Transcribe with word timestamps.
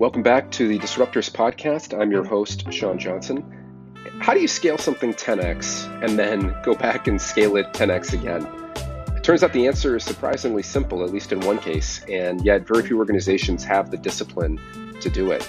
Welcome 0.00 0.22
back 0.22 0.50
to 0.52 0.66
the 0.66 0.78
Disruptors 0.78 1.30
Podcast. 1.30 1.92
I'm 2.00 2.10
your 2.10 2.24
host, 2.24 2.72
Sean 2.72 2.98
Johnson. 2.98 3.44
How 4.18 4.32
do 4.32 4.40
you 4.40 4.48
scale 4.48 4.78
something 4.78 5.12
10x 5.12 6.02
and 6.02 6.18
then 6.18 6.56
go 6.62 6.74
back 6.74 7.06
and 7.06 7.20
scale 7.20 7.56
it 7.56 7.70
10x 7.74 8.14
again? 8.14 8.46
It 9.14 9.22
turns 9.22 9.42
out 9.42 9.52
the 9.52 9.66
answer 9.66 9.96
is 9.96 10.04
surprisingly 10.04 10.62
simple, 10.62 11.04
at 11.04 11.12
least 11.12 11.32
in 11.32 11.40
one 11.40 11.58
case, 11.58 12.02
and 12.08 12.42
yet 12.46 12.66
very 12.66 12.82
few 12.82 12.96
organizations 12.96 13.62
have 13.64 13.90
the 13.90 13.98
discipline 13.98 14.58
to 15.02 15.10
do 15.10 15.32
it. 15.32 15.46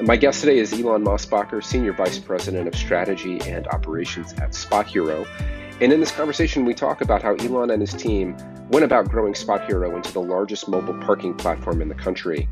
My 0.00 0.16
guest 0.16 0.42
today 0.42 0.58
is 0.58 0.72
Elan 0.72 1.02
Mosbacher, 1.02 1.60
Senior 1.60 1.92
Vice 1.92 2.20
President 2.20 2.68
of 2.68 2.76
Strategy 2.76 3.40
and 3.50 3.66
Operations 3.66 4.32
at 4.34 4.50
SpotHero. 4.50 5.26
And 5.80 5.92
in 5.92 5.98
this 5.98 6.12
conversation, 6.12 6.64
we 6.64 6.72
talk 6.72 7.00
about 7.00 7.20
how 7.20 7.34
Elan 7.34 7.72
and 7.72 7.80
his 7.80 7.94
team 7.94 8.36
went 8.70 8.84
about 8.84 9.08
growing 9.08 9.32
SpotHero 9.32 9.96
into 9.96 10.12
the 10.12 10.22
largest 10.22 10.68
mobile 10.68 10.96
parking 11.00 11.34
platform 11.34 11.82
in 11.82 11.88
the 11.88 11.96
country. 11.96 12.48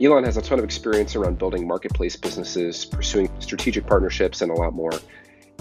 Elan 0.00 0.24
has 0.24 0.36
a 0.36 0.42
ton 0.42 0.58
of 0.58 0.64
experience 0.64 1.14
around 1.14 1.38
building 1.38 1.68
marketplace 1.68 2.16
businesses, 2.16 2.84
pursuing 2.84 3.30
strategic 3.38 3.86
partnerships, 3.86 4.42
and 4.42 4.50
a 4.50 4.54
lot 4.54 4.72
more. 4.72 4.92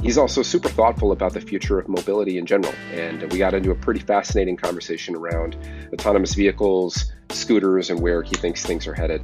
He's 0.01 0.17
also 0.17 0.41
super 0.41 0.69
thoughtful 0.69 1.11
about 1.11 1.33
the 1.33 1.39
future 1.39 1.79
of 1.79 1.87
mobility 1.87 2.39
in 2.39 2.45
general, 2.45 2.73
and 2.91 3.31
we 3.31 3.37
got 3.37 3.53
into 3.53 3.69
a 3.71 3.75
pretty 3.75 3.99
fascinating 3.99 4.57
conversation 4.57 5.15
around 5.15 5.55
autonomous 5.93 6.33
vehicles, 6.33 7.13
scooters, 7.29 7.91
and 7.91 8.01
where 8.01 8.23
he 8.23 8.35
thinks 8.35 8.65
things 8.65 8.87
are 8.87 8.93
headed. 8.93 9.23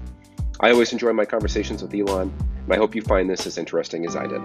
I 0.59 0.72
always 0.72 0.94
enjoy 0.94 1.12
my 1.14 1.26
conversations 1.26 1.81
with 1.81 1.94
Elan, 1.94 2.31
and 2.64 2.73
I 2.73 2.78
hope 2.78 2.94
you 2.94 3.02
find 3.02 3.30
this 3.30 3.48
as 3.48 3.58
interesting 3.58 4.05
as 4.05 4.16
I 4.16 4.28
did. 4.28 4.41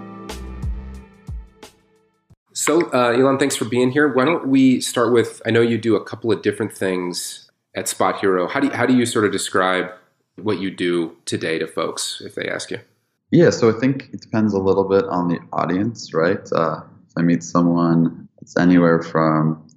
So, 2.53 2.89
uh, 2.91 3.11
Elan, 3.11 3.37
thanks 3.37 3.55
for 3.55 3.65
being 3.65 3.91
here. 3.91 4.11
Why 4.11 4.25
don't 4.25 4.47
we 4.47 4.81
start 4.81 5.13
with? 5.13 5.41
I 5.45 5.51
know 5.51 5.61
you 5.61 5.77
do 5.77 5.95
a 5.95 6.03
couple 6.03 6.31
of 6.31 6.41
different 6.41 6.75
things 6.75 7.51
at 7.75 7.85
SpotHero. 7.85 8.49
How 8.49 8.59
do 8.59 8.67
you, 8.67 8.73
how 8.73 8.85
do 8.85 8.95
you 8.95 9.05
sort 9.05 9.25
of 9.25 9.31
describe 9.31 9.91
what 10.37 10.59
you 10.59 10.71
do 10.71 11.15
today 11.25 11.59
to 11.59 11.67
folks 11.67 12.21
if 12.25 12.35
they 12.35 12.47
ask 12.47 12.71
you? 12.71 12.79
Yeah, 13.31 13.49
so 13.49 13.75
I 13.75 13.79
think 13.79 14.09
it 14.13 14.21
depends 14.21 14.53
a 14.53 14.59
little 14.59 14.83
bit 14.83 15.05
on 15.05 15.27
the 15.27 15.39
audience, 15.51 16.13
right? 16.13 16.47
Uh, 16.51 16.81
if 17.07 17.13
I 17.17 17.21
meet 17.21 17.43
someone, 17.43 18.27
it's 18.41 18.57
anywhere 18.57 19.01
from 19.01 19.67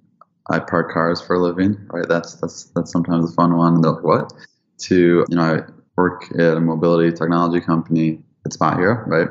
I 0.50 0.58
park 0.58 0.92
cars 0.92 1.20
for 1.20 1.36
a 1.36 1.40
living, 1.40 1.76
right? 1.90 2.08
That's 2.08 2.34
that's 2.34 2.64
that's 2.74 2.90
sometimes 2.90 3.30
a 3.30 3.34
fun 3.34 3.56
one. 3.56 3.74
And 3.74 3.84
they're 3.84 3.92
like, 3.92 4.04
what? 4.04 4.32
To 4.78 5.24
you 5.28 5.36
know, 5.36 5.42
I 5.42 5.60
work 5.96 6.30
at 6.38 6.56
a 6.56 6.60
mobility 6.60 7.14
technology 7.14 7.60
company 7.64 8.22
at 8.46 8.52
SpotHero, 8.52 9.06
right? 9.06 9.28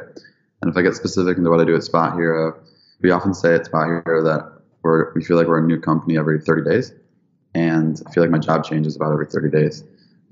And 0.62 0.72
if 0.72 0.78
I 0.78 0.82
get 0.82 0.96
specific 0.96 1.38
into 1.38 1.50
what 1.50 1.60
I 1.60 1.66
do 1.66 1.76
at 1.76 1.82
SpotHero, 1.82 2.58
we 3.02 3.12
often 3.12 3.34
say 3.34 3.56
at 3.56 3.66
SpotHero 3.66 4.24
that 4.24 4.52
we're, 4.84 5.14
we 5.14 5.24
feel 5.24 5.38
like 5.38 5.48
we're 5.48 5.60
a 5.60 5.68
new 5.68 5.80
company 5.80 6.18
every 6.18 6.42
30 6.42 6.70
days. 6.70 6.94
And 7.54 8.02
I 8.06 8.12
feel 8.12 8.24
like 8.24 8.32
my 8.32 8.40
job 8.40 8.64
changes 8.64 8.96
about 8.96 9.14
every 9.14 9.28
30 9.28 9.50
days. 9.50 9.84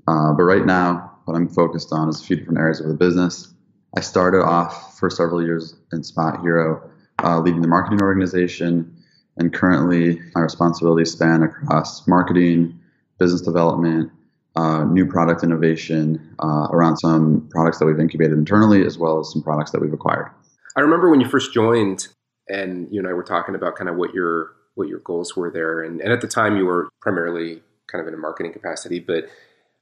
Uh, 0.08 0.32
but 0.32 0.44
right 0.44 0.64
now, 0.64 1.12
what 1.24 1.34
I'm 1.34 1.48
focused 1.48 1.92
on 1.92 2.08
is 2.08 2.20
a 2.20 2.24
few 2.24 2.36
different 2.36 2.58
areas 2.58 2.80
of 2.80 2.88
the 2.88 2.94
business. 2.94 3.52
I 3.96 4.00
started 4.00 4.42
off 4.42 4.98
for 4.98 5.10
several 5.10 5.42
years 5.42 5.74
in 5.92 6.02
SpotHero, 6.02 6.88
uh, 7.24 7.40
leading 7.40 7.62
the 7.62 7.68
marketing 7.68 8.02
organization, 8.02 8.94
and 9.36 9.52
currently 9.52 10.20
my 10.34 10.42
responsibilities 10.42 11.12
span 11.12 11.42
across 11.42 12.06
marketing, 12.06 12.78
business 13.18 13.40
development, 13.40 14.12
uh, 14.56 14.84
new 14.84 15.06
product 15.06 15.42
innovation 15.42 16.34
uh, 16.42 16.68
around 16.70 16.96
some 16.98 17.48
products 17.50 17.78
that 17.78 17.86
we've 17.86 18.00
incubated 18.00 18.36
internally, 18.36 18.84
as 18.84 18.98
well 18.98 19.18
as 19.18 19.30
some 19.32 19.42
products 19.42 19.70
that 19.70 19.80
we've 19.80 19.92
acquired. 19.92 20.30
I 20.76 20.80
remember 20.80 21.10
when 21.10 21.20
you 21.20 21.28
first 21.28 21.52
joined, 21.52 22.08
and 22.48 22.88
you 22.90 23.00
and 23.00 23.08
I 23.08 23.12
were 23.12 23.24
talking 23.24 23.54
about 23.54 23.76
kind 23.76 23.90
of 23.90 23.96
what 23.96 24.14
your 24.14 24.52
what 24.74 24.88
your 24.88 24.98
goals 25.00 25.34
were 25.34 25.50
there, 25.50 25.82
and, 25.82 26.00
and 26.02 26.12
at 26.12 26.20
the 26.20 26.28
time 26.28 26.56
you 26.56 26.66
were 26.66 26.90
primarily 27.00 27.62
kind 27.86 28.02
of 28.02 28.08
in 28.08 28.14
a 28.14 28.18
marketing 28.18 28.52
capacity, 28.52 29.00
but 29.00 29.24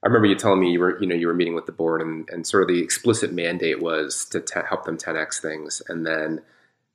I 0.05 0.07
remember 0.07 0.27
you 0.27 0.35
telling 0.35 0.59
me 0.59 0.71
you 0.71 0.79
were, 0.79 1.01
you 1.01 1.07
know, 1.07 1.15
you 1.15 1.25
were 1.25 1.33
meeting 1.33 1.55
with 1.55 1.65
the 1.65 1.71
board, 1.71 1.99
and, 1.99 2.29
and 2.29 2.45
sort 2.45 2.61
of 2.61 2.69
the 2.69 2.79
explicit 2.79 3.33
mandate 3.33 3.81
was 3.81 4.25
to 4.25 4.39
t- 4.39 4.59
help 4.69 4.85
them 4.85 4.99
10x 4.99 5.41
things, 5.41 5.81
and 5.89 6.05
then 6.05 6.41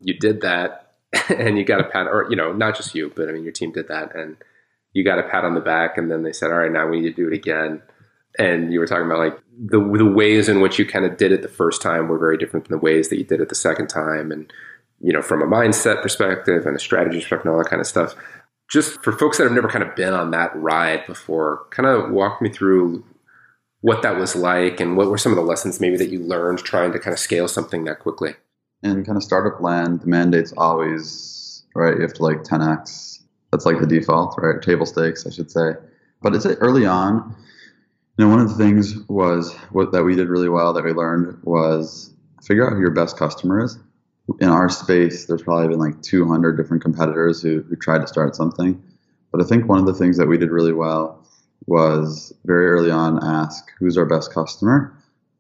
you 0.01 0.15
did 0.15 0.43
that, 0.43 0.93
and 1.29 1.59
you 1.59 1.65
got 1.65 1.81
a 1.81 1.85
pat, 1.85 2.07
or 2.07 2.29
you 2.31 2.37
know, 2.37 2.53
not 2.53 2.77
just 2.77 2.95
you, 2.95 3.13
but 3.17 3.29
I 3.29 3.33
mean, 3.33 3.43
your 3.43 3.53
team 3.53 3.73
did 3.73 3.89
that, 3.89 4.15
and 4.15 4.37
you 4.93 5.03
got 5.03 5.19
a 5.19 5.25
pat 5.25 5.45
on 5.45 5.55
the 5.55 5.61
back, 5.61 5.99
and 5.99 6.09
then 6.09 6.23
they 6.23 6.33
said, 6.33 6.53
all 6.53 6.59
right, 6.59 6.71
now 6.71 6.87
we 6.87 7.01
need 7.01 7.17
to 7.17 7.23
do 7.23 7.27
it 7.27 7.35
again, 7.35 7.83
and 8.39 8.73
you 8.73 8.79
were 8.79 8.87
talking 8.87 9.07
about 9.07 9.19
like 9.19 9.41
the 9.59 9.81
the 9.81 10.07
ways 10.07 10.49
in 10.49 10.61
which 10.61 10.79
you 10.79 10.87
kind 10.87 11.05
of 11.05 11.17
did 11.17 11.33
it 11.33 11.43
the 11.43 11.49
first 11.49 11.83
time 11.83 12.07
were 12.07 12.19
very 12.19 12.39
different 12.39 12.69
than 12.69 12.79
the 12.79 12.83
ways 12.83 13.09
that 13.09 13.19
you 13.19 13.25
did 13.25 13.41
it 13.41 13.49
the 13.49 13.57
second 13.57 13.89
time, 13.89 14.31
and 14.31 14.53
you 15.01 15.13
know, 15.13 15.23
from 15.23 15.43
a 15.43 15.47
mindset 15.47 16.01
perspective 16.01 16.65
and 16.65 16.77
a 16.77 16.79
strategy 16.79 17.19
perspective, 17.19 17.47
and 17.47 17.55
all 17.57 17.61
that 17.61 17.71
kind 17.71 17.81
of 17.81 17.89
stuff 17.89 18.15
just 18.71 19.03
for 19.03 19.13
folks 19.13 19.37
that 19.37 19.45
have 19.45 19.53
never 19.53 19.69
kind 19.69 19.85
of 19.85 19.95
been 19.97 20.15
on 20.15 20.31
that 20.31 20.55
ride 20.55 21.05
before, 21.07 21.67
kind 21.71 21.89
of 21.89 22.11
walk 22.11 22.41
me 22.41 22.49
through 22.49 23.05
what 23.81 24.03
that 24.03 24.17
was 24.17 24.37
like 24.37 24.79
and 24.79 24.97
what 24.97 25.09
were 25.09 25.19
some 25.19 25.33
of 25.33 25.37
the 25.37 25.43
lessons 25.43 25.81
maybe 25.81 25.97
that 25.97 26.11
you 26.11 26.21
learned 26.21 26.59
trying 26.59 26.93
to 26.93 26.99
kind 26.99 27.13
of 27.13 27.19
scale 27.19 27.49
something 27.49 27.85
that 27.85 27.99
quickly. 27.99 28.35
In 28.83 29.05
kind 29.05 29.17
of 29.17 29.25
startup 29.25 29.61
land, 29.61 30.01
the 30.01 30.07
mandate's 30.07 30.53
always 30.57 31.65
right. 31.75 31.97
You 31.97 32.03
have 32.03 32.15
to 32.15 32.23
like 32.23 32.45
10x. 32.45 33.23
That's 33.51 33.67
like 33.67 33.81
the 33.81 33.87
default, 33.87 34.37
right? 34.39 34.63
Table 34.63 34.87
stakes, 34.87 35.27
I 35.27 35.31
should 35.31 35.51
say. 35.51 35.73
But 36.23 36.35
it's 36.35 36.47
early 36.47 36.87
on. 36.87 37.35
You 38.17 38.25
know, 38.25 38.31
one 38.31 38.41
of 38.41 38.49
the 38.49 38.55
things 38.55 38.97
was 39.09 39.53
what 39.71 39.93
that 39.93 40.05
we 40.05 40.15
did 40.15 40.29
really 40.29 40.49
well 40.49 40.73
that 40.75 40.85
we 40.85 40.93
learned 40.93 41.43
was 41.43 42.13
figure 42.43 42.67
out 42.67 42.75
who 42.75 42.81
your 42.81 42.91
best 42.91 43.17
customer 43.17 43.65
is 43.65 43.79
in 44.41 44.49
our 44.49 44.69
space, 44.69 45.27
there's 45.27 45.43
probably 45.43 45.69
been 45.69 45.79
like 45.79 46.01
200 46.03 46.57
different 46.57 46.83
competitors 46.83 47.43
who, 47.43 47.63
who 47.63 47.77
tried 47.77 48.01
to 48.01 48.07
start 48.07 48.37
something. 48.37 48.81
But 49.33 49.43
I 49.43 49.45
think 49.45 49.69
one 49.69 49.79
of 49.79 49.87
the 49.87 49.95
things 49.95 50.17
that 50.17 50.27
we 50.27 50.39
did 50.39 50.51
really 50.51 50.73
well 50.73 51.27
was 51.67 52.33
very 52.45 52.67
early 52.67 52.91
on 52.91 53.23
ask 53.23 53.71
who's 53.79 53.97
our 53.97 54.07
best 54.07 54.33
customer 54.33 54.97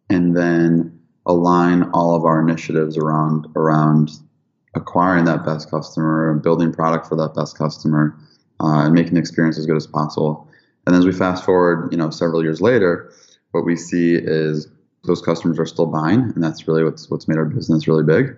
and 0.08 0.36
then 0.36 0.98
align 1.26 1.84
all 1.92 2.14
of 2.14 2.24
our 2.24 2.40
initiatives 2.40 2.96
around 2.96 3.46
around 3.56 4.10
acquiring 4.74 5.24
that 5.24 5.44
best 5.44 5.70
customer 5.70 6.30
and 6.30 6.42
building 6.42 6.72
product 6.72 7.06
for 7.06 7.16
that 7.16 7.34
best 7.34 7.58
customer 7.58 8.16
uh, 8.60 8.84
and 8.84 8.94
making 8.94 9.14
the 9.14 9.20
experience 9.20 9.58
as 9.58 9.66
good 9.66 9.76
as 9.76 9.86
possible. 9.86 10.48
And 10.86 10.94
as 10.94 11.04
we 11.04 11.12
fast 11.12 11.44
forward, 11.44 11.90
you 11.90 11.98
know, 11.98 12.10
several 12.10 12.42
years 12.42 12.60
later, 12.60 13.12
what 13.50 13.64
we 13.64 13.76
see 13.76 14.14
is 14.14 14.68
those 15.04 15.22
customers 15.22 15.58
are 15.58 15.66
still 15.66 15.86
buying, 15.86 16.20
and 16.20 16.42
that's 16.42 16.68
really 16.68 16.84
what's 16.84 17.10
what's 17.10 17.26
made 17.26 17.38
our 17.38 17.44
business 17.44 17.88
really 17.88 18.04
big 18.04 18.36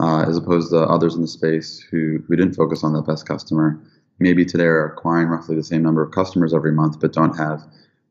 uh, 0.00 0.24
as 0.28 0.36
opposed 0.36 0.70
to 0.70 0.78
others 0.78 1.14
in 1.14 1.22
the 1.22 1.28
space 1.28 1.80
who, 1.90 2.22
who 2.26 2.36
didn't 2.36 2.54
focus 2.54 2.82
on 2.84 2.92
that 2.94 3.06
best 3.06 3.26
customer. 3.26 3.80
Maybe 4.18 4.44
today 4.44 4.64
are 4.64 4.86
acquiring 4.86 5.28
roughly 5.28 5.56
the 5.56 5.64
same 5.64 5.82
number 5.82 6.02
of 6.02 6.12
customers 6.12 6.54
every 6.54 6.72
month, 6.72 7.00
but 7.00 7.12
don't 7.12 7.36
have 7.36 7.62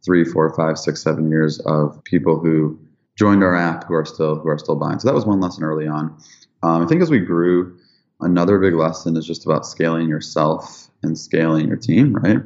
three, 0.03 0.25
four, 0.25 0.53
five, 0.53 0.77
six, 0.77 1.01
seven 1.01 1.29
years 1.29 1.59
of 1.59 2.03
people 2.03 2.39
who 2.39 2.79
joined 3.17 3.43
our 3.43 3.55
app 3.55 3.85
who 3.85 3.93
are 3.93 4.05
still 4.05 4.35
who 4.35 4.49
are 4.49 4.57
still 4.57 4.75
buying. 4.75 4.99
So 4.99 5.07
that 5.07 5.15
was 5.15 5.25
one 5.25 5.39
lesson 5.39 5.63
early 5.63 5.87
on. 5.87 6.17
Um, 6.61 6.83
I 6.83 6.87
think 6.87 7.01
as 7.01 7.09
we 7.09 7.19
grew, 7.19 7.77
another 8.19 8.59
big 8.59 8.73
lesson 8.73 9.15
is 9.17 9.25
just 9.25 9.45
about 9.45 9.65
scaling 9.65 10.09
yourself 10.09 10.89
and 11.03 11.17
scaling 11.17 11.67
your 11.67 11.77
team, 11.77 12.13
right? 12.13 12.39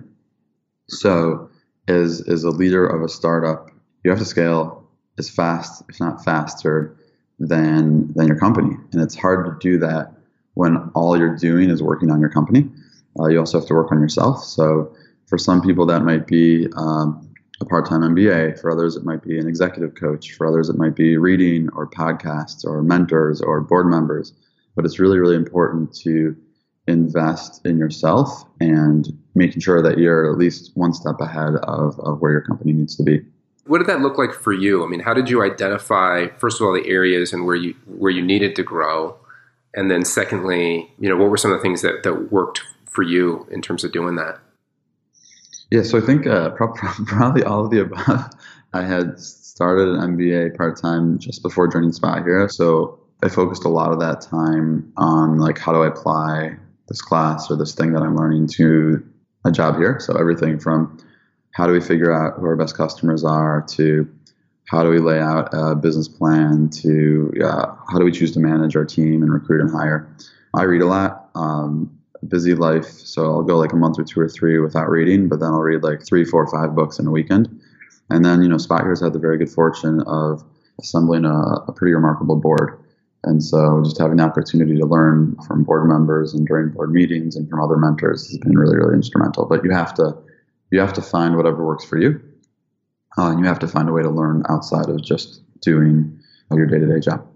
So 0.90 1.50
as 1.88 2.22
as 2.28 2.44
a 2.44 2.50
leader 2.50 2.86
of 2.86 3.02
a 3.02 3.10
startup, 3.10 3.72
you 4.04 4.12
have 4.12 4.20
to 4.20 4.26
scale 4.26 4.88
as 5.18 5.30
fast, 5.30 5.84
if 5.90 6.00
not 6.00 6.24
faster, 6.24 6.97
than 7.40 8.12
than 8.14 8.28
your 8.28 8.38
company, 8.38 8.76
and 8.92 9.02
it's 9.02 9.16
hard 9.16 9.46
to 9.46 9.58
do 9.60 9.78
that 9.80 10.14
when 10.56 10.78
all 10.96 11.18
you're 11.18 11.36
doing 11.36 11.70
is 11.70 11.84
working 11.84 12.10
on 12.10 12.20
your 12.20 12.30
company. 12.30 12.68
Uh, 13.20 13.28
you 13.28 13.40
also 13.40 13.60
have 13.60 13.68
to 13.68 13.74
work 13.74 13.92
on 13.92 14.00
yourself. 14.00 14.44
So 14.44 14.96
for 15.28 15.38
some 15.38 15.62
people, 15.62 15.86
that 15.86 16.04
might 16.04 16.26
be 16.28 16.68
um, 16.76 17.30
a 17.62 17.66
part-time 17.66 18.02
MBA. 18.02 18.60
For 18.60 18.72
others, 18.72 18.96
it 18.96 19.04
might 19.04 19.22
be 19.22 19.40
an 19.40 19.48
executive 19.48 19.96
coach. 19.96 20.34
For 20.34 20.48
others, 20.48 20.70
it 20.70 20.78
might 20.78 20.96
be 20.96 21.18
reading 21.18 21.70
or 21.76 21.88
podcasts 21.88 22.66
or 22.66 22.82
mentors 22.82 23.42
or 23.42 23.62
board 23.62 23.88
members. 23.88 24.34
But 24.76 24.86
it's 24.86 25.00
really, 25.00 25.20
really 25.20 25.36
important 25.36 25.94
to 25.98 26.36
invest 26.88 27.66
in 27.66 27.78
yourself 27.78 28.46
and 28.60 29.08
making 29.36 29.62
sure 29.62 29.82
that 29.82 29.98
you're 29.98 30.32
at 30.32 30.38
least 30.38 30.72
one 30.76 30.94
step 30.94 31.20
ahead 31.20 31.56
of, 31.64 32.00
of 32.00 32.22
where 32.22 32.32
your 32.32 32.42
company 32.42 32.74
needs 32.74 32.96
to 32.96 33.04
be. 33.04 33.26
What 33.68 33.80
did 33.80 33.88
that 33.88 34.02
look 34.02 34.18
like 34.18 34.34
for 34.34 34.54
you? 34.54 34.84
I 34.84 34.88
mean, 34.88 35.00
how 35.00 35.14
did 35.14 35.30
you 35.30 35.44
identify 35.44 36.28
first 36.38 36.62
of 36.62 36.68
all 36.68 36.74
the 36.74 36.88
areas 36.88 37.34
and 37.34 37.46
where 37.46 37.56
you 37.56 37.76
where 37.86 38.12
you 38.12 38.22
needed 38.22 38.56
to 38.56 38.64
grow, 38.64 39.18
and 39.74 39.92
then 39.92 40.06
secondly, 40.06 40.92
you 41.00 41.10
know, 41.10 41.18
what 41.18 41.30
were 41.30 41.38
some 41.38 41.52
of 41.52 41.58
the 41.58 41.62
things 41.62 41.82
that 41.82 42.04
that 42.04 42.32
worked 42.32 42.62
for 42.86 43.04
you 43.04 43.48
in 43.52 43.62
terms 43.62 43.84
of 43.84 43.92
doing 43.92 44.16
that? 44.16 44.40
Yeah, 45.70 45.84
so 45.84 45.98
I 45.98 46.02
think 46.02 46.26
uh, 46.26 46.50
probably 47.06 47.44
all 47.44 47.66
of 47.66 47.72
the 47.72 47.82
above. 47.82 48.32
I 48.74 48.84
had 48.84 49.20
started 49.20 49.90
an 49.90 50.18
MBA 50.18 50.56
part 50.56 50.80
time 50.80 51.20
just 51.20 51.42
before 51.42 51.68
joining 51.68 51.92
SpotHero, 51.92 52.52
so 52.52 53.00
I 53.24 53.30
focused 53.30 53.66
a 53.66 53.70
lot 53.70 53.92
of 53.92 54.00
that 54.00 54.22
time 54.22 54.92
on 54.98 55.40
like 55.40 55.58
how 55.58 55.74
do 55.74 55.84
I 55.84 55.88
apply 55.88 56.58
this 56.88 57.02
class 57.02 57.50
or 57.52 57.58
this 57.58 57.74
thing 57.74 57.94
that 57.94 58.02
I'm 58.02 58.16
learning 58.16 58.48
to 58.56 59.04
a 59.46 59.52
job 59.52 59.78
here. 59.78 60.00
So 60.00 60.16
everything 60.16 60.60
from 60.60 60.98
how 61.58 61.66
do 61.66 61.74
we 61.74 61.82
figure 61.82 62.12
out 62.12 62.40
who 62.40 62.46
our 62.46 62.56
best 62.56 62.78
customers 62.78 63.24
are 63.24 63.66
to 63.68 64.08
how 64.66 64.84
do 64.84 64.90
we 64.90 65.00
lay 65.00 65.20
out 65.20 65.50
a 65.54 65.76
business 65.76 66.08
plan 66.08 66.70
to 66.70 67.32
uh, 67.44 67.66
how 67.92 67.98
do 67.98 68.06
we 68.06 68.12
choose 68.12 68.32
to 68.34 68.40
manage 68.40 68.76
our 68.76 68.86
team 68.86 69.24
and 69.24 69.34
recruit 69.34 69.62
and 69.62 69.72
hire 69.72 70.08
i 70.54 70.64
read 70.64 70.82
a 70.82 70.86
lot 70.86 71.30
um, 71.36 71.92
busy 72.28 72.54
life 72.54 72.86
so 72.86 73.24
i'll 73.26 73.44
go 73.44 73.58
like 73.58 73.74
a 73.74 73.76
month 73.76 73.98
or 74.00 74.04
two 74.04 74.20
or 74.20 74.30
three 74.30 74.60
without 74.60 74.90
reading 74.90 75.28
but 75.28 75.40
then 75.40 75.50
i'll 75.50 75.60
read 75.60 75.84
like 75.84 76.06
three 76.06 76.24
four 76.24 76.46
five 76.48 76.76
books 76.76 77.00
in 77.00 77.08
a 77.08 77.12
weekend 77.12 77.50
And 78.10 78.24
then, 78.24 78.42
you 78.42 78.50
know, 78.50 78.56
SpotHero's 78.56 79.02
had 79.02 79.14
the 79.14 79.20
very 79.20 79.38
good 79.38 79.50
fortune 79.50 80.02
of 80.08 80.44
assembling 80.80 81.26
a, 81.26 81.38
a 81.68 81.74
pretty 81.76 81.94
remarkable 81.94 82.36
board. 82.38 82.80
And 83.24 83.44
so 83.44 83.82
just 83.84 83.98
having 84.00 84.18
the 84.18 84.24
opportunity 84.24 84.78
to 84.78 84.86
learn 84.86 85.36
from 85.48 85.64
board 85.64 85.90
members 85.90 86.34
and 86.34 86.48
during 86.48 86.70
board 86.70 86.92
meetings 86.92 87.36
and 87.36 87.50
from 87.50 87.62
other 87.62 87.76
mentors 87.76 88.28
has 88.30 88.38
been 88.38 88.58
really, 88.58 88.78
really 88.78 88.96
instrumental. 88.96 89.46
But 89.46 89.64
you 89.64 89.72
have 89.72 89.94
to 89.96 90.18
you 90.72 90.80
have 90.80 90.94
to 90.94 91.02
find 91.02 91.36
whatever 91.36 91.66
works 91.66 91.86
for 91.86 91.98
you. 91.98 92.22
Uh, 93.18 93.32
and 93.32 93.40
you 93.40 93.46
have 93.46 93.60
to 93.60 93.68
find 93.68 93.90
a 93.90 93.92
way 93.92 94.04
to 94.04 94.10
learn 94.10 94.44
outside 94.48 94.90
of 94.90 95.02
just 95.04 95.42
doing 95.62 96.20
your 96.52 96.68
day-to-day 96.68 97.00
job. 97.00 97.28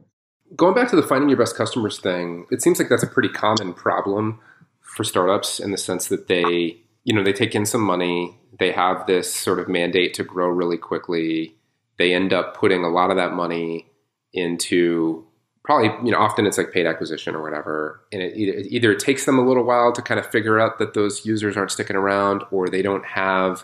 Going 0.55 0.75
back 0.75 0.89
to 0.89 0.95
the 0.95 1.03
finding 1.03 1.29
your 1.29 1.37
best 1.37 1.55
customers 1.55 1.99
thing, 1.99 2.45
it 2.51 2.61
seems 2.61 2.77
like 2.77 2.89
that's 2.89 3.03
a 3.03 3.07
pretty 3.07 3.29
common 3.29 3.73
problem 3.73 4.39
for 4.81 5.03
startups 5.03 5.59
in 5.59 5.71
the 5.71 5.77
sense 5.77 6.07
that 6.07 6.27
they, 6.27 6.81
you 7.03 7.13
know, 7.15 7.23
they 7.23 7.33
take 7.33 7.55
in 7.55 7.65
some 7.65 7.81
money, 7.81 8.37
they 8.59 8.71
have 8.71 9.07
this 9.07 9.33
sort 9.33 9.59
of 9.59 9.67
mandate 9.67 10.13
to 10.15 10.23
grow 10.23 10.47
really 10.47 10.77
quickly. 10.77 11.55
They 11.97 12.13
end 12.13 12.33
up 12.33 12.55
putting 12.55 12.83
a 12.83 12.89
lot 12.89 13.09
of 13.09 13.17
that 13.17 13.33
money 13.33 13.87
into 14.33 15.25
probably, 15.63 15.89
you 16.03 16.11
know, 16.11 16.19
often 16.19 16.45
it's 16.45 16.57
like 16.57 16.71
paid 16.71 16.85
acquisition 16.85 17.35
or 17.35 17.41
whatever. 17.41 18.01
And 18.11 18.21
it 18.21 18.35
either, 18.35 18.59
either 18.69 18.91
it 18.91 18.99
takes 18.99 19.25
them 19.25 19.37
a 19.37 19.45
little 19.45 19.63
while 19.63 19.91
to 19.93 20.01
kind 20.01 20.19
of 20.19 20.25
figure 20.25 20.59
out 20.59 20.79
that 20.79 20.93
those 20.93 21.25
users 21.25 21.55
aren't 21.55 21.71
sticking 21.71 21.95
around 21.95 22.43
or 22.51 22.67
they 22.67 22.81
don't 22.81 23.05
have, 23.05 23.63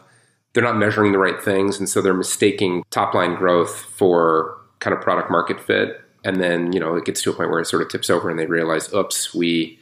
they're 0.53 0.63
not 0.63 0.77
measuring 0.77 1.11
the 1.11 1.17
right 1.17 1.41
things. 1.41 1.79
And 1.79 1.89
so 1.89 2.01
they're 2.01 2.13
mistaking 2.13 2.83
top 2.91 3.13
line 3.13 3.35
growth 3.35 3.75
for 3.75 4.57
kind 4.79 4.95
of 4.95 5.01
product 5.01 5.31
market 5.31 5.59
fit. 5.59 6.01
And 6.23 6.41
then, 6.41 6.71
you 6.71 6.79
know, 6.79 6.95
it 6.95 7.05
gets 7.05 7.21
to 7.23 7.31
a 7.31 7.33
point 7.33 7.49
where 7.49 7.59
it 7.59 7.65
sort 7.65 7.81
of 7.81 7.89
tips 7.89 8.09
over 8.09 8.29
and 8.29 8.38
they 8.38 8.45
realize, 8.45 8.93
oops, 8.93 9.33
we, 9.33 9.79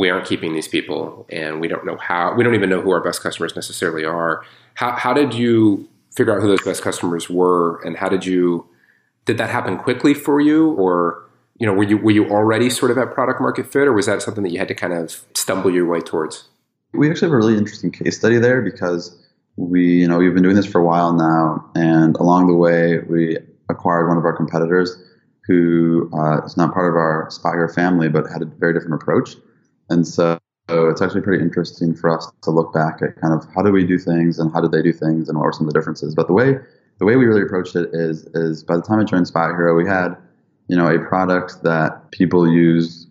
we 0.00 0.08
aren't 0.08 0.26
keeping 0.26 0.54
these 0.54 0.66
people 0.66 1.26
and 1.28 1.60
we 1.60 1.68
don't 1.68 1.84
know 1.84 1.98
how 1.98 2.34
we 2.34 2.42
don't 2.42 2.54
even 2.54 2.70
know 2.70 2.80
who 2.80 2.90
our 2.90 3.02
best 3.02 3.22
customers 3.22 3.54
necessarily 3.54 4.02
are 4.02 4.42
how, 4.74 4.92
how 4.92 5.12
did 5.12 5.34
you 5.34 5.86
figure 6.16 6.34
out 6.34 6.40
who 6.40 6.48
those 6.48 6.62
best 6.62 6.82
customers 6.82 7.28
were 7.28 7.82
and 7.82 7.98
how 7.98 8.08
did 8.08 8.24
you 8.24 8.66
did 9.26 9.36
that 9.36 9.50
happen 9.50 9.76
quickly 9.76 10.14
for 10.14 10.40
you 10.40 10.70
or 10.72 11.22
you 11.60 11.66
know 11.66 11.72
were 11.72 11.84
you 11.84 11.98
were 11.98 12.10
you 12.10 12.28
already 12.28 12.68
sort 12.68 12.90
of 12.90 12.98
at 12.98 13.14
product 13.14 13.40
market 13.40 13.70
fit 13.70 13.86
or 13.86 13.92
was 13.92 14.06
that 14.06 14.20
something 14.22 14.42
that 14.42 14.50
you 14.50 14.58
had 14.58 14.66
to 14.66 14.74
kind 14.74 14.92
of 14.92 15.24
stumble 15.34 15.70
your 15.70 15.86
way 15.86 16.00
towards 16.00 16.48
we 16.92 17.08
actually 17.08 17.26
have 17.26 17.34
a 17.34 17.36
really 17.36 17.56
interesting 17.56 17.92
case 17.92 18.18
study 18.18 18.38
there 18.38 18.60
because 18.62 19.16
we 19.56 20.00
you 20.00 20.08
know 20.08 20.18
we've 20.18 20.34
been 20.34 20.42
doing 20.42 20.56
this 20.56 20.66
for 20.66 20.80
a 20.80 20.84
while 20.84 21.12
now 21.12 21.64
and 21.76 22.16
along 22.16 22.48
the 22.48 22.54
way 22.54 22.98
we 23.08 23.38
acquired 23.68 24.08
one 24.08 24.16
of 24.16 24.24
our 24.24 24.36
competitors 24.36 24.96
who 25.46 26.10
uh, 26.12 26.44
is 26.44 26.56
not 26.56 26.72
part 26.74 26.88
of 26.88 26.96
our 26.96 27.28
Hero 27.44 27.72
family 27.72 28.08
but 28.08 28.24
had 28.32 28.42
a 28.42 28.46
very 28.46 28.72
different 28.72 28.94
approach 28.94 29.36
and 29.90 30.08
so 30.08 30.38
it's 30.72 31.02
actually 31.02 31.20
pretty 31.20 31.42
interesting 31.42 31.94
for 31.94 32.16
us 32.16 32.30
to 32.42 32.50
look 32.50 32.72
back 32.72 33.00
at 33.02 33.20
kind 33.20 33.34
of 33.34 33.46
how 33.54 33.62
do 33.62 33.72
we 33.72 33.84
do 33.84 33.98
things 33.98 34.38
and 34.38 34.52
how 34.52 34.60
did 34.60 34.72
they 34.72 34.82
do 34.82 34.92
things 34.92 35.28
and 35.28 35.36
what 35.36 35.44
were 35.44 35.52
some 35.52 35.66
of 35.66 35.72
the 35.72 35.78
differences. 35.78 36.14
But 36.14 36.28
the 36.28 36.32
way 36.32 36.54
the 36.98 37.04
way 37.04 37.16
we 37.16 37.24
really 37.24 37.42
approached 37.42 37.74
it 37.74 37.90
is 37.92 38.26
is 38.34 38.62
by 38.62 38.76
the 38.76 38.82
time 38.82 39.00
I 39.00 39.04
joined 39.04 39.26
SpotHero, 39.26 39.76
we 39.76 39.84
had 39.88 40.16
you 40.70 40.76
know 40.76 40.86
a 40.86 41.00
product 41.00 41.64
that 41.64 42.12
people 42.12 42.48
use, 42.48 43.08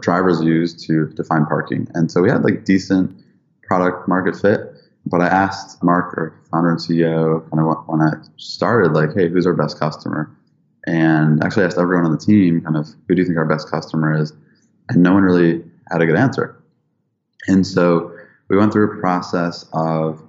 drivers 0.00 0.42
use 0.42 0.74
to 0.86 1.06
to 1.10 1.22
find 1.22 1.46
parking, 1.46 1.86
and 1.94 2.10
so 2.10 2.20
we 2.20 2.28
had 2.28 2.42
like 2.42 2.64
decent 2.64 3.16
product 3.62 4.08
market 4.08 4.34
fit. 4.34 4.72
But 5.08 5.20
I 5.20 5.28
asked 5.28 5.84
Mark, 5.84 6.18
our 6.18 6.34
founder 6.50 6.70
and 6.70 6.80
CEO, 6.80 7.48
kind 7.48 7.60
of 7.60 7.84
when 7.86 8.00
I 8.00 8.14
started, 8.38 8.92
like, 8.92 9.14
hey, 9.14 9.28
who's 9.28 9.46
our 9.46 9.54
best 9.54 9.78
customer? 9.78 10.36
And 10.84 11.44
actually 11.44 11.64
asked 11.64 11.78
everyone 11.78 12.06
on 12.06 12.10
the 12.10 12.18
team, 12.18 12.60
kind 12.60 12.76
of, 12.76 12.88
who 13.06 13.14
do 13.14 13.22
you 13.22 13.26
think 13.26 13.38
our 13.38 13.46
best 13.46 13.70
customer 13.70 14.20
is? 14.20 14.32
And 14.88 15.04
no 15.04 15.14
one 15.14 15.22
really 15.22 15.62
had 15.92 16.02
a 16.02 16.06
good 16.06 16.16
answer. 16.16 16.60
And 17.46 17.64
so 17.64 18.16
we 18.48 18.56
went 18.56 18.72
through 18.72 18.98
a 18.98 19.00
process 19.00 19.64
of 19.72 20.20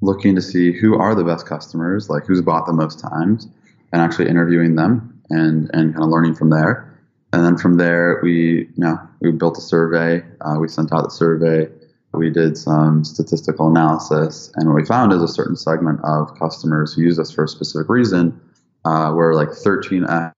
looking 0.00 0.36
to 0.36 0.42
see 0.42 0.70
who 0.72 0.96
are 0.96 1.16
the 1.16 1.24
best 1.24 1.44
customers, 1.46 2.08
like 2.08 2.24
who's 2.24 2.40
bought 2.40 2.66
the 2.66 2.72
most 2.72 3.00
times, 3.00 3.48
and 3.92 4.00
actually 4.00 4.28
interviewing 4.28 4.76
them 4.76 5.11
and 5.32 5.70
and 5.72 5.94
kind 5.94 6.04
of 6.04 6.10
learning 6.10 6.34
from 6.34 6.50
there. 6.50 6.88
And 7.32 7.44
then 7.44 7.56
from 7.56 7.78
there, 7.78 8.20
we 8.22 8.68
you 8.74 8.84
know 8.84 8.98
we 9.20 9.32
built 9.32 9.58
a 9.58 9.62
survey. 9.62 10.22
Uh, 10.40 10.58
we 10.58 10.68
sent 10.68 10.92
out 10.92 11.04
the 11.04 11.10
survey. 11.10 11.68
We 12.14 12.28
did 12.28 12.58
some 12.58 13.04
statistical 13.04 13.68
analysis, 13.68 14.52
and 14.56 14.68
what 14.68 14.76
we 14.76 14.84
found 14.84 15.12
is 15.12 15.22
a 15.22 15.28
certain 15.28 15.56
segment 15.56 16.00
of 16.04 16.38
customers 16.38 16.92
who 16.92 17.02
use 17.02 17.18
us 17.18 17.30
for 17.30 17.44
a 17.44 17.48
specific 17.48 17.88
reason 17.88 18.38
uh, 18.84 19.12
were 19.14 19.34
like 19.34 19.48
13x 19.48 20.32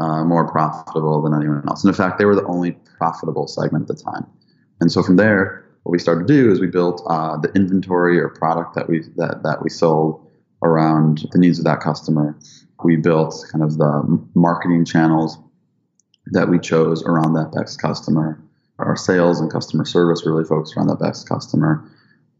uh, 0.00 0.24
more 0.24 0.50
profitable 0.50 1.22
than 1.22 1.34
anyone 1.34 1.66
else. 1.68 1.84
And 1.84 1.90
in 1.90 1.94
fact, 1.94 2.18
they 2.18 2.24
were 2.24 2.34
the 2.34 2.46
only 2.46 2.72
profitable 2.98 3.46
segment 3.46 3.90
at 3.90 3.96
the 3.96 4.02
time. 4.02 4.26
And 4.80 4.90
so 4.90 5.02
from 5.02 5.16
there, 5.16 5.64
what 5.82 5.92
we 5.92 5.98
started 5.98 6.26
to 6.26 6.32
do 6.32 6.52
is 6.52 6.60
we 6.60 6.68
built 6.68 7.02
uh, 7.08 7.36
the 7.38 7.52
inventory 7.54 8.20
or 8.20 8.28
product 8.28 8.74
that 8.74 8.88
we 8.88 9.00
that, 9.16 9.42
that 9.42 9.62
we 9.62 9.70
sold 9.70 10.24
around 10.62 11.26
the 11.32 11.38
needs 11.38 11.58
of 11.58 11.64
that 11.64 11.80
customer. 11.80 12.36
We 12.84 12.96
built 12.96 13.44
kind 13.50 13.64
of 13.64 13.78
the 13.78 14.26
marketing 14.34 14.84
channels 14.84 15.38
that 16.26 16.48
we 16.48 16.58
chose 16.58 17.02
around 17.04 17.34
that 17.34 17.52
best 17.52 17.80
customer. 17.80 18.42
Our 18.78 18.96
sales 18.96 19.40
and 19.40 19.50
customer 19.50 19.84
service 19.84 20.26
really 20.26 20.44
focused 20.44 20.76
around 20.76 20.88
that 20.88 21.00
best 21.00 21.28
customer. 21.28 21.88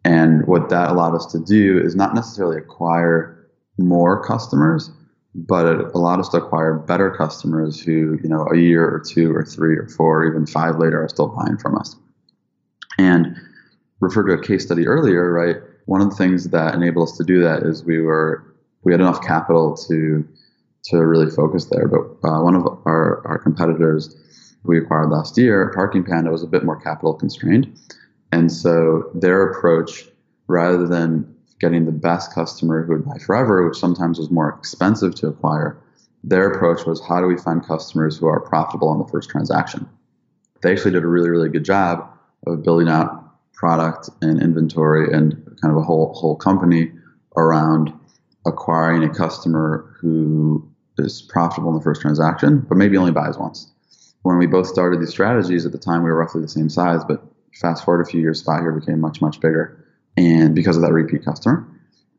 And 0.04 0.46
what 0.46 0.68
that 0.70 0.90
allowed 0.90 1.14
us 1.14 1.26
to 1.26 1.38
do 1.38 1.78
is 1.78 1.94
not 1.94 2.14
necessarily 2.14 2.58
acquire 2.58 3.48
more 3.78 4.24
customers, 4.24 4.90
but 5.34 5.66
it 5.66 5.86
allowed 5.94 6.20
us 6.20 6.28
to 6.30 6.38
acquire 6.38 6.74
better 6.74 7.10
customers 7.10 7.80
who, 7.80 8.18
you 8.22 8.28
know, 8.28 8.46
a 8.52 8.56
year 8.56 8.84
or 8.84 9.00
two 9.00 9.34
or 9.34 9.44
three 9.44 9.76
or 9.76 9.88
four, 9.88 10.22
or 10.22 10.26
even 10.26 10.46
five 10.46 10.78
later 10.78 11.02
are 11.02 11.08
still 11.08 11.28
buying 11.28 11.56
from 11.58 11.78
us. 11.78 11.96
And 12.98 13.36
referred 14.00 14.26
to 14.26 14.32
a 14.32 14.42
case 14.42 14.64
study 14.64 14.86
earlier, 14.86 15.32
right? 15.32 15.56
One 15.86 16.00
of 16.00 16.10
the 16.10 16.16
things 16.16 16.50
that 16.50 16.74
enabled 16.74 17.08
us 17.08 17.16
to 17.18 17.24
do 17.24 17.40
that 17.42 17.62
is 17.62 17.84
we 17.84 18.00
were 18.00 18.51
we 18.82 18.93
had 18.93 19.00
enough 19.00 19.23
capital 19.23 19.76
to 19.88 20.26
to 20.84 20.96
really 20.96 21.31
focus 21.31 21.67
there. 21.67 21.87
But 21.87 22.29
uh, 22.29 22.43
one 22.43 22.56
of 22.56 22.67
our, 22.87 23.25
our 23.25 23.38
competitors 23.38 24.17
we 24.64 24.79
acquired 24.79 25.11
last 25.11 25.38
year, 25.38 25.70
Parking 25.75 26.05
Panda, 26.05 26.31
was 26.31 26.43
a 26.43 26.46
bit 26.46 26.64
more 26.64 26.81
capital 26.81 27.14
constrained, 27.14 27.79
and 28.32 28.50
so 28.50 29.11
their 29.14 29.50
approach, 29.50 30.05
rather 30.49 30.87
than 30.87 31.34
getting 31.61 31.84
the 31.84 31.93
best 31.93 32.34
customer 32.34 32.84
who 32.84 32.93
would 32.93 33.05
buy 33.05 33.19
forever, 33.19 33.67
which 33.67 33.79
sometimes 33.79 34.19
was 34.19 34.31
more 34.31 34.49
expensive 34.58 35.14
to 35.14 35.28
acquire. 35.28 35.81
Their 36.25 36.50
approach 36.50 36.87
was 36.87 37.00
how 37.05 37.20
do 37.20 37.26
we 37.26 37.37
find 37.37 37.64
customers 37.64 38.17
who 38.17 38.26
are 38.26 38.40
profitable 38.40 38.88
on 38.88 38.99
the 38.99 39.06
first 39.06 39.31
transaction? 39.31 39.88
They 40.62 40.73
actually 40.73 40.93
did 40.93 41.05
a 41.05 41.08
really, 41.08 41.31
really 41.31 41.49
good 41.49 41.64
job 41.64 42.08
of 42.46 42.62
building 42.62 42.88
out 42.88 43.23
product 43.52 44.11
and 44.20 44.43
inventory 44.43 45.12
and 45.12 45.35
kind 45.61 45.73
of 45.73 45.76
a 45.76 45.82
whole 45.82 46.12
whole 46.14 46.37
company 46.37 46.90
around 47.37 47.92
acquiring 48.46 49.04
a 49.04 49.14
customer 49.14 49.94
who 50.00 50.68
is 50.99 51.22
profitable 51.22 51.70
in 51.70 51.76
the 51.76 51.82
first 51.82 52.00
transaction, 52.00 52.61
but 52.68 52.76
maybe 52.76 52.96
only 52.96 53.12
buys 53.12 53.38
once. 53.38 53.72
When 54.22 54.38
we 54.38 54.46
both 54.46 54.66
started 54.66 55.00
these 55.00 55.11
strategies 55.11 55.66
at 55.66 55.72
the 55.72 55.78
time, 55.78 56.02
we 56.02 56.11
were 56.11 56.16
roughly 56.16 56.42
the 56.42 56.49
same 56.49 56.68
size, 56.68 57.02
but 57.04 57.22
fast 57.54 57.84
forward 57.84 58.02
a 58.02 58.08
few 58.08 58.20
years, 58.20 58.42
SpotHero 58.42 58.78
became 58.78 59.00
much, 59.00 59.20
much 59.20 59.40
bigger 59.40 59.82
and 60.16 60.54
because 60.54 60.76
of 60.76 60.82
that 60.82 60.92
repeat 60.92 61.25
customer. 61.25 61.66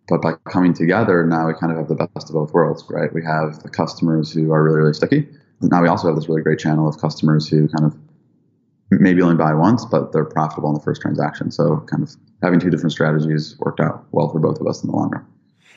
But 0.10 0.22
by 0.22 0.34
coming 0.50 0.74
together, 0.74 1.26
now 1.26 1.48
we 1.48 1.54
kind 1.54 1.72
of 1.72 1.78
have 1.78 1.88
the 1.88 1.96
best 1.96 2.30
of 2.30 2.34
both 2.34 2.54
worlds, 2.54 2.84
right? 2.90 3.14
We 3.14 3.24
have 3.24 3.64
the 3.64 3.70
customers 3.70 4.32
who 4.32 4.52
are 4.52 4.62
really, 4.64 4.82
really 4.82 4.94
sticky. 4.94 5.28
Now 5.62 5.82
we 5.82 5.88
also 5.88 6.08
have 6.08 6.16
this 6.16 6.28
really 6.28 6.42
great 6.42 6.60
channel 6.60 6.90
of 6.90 6.98
customers 6.98 7.48
who 7.48 7.70
kind 7.70 7.86
of 7.86 7.98
maybe 8.92 9.22
only 9.22 9.36
buy 9.36 9.54
once, 9.54 9.86
but 9.86 10.12
they're 10.12 10.26
profitable 10.26 10.70
in 10.70 10.76
the 10.76 10.82
first 10.82 11.02
transaction. 11.02 11.52
So 11.52 11.78
kind 11.90 12.04
of 12.04 12.14
having 12.42 12.60
two 12.60 12.70
different 12.70 12.92
strategies 12.92 13.58
worked 13.60 13.80
out 13.80 14.06
well 14.12 14.30
for 14.30 14.40
both 14.40 14.60
of 14.60 14.68
us 14.68 14.84
in 14.84 14.90
the 14.90 14.96
long 14.96 15.10
run. 15.10 15.26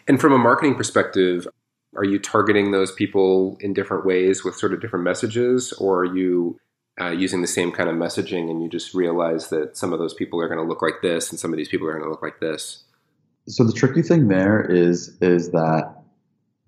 And 0.08 0.20
from 0.20 0.32
a 0.32 0.38
marketing 0.38 0.74
perspective, 0.74 1.46
are 1.96 2.04
you 2.04 2.18
targeting 2.18 2.70
those 2.70 2.92
people 2.92 3.56
in 3.60 3.72
different 3.72 4.04
ways 4.04 4.44
with 4.44 4.56
sort 4.56 4.72
of 4.72 4.80
different 4.80 5.04
messages, 5.04 5.72
or 5.74 6.00
are 6.00 6.16
you 6.16 6.58
uh, 7.00 7.10
using 7.10 7.42
the 7.42 7.48
same 7.48 7.72
kind 7.72 7.88
of 7.88 7.96
messaging 7.96 8.50
and 8.50 8.62
you 8.62 8.68
just 8.68 8.94
realize 8.94 9.48
that 9.48 9.76
some 9.76 9.92
of 9.92 9.98
those 9.98 10.14
people 10.14 10.40
are 10.40 10.48
going 10.48 10.60
to 10.60 10.66
look 10.66 10.82
like 10.82 11.02
this 11.02 11.30
and 11.30 11.38
some 11.38 11.52
of 11.52 11.56
these 11.56 11.68
people 11.68 11.86
are 11.86 11.92
going 11.92 12.04
to 12.04 12.10
look 12.10 12.22
like 12.22 12.40
this? 12.40 12.84
So 13.48 13.64
the 13.64 13.72
tricky 13.72 14.02
thing 14.02 14.28
there 14.28 14.60
is 14.60 15.16
is 15.20 15.50
that 15.50 15.94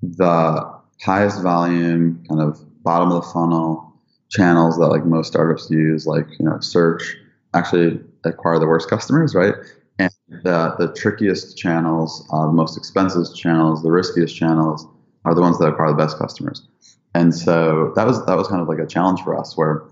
the 0.03 0.79
highest 1.03 1.43
volume 1.43 2.25
kind 2.29 2.41
of 2.41 2.61
bottom 2.83 3.11
of 3.11 3.23
the 3.23 3.31
funnel 3.31 3.93
channels 4.31 4.77
that 4.79 4.87
like 4.87 5.05
most 5.05 5.29
startups 5.29 5.71
use 5.71 6.07
like 6.07 6.27
you 6.39 6.45
know 6.45 6.61
search 6.61 7.17
actually 7.55 8.01
acquire 8.25 8.59
the 8.59 8.67
worst 8.67 8.89
customers 8.91 9.35
right 9.35 9.55
the, 10.29 10.75
the 10.79 10.93
trickiest 10.95 11.57
channels 11.57 12.27
uh, 12.33 12.47
the 12.47 12.53
most 12.53 12.77
expensive 12.77 13.35
channels 13.35 13.83
the 13.83 13.91
riskiest 13.91 14.37
channels 14.37 14.87
are 15.25 15.35
the 15.35 15.41
ones 15.41 15.59
that 15.59 15.67
acquire 15.67 15.91
the 15.91 15.97
best 15.97 16.19
customers 16.19 16.69
and 17.15 17.35
so 17.35 17.93
that 17.97 18.07
was 18.07 18.25
that 18.27 18.37
was 18.37 18.49
kind 18.49 18.61
of 18.61 18.69
like 18.69 18.79
a 18.79 18.87
challenge 18.87 19.21
for 19.23 19.39
us 19.39 19.57
where 19.57 19.83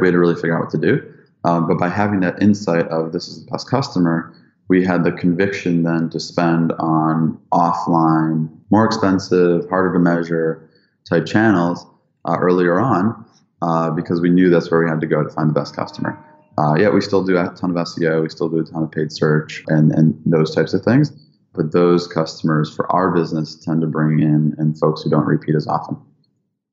we 0.00 0.06
had 0.06 0.12
to 0.12 0.18
really 0.18 0.34
figure 0.34 0.56
out 0.56 0.60
what 0.60 0.70
to 0.70 0.78
do. 0.78 1.14
Um, 1.44 1.66
but 1.66 1.78
by 1.78 1.88
having 1.88 2.20
that 2.20 2.42
insight 2.42 2.86
of 2.88 3.12
this 3.12 3.28
is 3.28 3.44
the 3.44 3.50
best 3.50 3.70
customer, 3.70 4.34
we 4.68 4.84
had 4.84 5.04
the 5.04 5.12
conviction 5.12 5.82
then 5.82 6.10
to 6.10 6.20
spend 6.20 6.72
on 6.78 7.38
offline, 7.52 8.48
more 8.70 8.84
expensive, 8.84 9.68
harder 9.68 9.92
to 9.92 9.98
measure 9.98 10.68
type 11.08 11.26
channels 11.26 11.86
uh, 12.24 12.36
earlier 12.38 12.78
on 12.78 13.24
uh, 13.62 13.90
because 13.90 14.20
we 14.20 14.30
knew 14.30 14.50
that's 14.50 14.70
where 14.70 14.82
we 14.82 14.88
had 14.88 15.00
to 15.00 15.06
go 15.06 15.22
to 15.22 15.30
find 15.30 15.48
the 15.48 15.54
best 15.54 15.74
customer. 15.74 16.18
Uh, 16.58 16.74
yeah, 16.74 16.88
we 16.88 17.00
still 17.00 17.22
do 17.22 17.36
a 17.36 17.44
ton 17.54 17.70
of 17.70 17.76
SEO, 17.76 18.22
we 18.22 18.28
still 18.28 18.48
do 18.48 18.58
a 18.58 18.64
ton 18.64 18.82
of 18.82 18.90
paid 18.90 19.12
search 19.12 19.62
and, 19.68 19.92
and 19.92 20.20
those 20.26 20.52
types 20.52 20.74
of 20.74 20.82
things. 20.82 21.12
but 21.54 21.72
those 21.72 22.06
customers 22.06 22.74
for 22.74 22.90
our 22.92 23.10
business 23.12 23.54
tend 23.56 23.80
to 23.80 23.86
bring 23.86 24.20
in 24.20 24.54
and 24.58 24.78
folks 24.78 25.02
who 25.02 25.10
don't 25.10 25.26
repeat 25.26 25.54
as 25.54 25.66
often. 25.66 25.96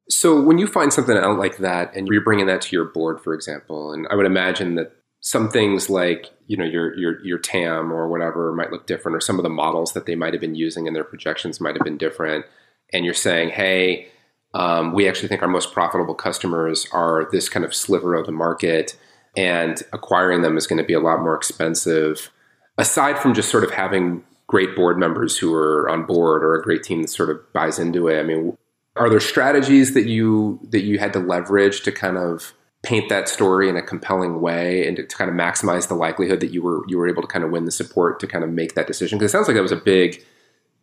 So 0.09 0.41
when 0.41 0.57
you 0.57 0.67
find 0.67 0.93
something 0.93 1.17
out 1.17 1.39
like 1.39 1.57
that 1.57 1.95
and 1.95 2.07
you're 2.07 2.23
bringing 2.23 2.45
that 2.47 2.61
to 2.61 2.75
your 2.75 2.85
board, 2.85 3.19
for 3.21 3.33
example, 3.33 3.91
and 3.91 4.07
I 4.11 4.15
would 4.15 4.25
imagine 4.27 4.75
that 4.75 4.91
some 5.21 5.49
things 5.49 5.89
like 5.89 6.29
you 6.45 6.55
know 6.55 6.65
your 6.65 6.95
your 6.95 7.25
your 7.25 7.39
TAM 7.39 7.91
or 7.91 8.07
whatever 8.07 8.53
might 8.53 8.71
look 8.71 8.85
different, 8.85 9.15
or 9.15 9.21
some 9.21 9.39
of 9.39 9.43
the 9.43 9.49
models 9.49 9.93
that 9.93 10.05
they 10.05 10.13
might 10.15 10.33
have 10.33 10.41
been 10.41 10.53
using 10.53 10.85
and 10.85 10.95
their 10.95 11.03
projections 11.03 11.59
might 11.59 11.75
have 11.75 11.83
been 11.83 11.97
different, 11.97 12.45
and 12.93 13.03
you're 13.03 13.15
saying, 13.15 13.49
hey, 13.49 14.07
um, 14.53 14.93
we 14.93 15.07
actually 15.07 15.29
think 15.29 15.41
our 15.41 15.47
most 15.47 15.73
profitable 15.73 16.13
customers 16.13 16.87
are 16.91 17.27
this 17.31 17.49
kind 17.49 17.65
of 17.65 17.73
sliver 17.73 18.13
of 18.13 18.27
the 18.27 18.31
market, 18.31 18.95
and 19.37 19.81
acquiring 19.93 20.41
them 20.41 20.57
is 20.57 20.67
going 20.67 20.77
to 20.77 20.83
be 20.83 20.93
a 20.93 20.99
lot 20.99 21.21
more 21.21 21.35
expensive. 21.35 22.31
Aside 22.77 23.19
from 23.19 23.33
just 23.33 23.49
sort 23.49 23.63
of 23.63 23.71
having 23.71 24.23
great 24.47 24.75
board 24.75 24.97
members 24.97 25.37
who 25.37 25.53
are 25.53 25.89
on 25.89 26.05
board 26.05 26.43
or 26.43 26.55
a 26.55 26.61
great 26.61 26.83
team 26.83 27.01
that 27.01 27.09
sort 27.09 27.29
of 27.29 27.39
buys 27.53 27.79
into 27.79 28.07
it, 28.07 28.19
I 28.19 28.23
mean, 28.23 28.57
are 28.95 29.09
there 29.09 29.19
strategies 29.19 29.93
that 29.93 30.05
you 30.05 30.59
that 30.69 30.83
you 30.83 30.99
had 30.99 31.13
to 31.13 31.19
leverage 31.19 31.81
to 31.81 31.91
kind 31.91 32.17
of 32.17 32.53
paint 32.83 33.09
that 33.09 33.27
story 33.27 33.67
in 33.67 33.75
a 33.75 33.81
compelling 33.81 34.41
way 34.41 34.87
and 34.87 34.95
to, 34.95 35.03
kind 35.03 35.29
of 35.29 35.35
maximize 35.35 35.87
the 35.87 35.95
likelihood 35.95 36.39
that 36.39 36.51
you 36.51 36.61
were 36.61 36.83
you 36.87 36.97
were 36.97 37.07
able 37.07 37.21
to 37.21 37.27
kind 37.27 37.43
of 37.43 37.51
win 37.51 37.65
the 37.65 37.71
support 37.71 38.19
to 38.19 38.27
kind 38.27 38.43
of 38.43 38.49
make 38.49 38.75
that 38.75 38.87
decision? 38.87 39.17
Because 39.17 39.31
it 39.31 39.33
sounds 39.33 39.47
like 39.47 39.55
that 39.55 39.63
was 39.63 39.71
a 39.71 39.77
big 39.77 40.23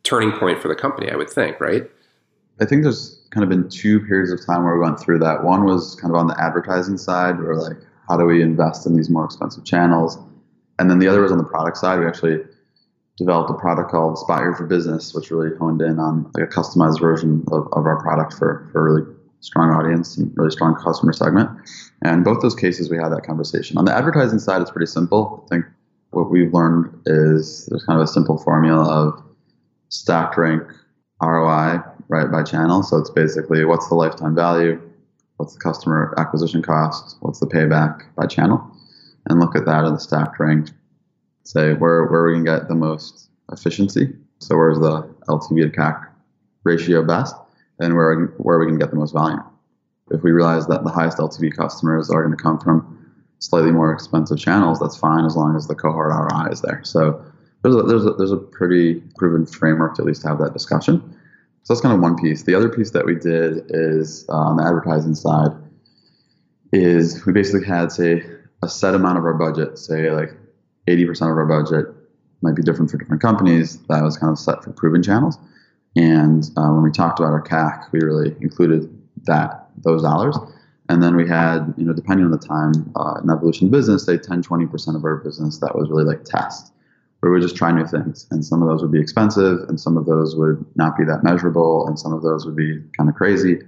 turning 0.02 0.32
point 0.32 0.60
for 0.60 0.66
the 0.66 0.74
company 0.74 1.08
i 1.12 1.14
would 1.14 1.30
think 1.30 1.60
right? 1.60 1.88
I 2.60 2.64
think 2.64 2.82
there's 2.82 3.20
kind 3.30 3.42
of 3.42 3.50
been 3.50 3.68
two 3.68 4.00
periods 4.00 4.30
of 4.30 4.44
time 4.44 4.64
where 4.64 4.74
we 4.74 4.80
went 4.80 5.00
through 5.00 5.20
that. 5.20 5.42
One 5.42 5.64
was 5.64 5.96
kind 5.96 6.12
of 6.12 6.20
on 6.20 6.26
the 6.26 6.38
advertising 6.40 6.98
side 6.98 7.38
where 7.38 7.56
like 7.56 7.78
how 8.08 8.16
do 8.16 8.24
we 8.24 8.42
invest 8.42 8.86
in 8.86 8.96
these 8.96 9.10
more 9.10 9.24
expensive 9.24 9.64
channels 9.64 10.18
and 10.78 10.90
then 10.90 10.98
the 10.98 11.08
other 11.08 11.22
was 11.22 11.32
on 11.32 11.38
the 11.38 11.44
product 11.44 11.76
side 11.76 11.98
we 11.98 12.06
actually 12.06 12.38
developed 13.18 13.50
a 13.50 13.54
product 13.54 13.90
called 13.90 14.18
spot 14.18 14.56
for 14.56 14.66
business 14.66 15.14
which 15.14 15.30
really 15.30 15.54
honed 15.58 15.82
in 15.82 15.98
on 15.98 16.30
like 16.34 16.44
a 16.44 16.46
customized 16.46 17.00
version 17.00 17.44
of, 17.52 17.66
of 17.72 17.86
our 17.86 18.00
product 18.02 18.32
for, 18.34 18.68
for 18.72 18.84
really 18.84 19.12
strong 19.42 19.70
audience 19.70 20.16
and 20.16 20.32
really 20.36 20.50
strong 20.50 20.74
customer 20.76 21.12
segment. 21.12 21.50
And 22.02 22.24
both 22.24 22.40
those 22.40 22.54
cases, 22.54 22.90
we 22.90 22.96
had 22.96 23.10
that 23.10 23.24
conversation. 23.24 23.76
On 23.76 23.84
the 23.84 23.94
advertising 23.94 24.38
side, 24.38 24.62
it's 24.62 24.70
pretty 24.70 24.86
simple. 24.86 25.44
I 25.44 25.48
think 25.54 25.66
what 26.10 26.30
we've 26.30 26.54
learned 26.54 26.94
is 27.06 27.66
there's 27.66 27.84
kind 27.84 28.00
of 28.00 28.04
a 28.04 28.08
simple 28.08 28.38
formula 28.38 28.84
of 28.84 29.22
stacked 29.88 30.36
rank 30.36 30.62
ROI 31.20 31.80
right 32.08 32.30
by 32.30 32.42
channel. 32.42 32.82
So 32.82 32.96
it's 32.98 33.10
basically 33.10 33.64
what's 33.64 33.88
the 33.88 33.94
lifetime 33.94 34.34
value, 34.34 34.80
what's 35.42 35.54
the 35.54 35.60
customer 35.60 36.14
acquisition 36.18 36.62
cost, 36.62 37.16
what's 37.18 37.40
the 37.40 37.48
payback 37.48 38.04
by 38.14 38.26
channel, 38.26 38.64
and 39.28 39.40
look 39.40 39.56
at 39.56 39.66
that 39.66 39.84
in 39.84 39.92
the 39.92 39.98
stacked 39.98 40.38
rank. 40.38 40.68
Say 41.42 41.74
where 41.74 42.06
where 42.06 42.26
we 42.26 42.34
can 42.34 42.44
get 42.44 42.68
the 42.68 42.76
most 42.76 43.28
efficiency. 43.50 44.14
So 44.38 44.56
where's 44.56 44.78
the 44.78 45.02
LTV 45.28 45.72
to 45.72 45.76
CAC 45.76 46.06
ratio 46.62 47.04
best, 47.04 47.34
and 47.80 47.96
where 47.96 48.26
where 48.38 48.60
we 48.60 48.66
can 48.66 48.78
get 48.78 48.90
the 48.90 48.96
most 48.96 49.10
volume. 49.10 49.42
If 50.12 50.22
we 50.22 50.30
realize 50.30 50.68
that 50.68 50.84
the 50.84 50.90
highest 50.90 51.18
LTV 51.18 51.56
customers 51.56 52.08
are 52.08 52.22
going 52.22 52.36
to 52.36 52.40
come 52.40 52.60
from 52.60 53.12
slightly 53.40 53.72
more 53.72 53.92
expensive 53.92 54.38
channels, 54.38 54.78
that's 54.78 54.96
fine 54.96 55.24
as 55.24 55.34
long 55.34 55.56
as 55.56 55.66
the 55.66 55.74
cohort 55.74 56.12
ROI 56.12 56.52
is 56.52 56.60
there. 56.60 56.82
So 56.84 57.20
there's 57.64 57.74
a, 57.74 57.82
there's 57.82 58.06
a, 58.06 58.12
there's 58.12 58.30
a 58.30 58.36
pretty 58.36 59.02
proven 59.16 59.44
framework 59.46 59.96
to 59.96 60.02
at 60.02 60.06
least 60.06 60.22
have 60.22 60.38
that 60.38 60.52
discussion. 60.52 61.16
So 61.64 61.74
that's 61.74 61.80
kind 61.80 61.94
of 61.94 62.00
one 62.00 62.16
piece. 62.16 62.42
The 62.42 62.54
other 62.54 62.68
piece 62.68 62.90
that 62.90 63.06
we 63.06 63.14
did 63.14 63.64
is 63.68 64.26
uh, 64.28 64.32
on 64.32 64.56
the 64.56 64.64
advertising 64.64 65.14
side 65.14 65.52
is 66.72 67.24
we 67.26 67.32
basically 67.32 67.66
had 67.66 67.92
say 67.92 68.24
a 68.62 68.68
set 68.68 68.94
amount 68.94 69.18
of 69.18 69.24
our 69.24 69.34
budget, 69.34 69.78
say 69.78 70.10
like 70.10 70.30
80% 70.88 71.30
of 71.30 71.36
our 71.36 71.46
budget 71.46 71.94
might 72.42 72.56
be 72.56 72.62
different 72.62 72.90
for 72.90 72.98
different 72.98 73.22
companies. 73.22 73.78
That 73.88 74.02
was 74.02 74.16
kind 74.16 74.32
of 74.32 74.38
set 74.38 74.64
for 74.64 74.72
proven 74.72 75.02
channels. 75.02 75.38
And 75.94 76.44
uh, 76.56 76.68
when 76.70 76.82
we 76.82 76.90
talked 76.90 77.20
about 77.20 77.32
our 77.32 77.42
CAC, 77.42 77.92
we 77.92 78.00
really 78.00 78.34
included 78.40 78.88
that 79.24 79.68
those 79.76 80.02
dollars. 80.02 80.36
And 80.88 81.02
then 81.02 81.16
we 81.16 81.28
had, 81.28 81.72
you 81.76 81.84
know, 81.84 81.92
depending 81.92 82.26
on 82.26 82.32
the 82.32 82.38
time 82.38 82.92
uh, 82.96 83.20
evolution 83.32 83.70
business, 83.70 84.04
say 84.04 84.18
10, 84.18 84.42
20% 84.42 84.96
of 84.96 85.04
our 85.04 85.16
business 85.16 85.58
that 85.58 85.76
was 85.76 85.88
really 85.88 86.04
like 86.04 86.24
test, 86.24 86.72
we 87.22 87.30
would 87.30 87.42
just 87.42 87.56
try 87.56 87.70
new 87.70 87.86
things. 87.86 88.26
And 88.30 88.44
some 88.44 88.62
of 88.62 88.68
those 88.68 88.82
would 88.82 88.92
be 88.92 89.00
expensive, 89.00 89.60
and 89.68 89.80
some 89.80 89.96
of 89.96 90.06
those 90.06 90.36
would 90.36 90.64
not 90.74 90.96
be 90.98 91.04
that 91.04 91.22
measurable, 91.22 91.86
and 91.86 91.98
some 91.98 92.12
of 92.12 92.22
those 92.22 92.44
would 92.44 92.56
be 92.56 92.80
kind 92.96 93.08
of 93.08 93.14
crazy. 93.14 93.60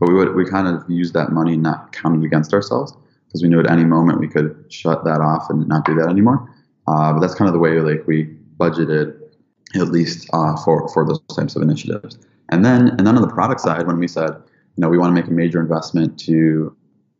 But 0.00 0.08
we 0.08 0.14
would 0.14 0.34
we 0.34 0.44
kind 0.44 0.66
of 0.66 0.82
use 0.88 1.12
that 1.12 1.30
money 1.30 1.56
not 1.56 1.92
counting 1.92 2.24
against 2.24 2.52
ourselves 2.52 2.94
because 3.26 3.42
we 3.42 3.48
knew 3.48 3.60
at 3.60 3.70
any 3.70 3.84
moment 3.84 4.18
we 4.18 4.28
could 4.28 4.64
shut 4.68 5.04
that 5.04 5.20
off 5.20 5.48
and 5.48 5.68
not 5.68 5.84
do 5.84 5.94
that 5.94 6.08
anymore. 6.08 6.48
Uh, 6.88 7.12
but 7.12 7.20
that's 7.20 7.34
kind 7.34 7.48
of 7.48 7.52
the 7.52 7.60
way 7.60 7.80
like 7.80 8.06
we 8.06 8.24
budgeted 8.58 9.18
at 9.74 9.88
least 9.88 10.28
uh, 10.32 10.56
for 10.64 10.88
for 10.88 11.06
those 11.06 11.20
types 11.36 11.54
of 11.54 11.62
initiatives. 11.62 12.18
And 12.48 12.64
then 12.64 12.88
and 12.88 13.06
then 13.06 13.16
on 13.16 13.22
the 13.22 13.28
product 13.28 13.60
side, 13.60 13.86
when 13.86 13.98
we 13.98 14.08
said, 14.08 14.30
you 14.30 14.80
know, 14.80 14.88
we 14.88 14.98
want 14.98 15.14
to 15.14 15.20
make 15.20 15.30
a 15.30 15.34
major 15.34 15.60
investment 15.60 16.18
to 16.20 16.74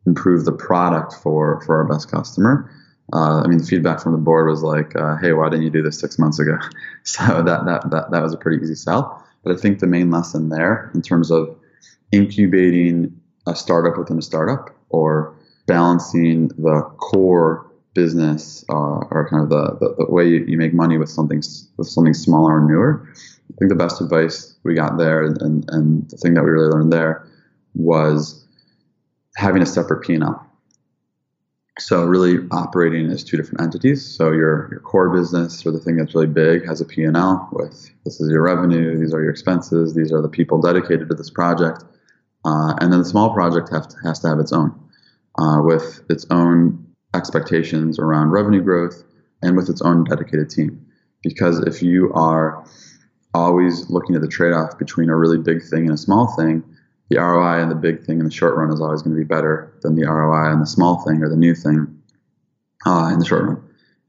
improve 0.07 0.45
the 0.45 0.53
product 0.53 1.13
for 1.13 1.61
for 1.63 1.77
our 1.77 1.85
best 1.85 2.11
customer. 2.11 2.71
Uh, 3.13 3.43
I 3.45 3.47
mean, 3.47 3.63
feedback 3.63 4.01
from 4.01 4.13
the 4.13 4.19
board 4.19 4.49
was 4.49 4.63
like, 4.63 4.95
uh, 4.97 5.17
"Hey, 5.17 5.33
why 5.33 5.49
didn't 5.49 5.65
you 5.65 5.71
do 5.71 5.83
this 5.83 5.99
six 5.99 6.19
months 6.19 6.39
ago?" 6.39 6.59
So 7.05 7.43
that, 7.43 7.65
that 7.67 7.91
that 7.91 8.11
that 8.11 8.23
was 8.23 8.33
a 8.33 8.37
pretty 8.37 8.63
easy 8.63 8.75
sell. 8.75 9.25
But 9.43 9.57
I 9.57 9.59
think 9.59 9.81
the 9.81 9.87
main 9.87 10.11
lesson 10.11 10.51
there, 10.51 10.91
in 10.95 11.03
terms 11.03 11.31
of 11.31 11.59
incubating 12.13 13.21
a 13.47 13.57
startup 13.57 13.99
within 13.99 14.19
a 14.19 14.23
startup, 14.23 14.71
or 14.91 15.35
balancing 15.67 16.49
the 16.49 16.83
core 16.99 17.73
business 17.95 18.65
uh, 18.71 18.73
or 19.11 19.29
kind 19.31 19.43
of 19.43 19.51
the, 19.51 19.77
the, 19.81 20.05
the 20.05 20.11
way 20.11 20.27
you, 20.27 20.45
you, 20.47 20.57
make 20.57 20.73
money 20.73 20.97
with 20.97 21.11
something 21.11 21.43
with 21.77 21.89
something 21.89 22.15
smaller 22.15 22.59
and 22.59 22.69
newer. 22.69 23.07
I 23.07 23.55
think 23.59 23.69
the 23.69 23.77
best 23.77 24.01
advice 24.01 24.55
we 24.63 24.75
got 24.75 24.97
there 24.97 25.25
and, 25.25 25.41
and, 25.43 25.65
and 25.69 26.11
the 26.11 26.17
thing 26.17 26.35
that 26.35 26.43
we 26.43 26.51
really 26.51 26.69
learned 26.69 26.93
there 26.93 27.27
was 27.75 28.47
having 29.37 29.63
a 29.63 29.67
separate 29.67 30.07
P&L. 30.07 30.47
So 31.79 32.05
really 32.05 32.47
operating 32.51 33.11
as 33.11 33.25
two 33.25 33.37
different 33.37 33.63
entities. 33.63 34.05
So 34.05 34.31
your 34.31 34.69
your 34.71 34.81
core 34.81 35.09
business 35.09 35.65
or 35.65 35.71
the 35.71 35.79
thing 35.79 35.97
that's 35.97 36.15
really 36.15 36.27
big 36.27 36.67
has 36.67 36.81
a 36.81 36.85
P&L 36.85 37.49
with 37.53 37.91
this 38.05 38.21
is 38.21 38.31
your 38.31 38.43
revenue, 38.43 38.99
these 38.99 39.15
are 39.15 39.23
your 39.23 39.31
expenses, 39.31 39.95
these 39.95 40.13
are 40.13 40.21
the 40.21 40.29
people 40.29 40.61
dedicated 40.61 41.09
to 41.09 41.15
this 41.15 41.31
project, 41.31 41.83
uh, 42.45 42.75
and 42.79 42.93
then 42.93 42.99
the 42.99 43.05
small 43.05 43.33
project 43.33 43.69
to, 43.69 43.97
has 44.05 44.19
to 44.21 44.29
have 44.29 44.39
its 44.39 44.53
own 44.53 44.79
uh, 45.39 45.63
with 45.63 46.03
its 46.11 46.27
own 46.31 46.85
expectations 47.15 47.99
around 47.99 48.31
revenue 48.31 48.63
growth 48.63 49.03
and 49.43 49.57
with 49.57 49.69
its 49.71 49.81
own 49.83 50.05
dedicated 50.05 50.51
team. 50.51 50.87
Because 51.23 51.61
if 51.61 51.83
you 51.83 52.13
are 52.13 52.65
always 53.35 53.89
looking 53.89 54.15
at 54.15 54.21
the 54.21 54.29
trade 54.29 54.53
off 54.53 54.79
between 54.79 55.09
a 55.09 55.17
really 55.17 55.39
big 55.39 55.63
thing 55.63 55.85
and 55.85 55.93
a 55.93 55.97
small 55.99 56.27
thing, 56.37 56.63
the 57.13 57.21
ROI 57.21 57.61
and 57.61 57.71
the 57.71 57.77
big 57.77 58.05
thing 58.05 58.19
in 58.19 58.25
the 58.25 58.31
short 58.31 58.57
run 58.57 58.73
is 58.73 58.81
always 58.81 59.03
going 59.03 59.15
to 59.15 59.21
be 59.21 59.27
better 59.27 59.73
than 59.83 59.97
the 59.97 60.07
ROI 60.07 60.51
and 60.53 60.63
the 60.63 60.67
small 60.67 61.05
thing 61.05 61.23
or 61.23 61.29
the 61.29 61.37
new 61.37 61.55
thing 61.55 62.03
uh, 62.87 63.11
in 63.13 63.19
the 63.19 63.25
short 63.25 63.45
run. 63.45 63.63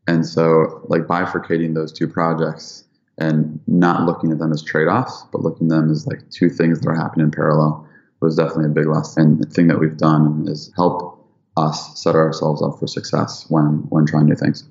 And 0.08 0.26
so, 0.26 0.82
like 0.88 1.02
bifurcating 1.02 1.76
those 1.76 1.92
two 1.92 2.08
projects 2.08 2.86
and 3.18 3.60
not 3.68 4.06
looking 4.06 4.32
at 4.32 4.40
them 4.40 4.52
as 4.52 4.64
trade 4.64 4.88
offs, 4.88 5.26
but 5.32 5.42
looking 5.42 5.68
at 5.68 5.76
them 5.76 5.92
as 5.92 6.08
like 6.08 6.30
two 6.30 6.50
things 6.50 6.80
that 6.80 6.90
are 6.90 6.96
happening 6.96 7.26
in 7.26 7.32
parallel 7.32 7.88
was 8.22 8.36
definitely 8.36 8.66
a 8.66 8.70
big 8.70 8.88
lesson. 8.88 9.24
And 9.24 9.40
the 9.40 9.50
thing 9.50 9.68
that 9.68 9.80
we've 9.80 9.98
done 9.98 10.46
is 10.48 10.72
help 10.76 11.20
us 11.58 12.02
set 12.02 12.16
ourselves 12.16 12.62
up 12.62 12.80
for 12.80 12.88
success 12.88 13.46
when 13.50 13.86
when 13.90 14.06
trying 14.06 14.26
new 14.26 14.36
things. 14.36 14.64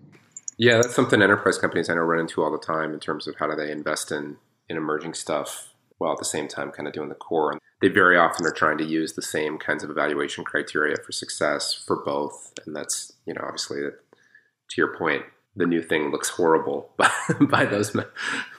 Yeah, 0.58 0.76
that's 0.76 0.94
something 0.94 1.22
enterprise 1.22 1.58
companies 1.58 1.88
I 1.88 1.94
know 1.94 2.00
run 2.00 2.20
into 2.20 2.42
all 2.42 2.50
the 2.50 2.58
time 2.58 2.92
in 2.92 3.00
terms 3.00 3.26
of 3.26 3.36
how 3.38 3.46
do 3.46 3.56
they 3.56 3.70
invest 3.70 4.10
in 4.10 4.36
in 4.68 4.76
emerging 4.76 5.14
stuff 5.14 5.71
while 6.02 6.12
at 6.12 6.18
the 6.18 6.24
same 6.24 6.48
time 6.48 6.72
kind 6.72 6.88
of 6.88 6.92
doing 6.92 7.08
the 7.08 7.14
core. 7.14 7.52
And 7.52 7.60
they 7.80 7.88
very 7.88 8.18
often 8.18 8.44
are 8.44 8.52
trying 8.52 8.78
to 8.78 8.84
use 8.84 9.12
the 9.12 9.22
same 9.22 9.56
kinds 9.56 9.84
of 9.84 9.90
evaluation 9.90 10.44
criteria 10.44 10.96
for 10.96 11.12
success 11.12 11.72
for 11.72 12.02
both. 12.04 12.52
And 12.66 12.74
that's, 12.74 13.12
you 13.24 13.32
know, 13.32 13.42
obviously 13.44 13.80
to 13.80 14.76
your 14.76 14.96
point, 14.96 15.22
the 15.54 15.66
new 15.66 15.82
thing 15.82 16.10
looks 16.10 16.28
horrible 16.28 16.90
by, 16.96 17.10
by 17.40 17.64
those 17.64 17.96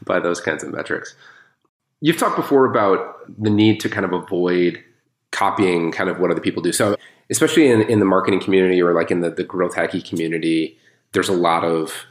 by 0.04 0.20
those 0.20 0.40
kinds 0.40 0.64
of 0.64 0.72
metrics. 0.72 1.16
You've 2.02 2.18
talked 2.18 2.36
before 2.36 2.66
about 2.66 3.16
the 3.42 3.50
need 3.50 3.80
to 3.82 3.90
kind 3.90 4.06
of 4.06 4.14
avoid 4.14 4.82
copying 5.32 5.92
kind 5.92 6.10
of 6.10 6.20
what 6.20 6.32
other 6.32 6.42
people 6.42 6.62
do. 6.62 6.72
So 6.72 6.96
especially 7.30 7.70
in, 7.70 7.82
in 7.84 8.00
the 8.00 8.06
marketing 8.06 8.40
community 8.40 8.82
or 8.82 8.94
like 8.94 9.10
in 9.12 9.22
the, 9.22 9.32
the 9.32 9.44
growth 9.44 9.76
hacky 9.76 10.08
community, 10.08 10.78
there's 11.14 11.30
a 11.30 11.34
lot 11.34 11.64
of 11.64 12.06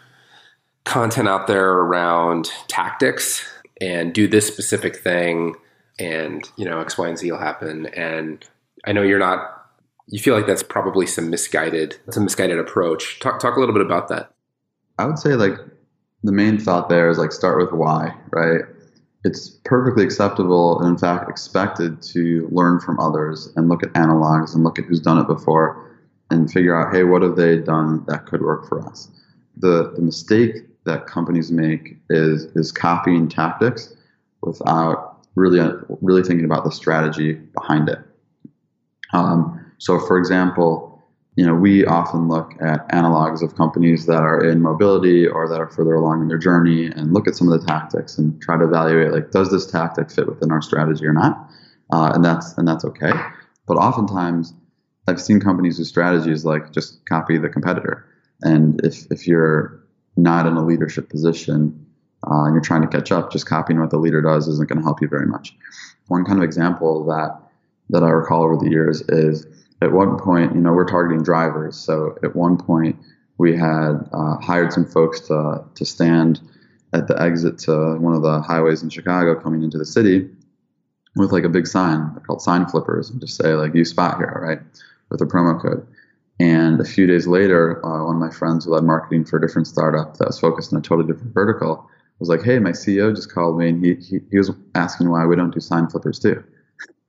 content 0.85 1.29
out 1.29 1.47
there 1.47 1.71
around 1.71 2.51
tactics 2.67 3.47
and 3.83 4.15
do 4.15 4.29
this 4.29 4.47
specific 4.47 4.97
thing 4.97 5.57
and 5.99 6.51
you 6.57 6.65
know 6.65 6.81
X, 6.81 6.97
Y, 6.97 7.09
and 7.09 7.19
Z 7.19 7.31
will 7.31 7.39
happen. 7.39 7.87
And 7.87 8.45
I 8.87 8.93
know 8.93 9.03
you're 9.03 9.19
not 9.19 9.59
you 10.07 10.21
feel 10.21 10.35
like 10.35 10.47
that's 10.47 10.63
probably 10.63 11.07
some 11.07 11.29
misguided 11.29 11.97
it's 12.07 12.17
a 12.17 12.21
misguided 12.21 12.59
approach. 12.59 13.19
Talk 13.21 13.41
talk 13.41 13.57
a 13.57 13.61
little 13.61 13.75
bit 13.75 13.85
about 13.85 14.09
that. 14.09 14.33
I 14.99 15.07
would 15.07 15.19
say 15.19 15.35
like 15.35 15.59
the 16.23 16.33
main 16.33 16.59
thought 16.59 16.89
there 16.89 17.11
is 17.11 17.19
like 17.19 17.33
start 17.33 17.59
with 17.59 17.73
why, 17.73 18.15
right? 18.31 18.63
it's 19.25 19.51
perfectly 19.65 20.05
acceptable 20.05 20.81
and 20.81 20.89
in 20.89 20.99
fact 20.99 21.31
expected 21.31 22.03
to 22.03 22.49
learn 22.51 22.81
from 22.81 22.99
others 22.99 23.53
and 23.57 23.69
look 23.69 23.83
at 23.83 23.93
analogs 23.93 24.55
and 24.55 24.65
look 24.65 24.79
at 24.79 24.85
who's 24.85 25.01
done 25.01 25.19
it 25.19 25.27
before 25.27 25.97
and 26.31 26.51
figure 26.51 26.77
out 26.77 26.95
hey 26.95 27.05
what 27.05 27.23
have 27.23 27.37
they 27.37 27.57
done 27.59 28.05
that 28.09 28.27
could 28.27 28.43
work 28.43 28.69
for 28.69 28.85
us 28.87 29.09
the, 29.57 29.93
the 29.95 30.03
mistake 30.03 30.57
that 30.85 31.07
companies 31.07 31.51
make 31.51 31.97
is 32.11 32.45
is 32.57 32.73
copying 32.73 33.29
tactics 33.29 33.95
without 34.43 35.19
really 35.35 35.61
really 36.01 36.23
thinking 36.23 36.45
about 36.45 36.65
the 36.65 36.71
strategy 36.71 37.35
behind 37.35 37.89
it. 37.89 37.99
Um, 39.13 39.73
so, 39.79 39.99
for 39.99 40.19
example, 40.19 40.93
you 41.37 41.47
know, 41.47 41.55
we 41.55 41.85
often 41.87 42.29
look 42.29 42.53
at 42.61 42.87
analogs 42.91 43.43
of 43.43 43.57
companies 43.57 44.07
that 44.07 44.23
are 44.23 44.45
in 44.45 44.61
mobility 44.61 45.27
or 45.27 45.49
that 45.49 45.61
are 45.61 45.71
further 45.71 45.95
along 45.95 46.23
in 46.23 46.29
their 46.29 46.39
journey 46.39 46.87
and 46.87 47.15
look 47.15 47.27
at 47.27 47.35
some 47.35 47.51
of 47.51 47.59
the 47.59 47.67
tactics 47.67 48.19
and 48.19 48.41
try 48.43 48.59
to 48.59 48.65
evaluate 48.65 49.13
like, 49.13 49.31
does 49.31 49.51
this 49.51 49.67
tactic 49.67 50.11
fit 50.11 50.29
within 50.29 50.53
our 50.53 50.61
strategy 50.61 51.07
or 51.07 51.13
not? 51.13 51.51
Uh, 51.91 52.13
and 52.15 52.25
that's 52.25 52.57
and 52.59 52.69
that's 52.69 52.85
okay. 52.85 53.13
But 53.67 53.77
oftentimes, 53.77 54.53
I've 55.09 55.21
seen 55.21 55.41
companies 55.41 55.79
whose 55.79 55.89
strategy 55.89 56.31
is 56.31 56.45
like 56.45 56.73
just 56.73 57.05
copy 57.07 57.39
the 57.39 57.49
competitor. 57.49 58.07
And 58.43 58.85
if 58.85 59.07
if 59.11 59.27
you're 59.27 59.82
not 60.17 60.47
in 60.47 60.55
a 60.55 60.65
leadership 60.65 61.09
position 61.09 61.87
uh, 62.27 62.45
and 62.45 62.55
you're 62.55 62.63
trying 62.63 62.83
to 62.83 62.89
catch 62.89 63.11
up, 63.11 63.33
just 63.33 63.47
copying 63.47 63.81
what 63.81 63.91
the 63.91 63.99
leader 63.99 64.23
does 64.23 64.47
isn't 64.47 64.69
going 64.69 64.79
to 64.79 64.85
help 64.85 65.01
you 65.01 65.09
very 65.09 65.27
much. 65.27 65.57
One 66.07 66.25
kind 66.25 66.39
of 66.39 66.45
example 66.45 67.05
that 67.07 67.39
that 67.91 68.03
I 68.03 68.11
recall 68.11 68.45
over 68.45 68.57
the 68.57 68.71
years 68.71 69.03
is 69.09 69.47
at 69.83 69.93
one 69.93 70.19
point, 70.19 70.55
you 70.55 70.61
know, 70.61 70.73
we're 70.73 70.87
targeting 70.87 71.23
drivers. 71.23 71.77
So 71.77 72.17
at 72.23 72.35
one 72.35 72.57
point, 72.57 72.97
we 73.39 73.57
had 73.57 74.09
uh, 74.13 74.37
hired 74.39 74.73
some 74.73 74.87
folks 74.87 75.21
to 75.21 75.65
to 75.75 75.85
stand 75.85 76.41
at 76.93 77.09
the 77.09 77.21
exit 77.21 77.59
to 77.59 77.97
one 77.99 78.15
of 78.15 78.23
the 78.23 78.41
highways 78.41 78.83
in 78.83 78.91
Chicago 78.91 79.35
coming 79.35 79.63
into 79.63 79.79
the 79.79 79.85
city 79.85 80.29
with 81.17 81.33
like 81.33 81.45
a 81.45 81.49
big 81.49 81.67
sign. 81.67 82.15
Called 82.27 82.41
sign 82.41 82.67
flippers, 82.67 83.11
and 83.11 83.21
just 83.21 83.37
say 83.37 83.55
like 83.55 83.75
"You 83.75 83.85
spot 83.85 84.19
here," 84.19 84.41
right, 84.45 84.61
with 85.11 85.21
a 85.21 85.27
promo 85.27 85.61
code. 85.61 85.87
And 86.41 86.81
a 86.81 86.85
few 86.85 87.07
days 87.07 87.27
later, 87.27 87.85
uh, 87.85 88.05
one 88.05 88.17
of 88.17 88.21
my 88.21 88.31
friends 88.31 88.65
who 88.65 88.73
led 88.73 88.85
marketing 88.85 89.25
for 89.25 89.39
a 89.39 89.47
different 89.47 89.69
startup 89.69 90.17
that 90.17 90.27
was 90.27 90.41
focused 90.41 90.73
on 90.73 90.79
a 90.79 90.83
totally 90.83 91.07
different 91.07 91.35
vertical 91.35 91.89
was 92.19 92.29
like, 92.29 92.43
"Hey, 92.43 92.59
my 92.59 92.71
CEO 92.71 93.15
just 93.15 93.33
called 93.33 93.59
me, 93.59 93.69
and 93.69 93.85
he 93.85 93.95
he, 93.95 94.21
he 94.31 94.39
was 94.39 94.51
asking 94.75 95.11
why 95.11 95.27
we 95.27 95.37
don't 95.37 95.53
do 95.53 95.61
sign 95.61 95.89
flippers 95.89 96.19
too." 96.19 96.43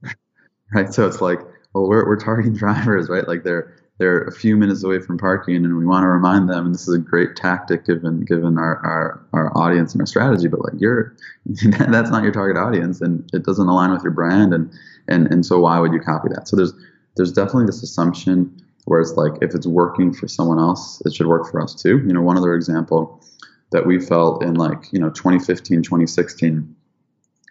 right. 0.73 0.93
So 0.93 1.07
it's 1.07 1.21
like 1.21 1.39
well, 1.73 1.87
we're, 1.87 2.05
we're 2.05 2.19
targeting 2.19 2.53
drivers, 2.57 3.09
right? 3.09 3.27
Like 3.27 3.43
they're 3.43 3.75
they're 3.99 4.23
a 4.23 4.31
few 4.31 4.57
minutes 4.57 4.83
away 4.83 4.99
from 4.99 5.17
parking, 5.17 5.57
and 5.57 5.77
we 5.77 5.85
want 5.85 6.03
to 6.03 6.07
remind 6.07 6.49
them. 6.49 6.65
And 6.65 6.73
this 6.73 6.87
is 6.87 6.95
a 6.95 6.99
great 6.99 7.35
tactic 7.35 7.85
given 7.85 8.21
given 8.21 8.57
our 8.57 8.77
our, 8.85 9.25
our 9.33 9.57
audience 9.57 9.93
and 9.93 10.01
our 10.01 10.07
strategy. 10.07 10.47
But 10.47 10.63
like 10.63 10.79
you're 10.79 11.15
that's 11.89 12.09
not 12.09 12.23
your 12.23 12.31
target 12.31 12.57
audience, 12.57 13.01
and 13.01 13.29
it 13.33 13.43
doesn't 13.43 13.67
align 13.67 13.91
with 13.91 14.03
your 14.03 14.11
brand, 14.11 14.53
and 14.53 14.71
and 15.07 15.27
and 15.31 15.45
so 15.45 15.59
why 15.59 15.79
would 15.79 15.93
you 15.93 15.99
copy 15.99 16.29
that? 16.29 16.47
So 16.47 16.55
there's 16.55 16.73
there's 17.15 17.31
definitely 17.31 17.65
this 17.65 17.83
assumption 17.83 18.62
where 18.85 18.99
it's 19.01 19.13
like 19.13 19.33
if 19.41 19.55
it's 19.55 19.67
working 19.67 20.13
for 20.13 20.27
someone 20.27 20.59
else, 20.59 21.01
it 21.05 21.13
should 21.13 21.27
work 21.27 21.49
for 21.49 21.61
us 21.61 21.73
too. 21.75 21.99
You 21.99 22.13
know, 22.13 22.21
one 22.21 22.37
other 22.37 22.53
example 22.53 23.23
that 23.71 23.85
we 23.85 23.99
felt 23.99 24.43
in 24.43 24.55
like 24.55 24.91
you 24.91 24.99
know 24.99 25.09
2015, 25.09 25.83
2016 25.83 26.75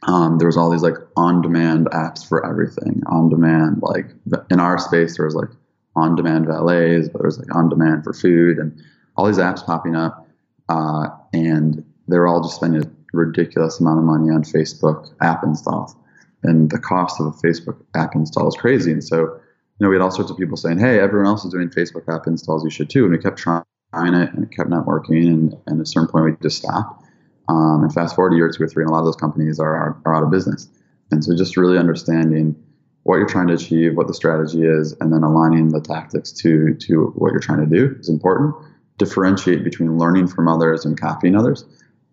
um, 0.05 0.39
there 0.39 0.47
was 0.47 0.57
all 0.57 0.71
these 0.71 0.83
like 0.83 0.97
on-demand 1.17 1.87
apps 1.87 2.27
for 2.27 2.45
everything. 2.45 3.03
On 3.07 3.29
demand 3.29 3.83
like 3.83 4.07
in 4.51 4.59
our 4.59 4.79
space 4.79 5.17
there 5.17 5.27
was 5.27 5.35
like 5.35 5.51
on-demand 5.95 6.47
valets 6.47 7.09
but 7.09 7.19
there 7.19 7.27
was 7.27 7.39
like 7.39 7.55
on-demand 7.55 8.05
for 8.05 8.13
food 8.13 8.59
and 8.59 8.83
all 9.17 9.27
these 9.27 9.39
apps 9.39 9.65
popping 9.65 9.95
up 9.95 10.27
uh, 10.69 11.09
and 11.33 11.85
they're 12.09 12.27
all 12.27 12.43
just 12.43 12.57
spending 12.57 12.83
a 12.83 12.91
ridiculous 13.13 13.79
amount 13.79 13.99
of 13.99 14.05
money 14.05 14.31
on 14.31 14.43
facebook 14.43 15.13
app 15.21 15.45
installs. 15.45 15.95
And 16.43 16.71
the 16.71 16.79
cost 16.79 17.21
of 17.21 17.27
a 17.27 17.31
facebook 17.31 17.77
app 17.95 18.17
install 18.17 18.49
is 18.49 18.57
crazy. 18.57 18.91
And 18.91 19.05
so 19.05 19.39
know 19.83 19.89
we 19.89 19.95
had 19.97 20.03
all 20.03 20.11
sorts 20.11 20.31
of 20.31 20.37
people 20.39 20.57
saying 20.57 20.79
hey 20.79 20.99
everyone 20.99 21.27
else 21.27 21.45
is 21.45 21.53
doing 21.53 21.69
facebook 21.69 22.09
app 22.15 22.27
installs 22.27 22.65
you 22.65 22.71
should 22.71 22.89
too 22.89 23.05
and 23.05 23.13
we 23.13 23.19
kept 23.19 23.39
trying 23.39 23.63
it 23.95 24.33
and 24.33 24.45
it 24.45 24.51
kept 24.51 24.71
not 24.71 24.87
working 24.87 25.29
and, 25.29 25.57
and 25.67 25.81
at 25.81 25.83
a 25.83 25.87
certain 25.87 26.09
point 26.09 26.25
we 26.25 26.33
just 26.41 26.59
stopped 26.59 27.03
um, 27.49 27.83
and 27.83 27.93
fast 27.93 28.15
forward 28.15 28.33
a 28.33 28.37
year, 28.37 28.51
two 28.51 28.63
or 28.63 28.69
three, 28.69 28.83
and 28.83 28.91
a 28.91 28.93
lot 28.93 29.01
of 29.01 29.05
those 29.05 29.17
companies 29.17 29.59
are, 29.59 29.75
are, 29.75 29.97
are 30.05 30.15
out 30.17 30.23
of 30.23 30.31
business. 30.31 30.69
And 31.11 31.25
so 31.25 31.37
just 31.37 31.57
really 31.57 31.79
understanding 31.79 32.57
what 33.03 33.17
you're 33.17 33.29
trying 33.29 33.49
to 33.49 33.55
achieve, 33.55 33.97
what 33.97 34.07
the 34.07 34.15
strategy 34.15 34.63
is, 34.63 34.95
and 35.01 35.13
then 35.13 35.23
aligning 35.23 35.69
the 35.69 35.81
tactics 35.81 36.33
to 36.33 36.75
to 36.75 37.13
what 37.17 37.33
you're 37.33 37.41
trying 37.41 37.59
to 37.59 37.67
do 37.67 37.97
is 37.99 38.09
important. 38.09 38.55
Differentiate 38.99 39.65
between 39.65 39.99
learning 39.99 40.29
from 40.29 40.49
others 40.49 40.85
and 40.85 40.99
copying 40.99 41.35
others, 41.35 41.65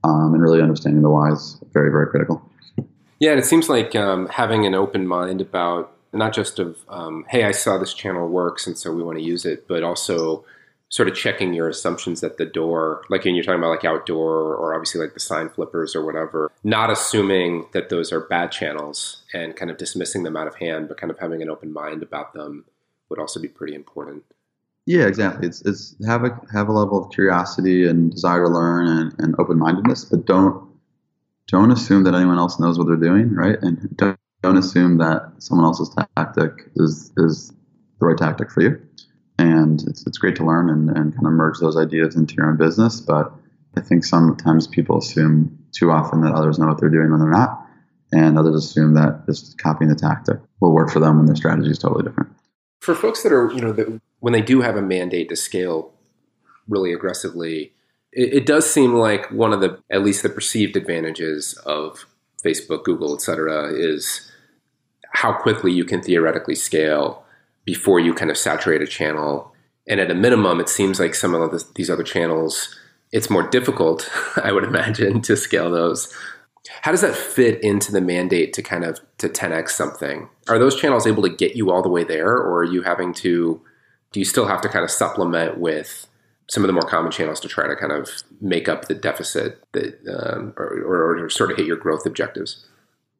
um, 0.03 0.33
and 0.33 0.41
really 0.41 0.61
understanding 0.61 1.03
the 1.03 1.09
why 1.09 1.31
is 1.31 1.61
very 1.71 1.91
very 1.91 2.07
critical. 2.07 2.41
Yeah, 3.19 3.31
and 3.31 3.39
it 3.39 3.45
seems 3.45 3.69
like 3.69 3.95
um, 3.95 4.27
having 4.27 4.65
an 4.65 4.73
open 4.73 5.07
mind 5.07 5.41
about 5.41 5.95
not 6.13 6.33
just 6.33 6.59
of 6.59 6.77
um, 6.89 7.25
hey, 7.29 7.43
I 7.43 7.51
saw 7.51 7.77
this 7.77 7.93
channel 7.93 8.27
works, 8.27 8.67
and 8.67 8.77
so 8.77 8.93
we 8.93 9.03
want 9.03 9.17
to 9.17 9.23
use 9.23 9.45
it, 9.45 9.67
but 9.67 9.83
also 9.83 10.45
sort 10.89 11.07
of 11.07 11.15
checking 11.15 11.53
your 11.53 11.69
assumptions 11.69 12.23
at 12.23 12.37
the 12.37 12.45
door, 12.45 13.03
like 13.09 13.23
when 13.23 13.35
you're 13.35 13.43
talking 13.43 13.59
about 13.59 13.69
like 13.69 13.85
outdoor 13.85 14.55
or 14.55 14.73
obviously 14.73 14.99
like 14.99 15.13
the 15.13 15.19
sign 15.19 15.47
flippers 15.47 15.95
or 15.95 16.03
whatever, 16.03 16.51
not 16.63 16.89
assuming 16.89 17.67
that 17.73 17.89
those 17.89 18.11
are 18.11 18.21
bad 18.21 18.51
channels 18.51 19.21
and 19.31 19.55
kind 19.55 19.69
of 19.69 19.77
dismissing 19.77 20.23
them 20.23 20.35
out 20.35 20.47
of 20.47 20.55
hand, 20.55 20.87
but 20.87 20.97
kind 20.97 21.11
of 21.11 21.19
having 21.19 21.43
an 21.43 21.49
open 21.49 21.71
mind 21.71 22.01
about 22.01 22.33
them 22.33 22.65
would 23.09 23.19
also 23.19 23.39
be 23.39 23.47
pretty 23.47 23.75
important. 23.75 24.23
Yeah, 24.87 25.05
exactly. 25.05 25.47
It's 25.47 25.61
it's 25.61 25.95
have 26.07 26.23
a 26.23 26.39
have 26.51 26.67
a 26.67 26.71
level 26.71 27.03
of 27.03 27.11
curiosity 27.11 27.87
and 27.87 28.11
desire 28.11 28.45
to 28.45 28.49
learn 28.49 28.87
and, 28.87 29.15
and 29.19 29.35
open 29.37 29.59
mindedness, 29.59 30.05
but 30.05 30.25
don't 30.25 30.67
don't 31.47 31.69
assume 31.71 32.03
that 32.05 32.15
anyone 32.15 32.39
else 32.39 32.59
knows 32.59 32.79
what 32.79 32.87
they're 32.87 32.95
doing, 32.95 33.33
right? 33.35 33.57
And 33.61 33.95
don't, 33.95 34.19
don't 34.41 34.57
assume 34.57 34.97
that 34.97 35.33
someone 35.39 35.65
else's 35.65 35.95
tactic 36.15 36.69
is 36.75 37.11
is 37.17 37.51
the 37.99 38.05
right 38.05 38.17
tactic 38.17 38.51
for 38.51 38.61
you 38.61 38.81
and 39.39 39.81
it's, 39.87 40.05
it's 40.05 40.17
great 40.17 40.35
to 40.35 40.45
learn 40.45 40.69
and, 40.69 40.89
and 40.89 41.15
kind 41.15 41.25
of 41.25 41.31
merge 41.31 41.59
those 41.59 41.77
ideas 41.77 42.15
into 42.15 42.35
your 42.35 42.49
own 42.49 42.57
business. 42.57 42.99
But 42.99 43.31
I 43.77 43.81
think 43.81 44.03
sometimes 44.03 44.67
people 44.67 44.97
assume 44.97 45.57
too 45.71 45.91
often 45.91 46.21
that 46.21 46.33
others 46.33 46.59
know 46.59 46.67
what 46.67 46.79
they're 46.79 46.89
doing 46.89 47.09
when 47.09 47.21
they're 47.21 47.29
not, 47.29 47.65
and 48.11 48.37
others 48.37 48.55
assume 48.55 48.95
that 48.95 49.25
just 49.25 49.57
copying 49.57 49.89
the 49.89 49.95
tactic 49.95 50.39
will 50.59 50.73
work 50.73 50.91
for 50.91 50.99
them 50.99 51.17
when 51.17 51.25
their 51.25 51.37
strategy 51.37 51.69
is 51.69 51.79
totally 51.79 52.03
different. 52.03 52.29
For 52.81 52.93
folks 52.93 53.23
that 53.23 53.31
are, 53.31 53.51
you 53.51 53.61
know, 53.61 53.71
that 53.71 54.01
when 54.19 54.33
they 54.33 54.41
do 54.41 54.61
have 54.61 54.75
a 54.75 54.81
mandate 54.81 55.29
to 55.29 55.35
scale 55.35 55.93
really 56.67 56.91
aggressively, 56.91 57.71
it, 58.11 58.33
it 58.33 58.45
does 58.45 58.69
seem 58.69 58.93
like 58.93 59.31
one 59.31 59.53
of 59.53 59.61
the, 59.61 59.79
at 59.89 60.03
least 60.03 60.23
the 60.23 60.29
perceived 60.29 60.75
advantages 60.75 61.53
of 61.65 62.05
Facebook, 62.43 62.83
Google, 62.83 63.13
et 63.13 63.21
cetera, 63.21 63.71
is 63.71 64.28
how 65.11 65.33
quickly 65.33 65.71
you 65.71 65.85
can 65.85 66.01
theoretically 66.01 66.55
scale 66.55 67.23
before 67.65 67.99
you 67.99 68.13
kind 68.13 68.31
of 68.31 68.37
saturate 68.37 68.81
a 68.81 68.87
channel. 68.87 69.53
And 69.87 69.99
at 69.99 70.11
a 70.11 70.15
minimum, 70.15 70.59
it 70.59 70.69
seems 70.69 70.99
like 70.99 71.15
some 71.15 71.33
of 71.33 71.73
these 71.75 71.89
other 71.89 72.03
channels, 72.03 72.75
it's 73.11 73.29
more 73.29 73.47
difficult, 73.47 74.09
I 74.37 74.51
would 74.51 74.63
imagine, 74.63 75.21
to 75.21 75.35
scale 75.35 75.71
those. 75.71 76.13
How 76.81 76.91
does 76.91 77.01
that 77.01 77.15
fit 77.15 77.63
into 77.63 77.91
the 77.91 78.01
mandate 78.01 78.53
to 78.53 78.61
kind 78.61 78.83
of 78.83 78.99
to 79.17 79.29
10x 79.29 79.69
something? 79.69 80.29
Are 80.47 80.59
those 80.59 80.79
channels 80.79 81.07
able 81.07 81.23
to 81.23 81.29
get 81.29 81.55
you 81.55 81.71
all 81.71 81.81
the 81.81 81.89
way 81.89 82.03
there, 82.03 82.31
or 82.31 82.59
are 82.59 82.71
you 82.71 82.83
having 82.83 83.13
to? 83.15 83.61
Do 84.11 84.19
you 84.19 84.25
still 84.25 84.47
have 84.47 84.61
to 84.61 84.69
kind 84.69 84.83
of 84.83 84.91
supplement 84.91 85.59
with 85.59 86.07
some 86.49 86.63
of 86.63 86.67
the 86.67 86.73
more 86.73 86.83
common 86.89 87.11
channels 87.11 87.39
to 87.41 87.47
try 87.47 87.67
to 87.67 87.75
kind 87.75 87.91
of 87.91 88.09
make 88.41 88.67
up 88.67 88.87
the 88.87 88.95
deficit 88.95 89.63
that, 89.73 89.99
um, 90.07 90.53
or, 90.57 90.81
or, 90.83 91.25
or 91.25 91.29
sort 91.29 91.51
of 91.51 91.57
hit 91.57 91.67
your 91.67 91.77
growth 91.77 92.05
objectives? 92.05 92.65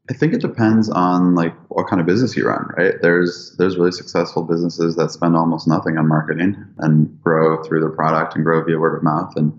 I 0.10 0.14
think 0.14 0.34
it 0.34 0.42
depends 0.42 0.90
on 0.90 1.36
like 1.36 1.56
what 1.70 1.88
kind 1.88 2.00
of 2.00 2.08
business 2.08 2.36
you 2.36 2.48
run, 2.48 2.66
right? 2.76 2.96
There's 3.02 3.56
there's 3.58 3.78
really 3.78 3.92
successful 3.92 4.42
businesses 4.42 4.96
that 4.96 5.12
spend 5.12 5.36
almost 5.36 5.68
nothing 5.68 5.98
on 5.98 6.08
marketing 6.08 6.66
and 6.80 7.22
grow 7.22 7.64
through 7.64 7.82
their 7.82 7.92
product 7.92 8.36
and 8.36 8.44
grow 8.44 8.64
via 8.64 8.80
word 8.80 8.98
of 8.98 9.04
mouth, 9.04 9.34
and 9.36 9.52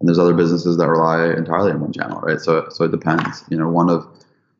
and 0.00 0.08
there's 0.08 0.18
other 0.18 0.34
businesses 0.34 0.76
that 0.78 0.88
rely 0.88 1.32
entirely 1.32 1.70
on 1.70 1.80
one 1.80 1.92
channel, 1.92 2.20
right? 2.20 2.40
So 2.40 2.68
so 2.70 2.84
it 2.84 2.90
depends. 2.90 3.44
You 3.50 3.56
know, 3.56 3.68
one 3.68 3.88
of 3.88 4.04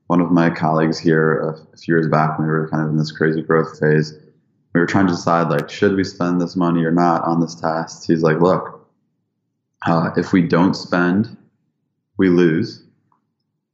one 0.06 0.20
of 0.20 0.30
my 0.30 0.50
colleagues 0.50 0.98
here 1.00 1.56
a, 1.72 1.76
few 1.78 1.94
years 1.94 2.06
back 2.06 2.38
when 2.38 2.46
we 2.46 2.52
were 2.52 2.68
kind 2.68 2.84
of 2.84 2.90
in 2.90 2.96
this 2.96 3.10
crazy 3.10 3.42
growth 3.42 3.80
phase, 3.80 4.14
we 4.72 4.80
were 4.80 4.86
trying 4.86 5.08
to 5.08 5.12
decide 5.12 5.48
like 5.48 5.68
should 5.68 5.96
we 5.96 6.04
spend 6.04 6.40
this 6.40 6.54
money 6.54 6.84
or 6.84 6.92
not 6.92 7.24
on 7.24 7.40
this 7.40 7.56
test. 7.56 8.06
He's 8.06 8.22
like, 8.22 8.40
look, 8.40 8.88
uh, 9.84 10.10
if 10.16 10.32
we 10.32 10.42
don't 10.42 10.74
spend, 10.74 11.36
we 12.18 12.28
lose. 12.28 12.84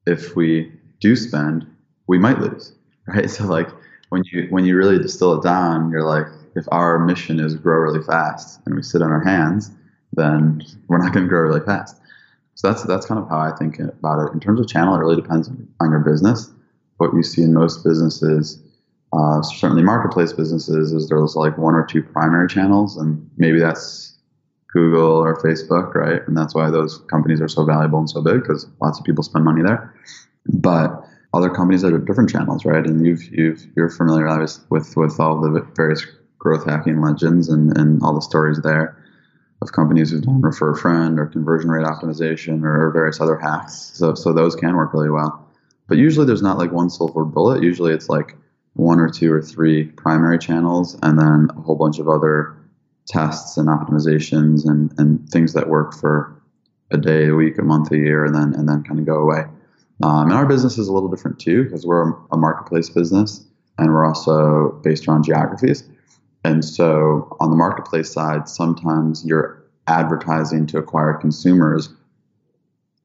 If 0.06 0.34
we 0.34 0.79
do 1.00 1.16
spend, 1.16 1.66
we 2.06 2.18
might 2.18 2.38
lose, 2.38 2.72
right? 3.06 3.28
So 3.30 3.44
like 3.44 3.68
when 4.10 4.24
you 4.26 4.46
when 4.50 4.64
you 4.64 4.76
really 4.76 4.98
distill 4.98 5.38
it 5.38 5.42
down, 5.42 5.90
you're 5.90 6.04
like, 6.04 6.26
if 6.56 6.66
our 6.70 6.98
mission 6.98 7.40
is 7.40 7.54
grow 7.54 7.78
really 7.78 8.02
fast 8.02 8.60
and 8.66 8.74
we 8.74 8.82
sit 8.82 9.02
on 9.02 9.10
our 9.10 9.24
hands, 9.24 9.70
then 10.12 10.62
we're 10.88 10.98
not 10.98 11.12
going 11.12 11.24
to 11.24 11.28
grow 11.28 11.42
really 11.42 11.64
fast. 11.64 11.96
So 12.54 12.68
that's 12.68 12.82
that's 12.84 13.06
kind 13.06 13.20
of 13.20 13.28
how 13.28 13.38
I 13.38 13.52
think 13.56 13.78
about 13.78 14.26
it. 14.26 14.32
In 14.34 14.40
terms 14.40 14.60
of 14.60 14.68
channel, 14.68 14.94
it 14.94 14.98
really 14.98 15.16
depends 15.16 15.48
on 15.80 15.90
your 15.90 16.00
business. 16.00 16.50
What 16.98 17.14
you 17.14 17.22
see 17.22 17.42
in 17.42 17.54
most 17.54 17.82
businesses, 17.82 18.60
uh, 19.12 19.40
certainly 19.42 19.82
marketplace 19.82 20.32
businesses, 20.34 20.92
is 20.92 21.08
there's 21.08 21.36
like 21.36 21.56
one 21.56 21.74
or 21.74 21.86
two 21.86 22.02
primary 22.02 22.48
channels, 22.48 22.98
and 22.98 23.30
maybe 23.38 23.58
that's 23.58 24.18
Google 24.72 25.24
or 25.24 25.40
Facebook, 25.40 25.94
right? 25.94 26.20
And 26.26 26.36
that's 26.36 26.54
why 26.54 26.70
those 26.70 26.98
companies 27.10 27.40
are 27.40 27.48
so 27.48 27.64
valuable 27.64 27.98
and 27.98 28.10
so 28.10 28.20
big 28.20 28.42
because 28.42 28.66
lots 28.80 28.98
of 28.98 29.04
people 29.04 29.24
spend 29.24 29.44
money 29.44 29.62
there. 29.62 29.94
But 30.52 31.04
other 31.32 31.50
companies 31.50 31.82
that 31.82 31.92
have 31.92 32.06
different 32.06 32.30
channels, 32.30 32.64
right? 32.64 32.84
And 32.84 33.06
you've 33.06 33.22
you've 33.32 33.66
you're 33.76 33.90
familiar 33.90 34.26
with 34.68 34.96
with 34.96 35.20
all 35.20 35.40
the 35.40 35.66
various 35.76 36.04
growth 36.38 36.64
hacking 36.64 37.00
legends 37.00 37.48
and, 37.48 37.76
and 37.76 38.02
all 38.02 38.14
the 38.14 38.20
stories 38.20 38.58
there. 38.62 38.96
of 39.62 39.72
companies 39.72 40.10
who've 40.10 40.22
done 40.22 40.40
refer 40.40 40.74
friend 40.74 41.20
or 41.20 41.26
conversion 41.26 41.70
rate 41.70 41.84
optimization 41.84 42.64
or 42.64 42.90
various 42.90 43.20
other 43.20 43.36
hacks. 43.36 43.92
So, 43.94 44.14
so 44.14 44.32
those 44.32 44.56
can 44.56 44.74
work 44.74 44.92
really 44.94 45.10
well. 45.10 45.46
But 45.86 45.98
usually 45.98 46.26
there's 46.26 46.42
not 46.42 46.56
like 46.56 46.72
one 46.72 46.88
silver 46.88 47.24
bullet. 47.24 47.62
Usually 47.62 47.92
it's 47.92 48.08
like 48.08 48.36
one 48.72 48.98
or 48.98 49.10
two 49.10 49.32
or 49.32 49.42
three 49.42 49.84
primary 49.84 50.38
channels 50.38 50.98
and 51.02 51.18
then 51.18 51.48
a 51.50 51.60
whole 51.60 51.76
bunch 51.76 51.98
of 51.98 52.08
other 52.08 52.56
tests 53.06 53.56
and 53.56 53.68
optimizations 53.68 54.64
and, 54.64 54.92
and 54.98 55.28
things 55.28 55.52
that 55.52 55.68
work 55.68 55.92
for 55.92 56.40
a 56.90 56.96
day, 56.96 57.28
a 57.28 57.34
week, 57.34 57.58
a 57.58 57.62
month, 57.62 57.92
a 57.92 57.96
year, 57.96 58.24
and 58.24 58.34
then 58.34 58.54
and 58.54 58.68
then 58.68 58.82
kind 58.82 58.98
of 58.98 59.06
go 59.06 59.16
away. 59.16 59.44
Um, 60.02 60.28
and 60.28 60.32
our 60.32 60.46
business 60.46 60.78
is 60.78 60.88
a 60.88 60.92
little 60.92 61.08
different 61.08 61.38
too 61.38 61.64
because 61.64 61.86
we're 61.86 62.12
a 62.32 62.36
marketplace 62.36 62.88
business 62.88 63.44
and 63.78 63.92
we're 63.92 64.06
also 64.06 64.80
based 64.82 65.06
around 65.06 65.24
geographies. 65.24 65.84
And 66.44 66.64
so 66.64 67.36
on 67.40 67.50
the 67.50 67.56
marketplace 67.56 68.10
side, 68.10 68.48
sometimes 68.48 69.24
your 69.26 69.62
advertising 69.86 70.66
to 70.68 70.78
acquire 70.78 71.14
consumers 71.14 71.90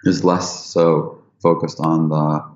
is 0.04 0.24
less 0.24 0.66
so 0.66 1.22
focused 1.42 1.80
on 1.80 2.10
the 2.10 2.56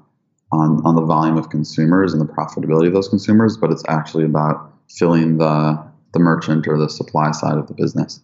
on, 0.51 0.81
on 0.83 0.95
the 0.95 1.03
volume 1.03 1.37
of 1.37 1.49
consumers 1.49 2.11
and 2.11 2.21
the 2.21 2.25
profitability 2.25 2.87
of 2.87 2.93
those 2.93 3.07
consumers, 3.07 3.55
but 3.55 3.71
it's 3.71 3.83
actually 3.87 4.25
about 4.25 4.73
filling 4.89 5.37
the 5.37 5.83
the 6.13 6.19
merchant 6.19 6.67
or 6.67 6.77
the 6.77 6.89
supply 6.89 7.31
side 7.31 7.57
of 7.57 7.67
the 7.67 7.73
business. 7.73 8.19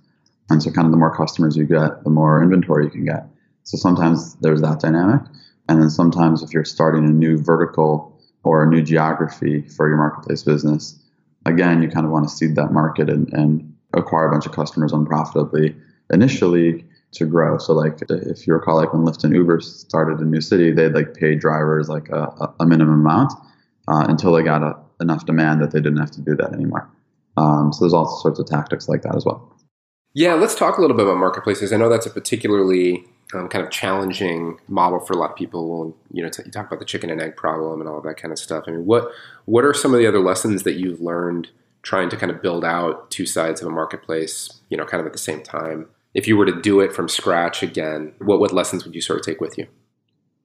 And 0.49 0.61
so 0.61 0.71
kind 0.71 0.85
of 0.85 0.91
the 0.91 0.97
more 0.97 1.15
customers 1.15 1.55
you 1.55 1.65
get, 1.65 2.03
the 2.03 2.09
more 2.09 2.41
inventory 2.41 2.85
you 2.85 2.89
can 2.89 3.05
get. 3.05 3.27
So 3.63 3.77
sometimes 3.77 4.35
there's 4.35 4.61
that 4.61 4.79
dynamic. 4.79 5.21
And 5.67 5.81
then 5.81 5.89
sometimes 5.89 6.43
if 6.43 6.53
you're 6.53 6.65
starting 6.65 7.05
a 7.05 7.09
new 7.09 7.37
vertical 7.37 8.19
or 8.43 8.63
a 8.63 8.67
new 8.67 8.81
geography 8.81 9.61
for 9.61 9.87
your 9.87 9.97
marketplace 9.97 10.43
business, 10.43 10.99
again, 11.45 11.81
you 11.81 11.89
kind 11.89 12.05
of 12.05 12.11
want 12.11 12.27
to 12.27 12.33
seed 12.33 12.55
that 12.55 12.71
market 12.71 13.09
and, 13.09 13.31
and 13.33 13.73
acquire 13.93 14.27
a 14.27 14.31
bunch 14.31 14.45
of 14.45 14.51
customers 14.51 14.93
unprofitably 14.93 15.75
initially 16.11 16.85
to 17.13 17.25
grow. 17.25 17.57
So 17.57 17.73
like 17.73 17.99
if 18.09 18.45
you 18.45 18.53
recall, 18.53 18.75
like 18.75 18.93
when 18.93 19.03
Lyft 19.03 19.23
and 19.23 19.33
Uber 19.33 19.61
started 19.61 20.19
a 20.19 20.25
new 20.25 20.41
city, 20.41 20.71
they'd 20.71 20.93
like 20.93 21.13
pay 21.13 21.35
drivers 21.35 21.89
like 21.89 22.09
a, 22.09 22.53
a 22.59 22.65
minimum 22.65 23.01
amount 23.01 23.33
uh, 23.87 24.05
until 24.07 24.33
they 24.33 24.43
got 24.43 24.61
a, 24.61 24.75
enough 25.01 25.25
demand 25.25 25.61
that 25.61 25.71
they 25.71 25.79
didn't 25.79 25.97
have 25.97 26.11
to 26.11 26.21
do 26.21 26.35
that 26.35 26.53
anymore. 26.53 26.89
Um, 27.37 27.73
so 27.73 27.81
there's 27.81 27.93
all 27.93 28.07
sorts 28.21 28.39
of 28.39 28.45
tactics 28.45 28.87
like 28.87 29.01
that 29.01 29.15
as 29.15 29.25
well. 29.25 29.51
Yeah, 30.13 30.35
let's 30.35 30.55
talk 30.55 30.77
a 30.77 30.81
little 30.81 30.95
bit 30.95 31.05
about 31.05 31.17
marketplaces. 31.17 31.73
I 31.73 31.77
know 31.77 31.89
that's 31.89 32.05
a 32.05 32.09
particularly 32.09 33.05
um, 33.33 33.47
kind 33.47 33.63
of 33.65 33.71
challenging 33.71 34.59
model 34.67 34.99
for 34.99 35.13
a 35.13 35.17
lot 35.17 35.31
of 35.31 35.35
people. 35.35 35.95
You 36.11 36.23
know, 36.23 36.29
t- 36.29 36.43
you 36.45 36.51
talk 36.51 36.67
about 36.67 36.79
the 36.79 36.85
chicken 36.85 37.09
and 37.09 37.21
egg 37.21 37.35
problem 37.35 37.81
and 37.81 37.89
all 37.89 38.01
that 38.01 38.17
kind 38.17 38.31
of 38.31 38.39
stuff. 38.39 38.65
I 38.67 38.71
mean, 38.71 38.85
what 38.85 39.09
what 39.45 39.65
are 39.65 39.73
some 39.73 39.93
of 39.93 39.99
the 39.99 40.07
other 40.07 40.19
lessons 40.19 40.63
that 40.63 40.73
you've 40.73 41.01
learned 41.01 41.49
trying 41.81 42.09
to 42.09 42.17
kind 42.17 42.31
of 42.31 42.41
build 42.41 42.63
out 42.63 43.09
two 43.11 43.25
sides 43.25 43.61
of 43.61 43.67
a 43.67 43.71
marketplace? 43.71 44.61
You 44.69 44.77
know, 44.77 44.85
kind 44.85 45.01
of 45.01 45.07
at 45.07 45.13
the 45.13 45.19
same 45.19 45.41
time. 45.41 45.87
If 46.13 46.27
you 46.27 46.37
were 46.37 46.45
to 46.45 46.61
do 46.61 46.79
it 46.79 46.93
from 46.93 47.09
scratch 47.09 47.63
again, 47.63 48.13
what 48.19 48.39
what 48.39 48.53
lessons 48.53 48.85
would 48.85 48.95
you 48.95 49.01
sort 49.01 49.19
of 49.19 49.25
take 49.25 49.41
with 49.41 49.57
you? 49.57 49.67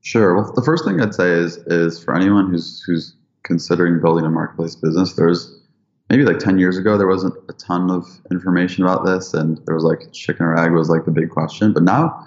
Sure. 0.03 0.35
Well, 0.35 0.53
the 0.53 0.63
first 0.63 0.85
thing 0.85 1.01
I'd 1.01 1.15
say 1.15 1.31
is 1.31 1.59
is 1.67 2.03
for 2.03 2.15
anyone 2.15 2.51
who's 2.51 2.83
who's 2.87 3.15
considering 3.43 4.01
building 4.01 4.25
a 4.25 4.31
marketplace 4.31 4.75
business, 4.75 5.15
there's 5.15 5.61
maybe 6.11 6.25
like 6.25 6.41
10 6.41 6.59
years 6.59 6.77
ago 6.77 6.99
there 6.99 7.07
wasn't 7.07 7.35
a 7.49 7.53
ton 7.53 7.89
of 7.89 8.05
information 8.33 8.83
about 8.83 9.07
this 9.07 9.33
and 9.33 9.61
there 9.65 9.77
was 9.77 9.85
like 9.85 10.13
chicken 10.13 10.45
or 10.45 10.59
egg 10.59 10.73
was 10.73 10.91
like 10.91 11.05
the 11.05 11.11
big 11.11 11.31
question 11.31 11.73
but 11.73 11.85
now 11.85 12.27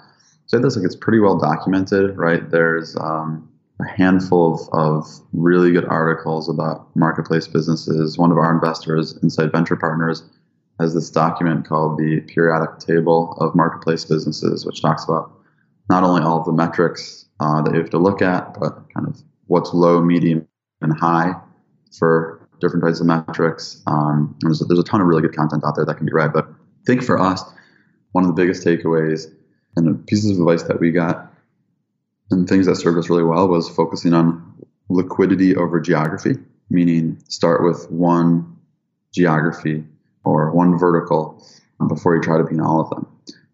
say 0.54 0.62
this 0.62 0.76
like 0.76 0.84
it's 0.84 0.96
pretty 0.96 1.18
well 1.18 1.36
documented 1.36 2.16
right 2.16 2.50
there's 2.50 2.96
um, 2.96 3.48
a 3.80 3.88
handful 3.88 4.54
of, 4.54 4.68
of 4.72 5.06
really 5.32 5.72
good 5.72 5.84
articles 5.86 6.48
about 6.48 6.94
marketplace 6.94 7.48
businesses 7.48 8.16
one 8.16 8.30
of 8.30 8.38
our 8.38 8.54
investors 8.54 9.18
Insight 9.22 9.50
Venture 9.52 9.76
Partners 9.76 10.22
has 10.78 10.94
this 10.94 11.10
document 11.10 11.66
called 11.66 11.98
the 11.98 12.20
periodic 12.28 12.78
table 12.78 13.36
of 13.40 13.54
marketplace 13.54 14.04
businesses 14.04 14.64
which 14.64 14.80
talks 14.80 15.04
about 15.04 15.32
not 15.90 16.04
only 16.04 16.22
all 16.22 16.38
of 16.38 16.46
the 16.46 16.52
metrics 16.52 17.26
uh, 17.40 17.60
that 17.62 17.72
you 17.74 17.80
have 17.80 17.90
to 17.90 17.98
look 17.98 18.22
at 18.22 18.54
but 18.60 18.74
kind 18.94 19.08
of 19.08 19.20
what's 19.46 19.74
low 19.74 20.00
medium 20.00 20.46
and 20.80 20.96
high 20.98 21.32
for 21.98 22.48
different 22.60 22.84
types 22.84 23.00
of 23.00 23.06
metrics. 23.06 23.82
Um, 23.86 24.36
there's, 24.40 24.60
there's 24.60 24.78
a 24.78 24.84
ton 24.84 25.00
of 25.00 25.06
really 25.06 25.22
good 25.22 25.36
content 25.36 25.64
out 25.66 25.76
there 25.76 25.84
that 25.84 25.96
can 25.96 26.06
be 26.06 26.12
read. 26.12 26.32
But 26.32 26.46
I 26.46 26.84
think 26.86 27.02
for 27.02 27.18
us, 27.18 27.42
one 28.12 28.24
of 28.24 28.28
the 28.28 28.34
biggest 28.34 28.64
takeaways 28.64 29.26
and 29.76 30.06
pieces 30.06 30.32
of 30.32 30.38
advice 30.38 30.62
that 30.64 30.80
we 30.80 30.90
got 30.90 31.34
and 32.30 32.48
things 32.48 32.66
that 32.66 32.76
served 32.76 32.98
us 32.98 33.10
really 33.10 33.22
well 33.22 33.48
was 33.48 33.68
focusing 33.68 34.14
on 34.14 34.54
liquidity 34.88 35.56
over 35.56 35.80
geography, 35.80 36.34
meaning 36.70 37.22
start 37.28 37.62
with 37.62 37.90
one 37.90 38.56
geography 39.14 39.84
or 40.24 40.50
one 40.50 40.78
vertical 40.78 41.46
um, 41.80 41.88
before 41.88 42.16
you 42.16 42.22
try 42.22 42.38
to 42.38 42.44
be 42.44 42.54
in 42.54 42.60
all 42.60 42.80
of 42.80 42.90
them. 42.90 43.06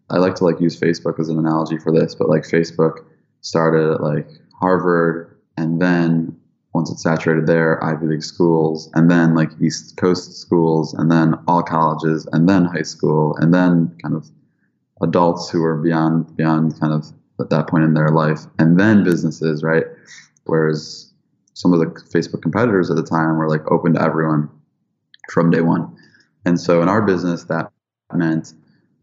I 0.09 0.17
like 0.17 0.35
to 0.35 0.45
like 0.45 0.59
use 0.59 0.79
Facebook 0.79 1.19
as 1.19 1.29
an 1.29 1.37
analogy 1.37 1.77
for 1.77 1.91
this, 1.91 2.15
but 2.15 2.29
like 2.29 2.43
Facebook 2.43 3.05
started 3.41 3.93
at 3.93 4.01
like 4.01 4.27
Harvard 4.59 5.37
and 5.57 5.81
then 5.81 6.37
once 6.73 6.89
it's 6.89 7.03
saturated 7.03 7.47
there, 7.47 7.83
Ivy 7.83 8.07
League 8.07 8.23
schools, 8.23 8.89
and 8.93 9.11
then 9.11 9.35
like 9.35 9.49
East 9.59 9.97
Coast 9.97 10.37
schools, 10.37 10.93
and 10.93 11.11
then 11.11 11.35
all 11.45 11.61
colleges, 11.61 12.25
and 12.31 12.47
then 12.47 12.63
high 12.63 12.83
school, 12.83 13.35
and 13.35 13.53
then 13.53 13.93
kind 14.01 14.15
of 14.15 14.29
adults 15.01 15.49
who 15.49 15.63
are 15.63 15.77
beyond 15.77 16.35
beyond 16.35 16.79
kind 16.79 16.93
of 16.93 17.05
at 17.39 17.49
that 17.49 17.67
point 17.67 17.83
in 17.83 17.93
their 17.93 18.09
life, 18.09 18.41
and 18.59 18.79
then 18.79 19.03
businesses, 19.03 19.63
right? 19.63 19.85
Whereas 20.45 21.11
some 21.53 21.73
of 21.73 21.79
the 21.79 21.85
Facebook 21.85 22.41
competitors 22.41 22.89
at 22.89 22.95
the 22.95 23.03
time 23.03 23.37
were 23.37 23.49
like 23.49 23.69
open 23.71 23.93
to 23.93 24.01
everyone 24.01 24.49
from 25.29 25.51
day 25.51 25.61
one. 25.61 25.95
And 26.45 26.59
so 26.59 26.81
in 26.81 26.89
our 26.89 27.01
business, 27.01 27.43
that 27.45 27.71
meant 28.13 28.53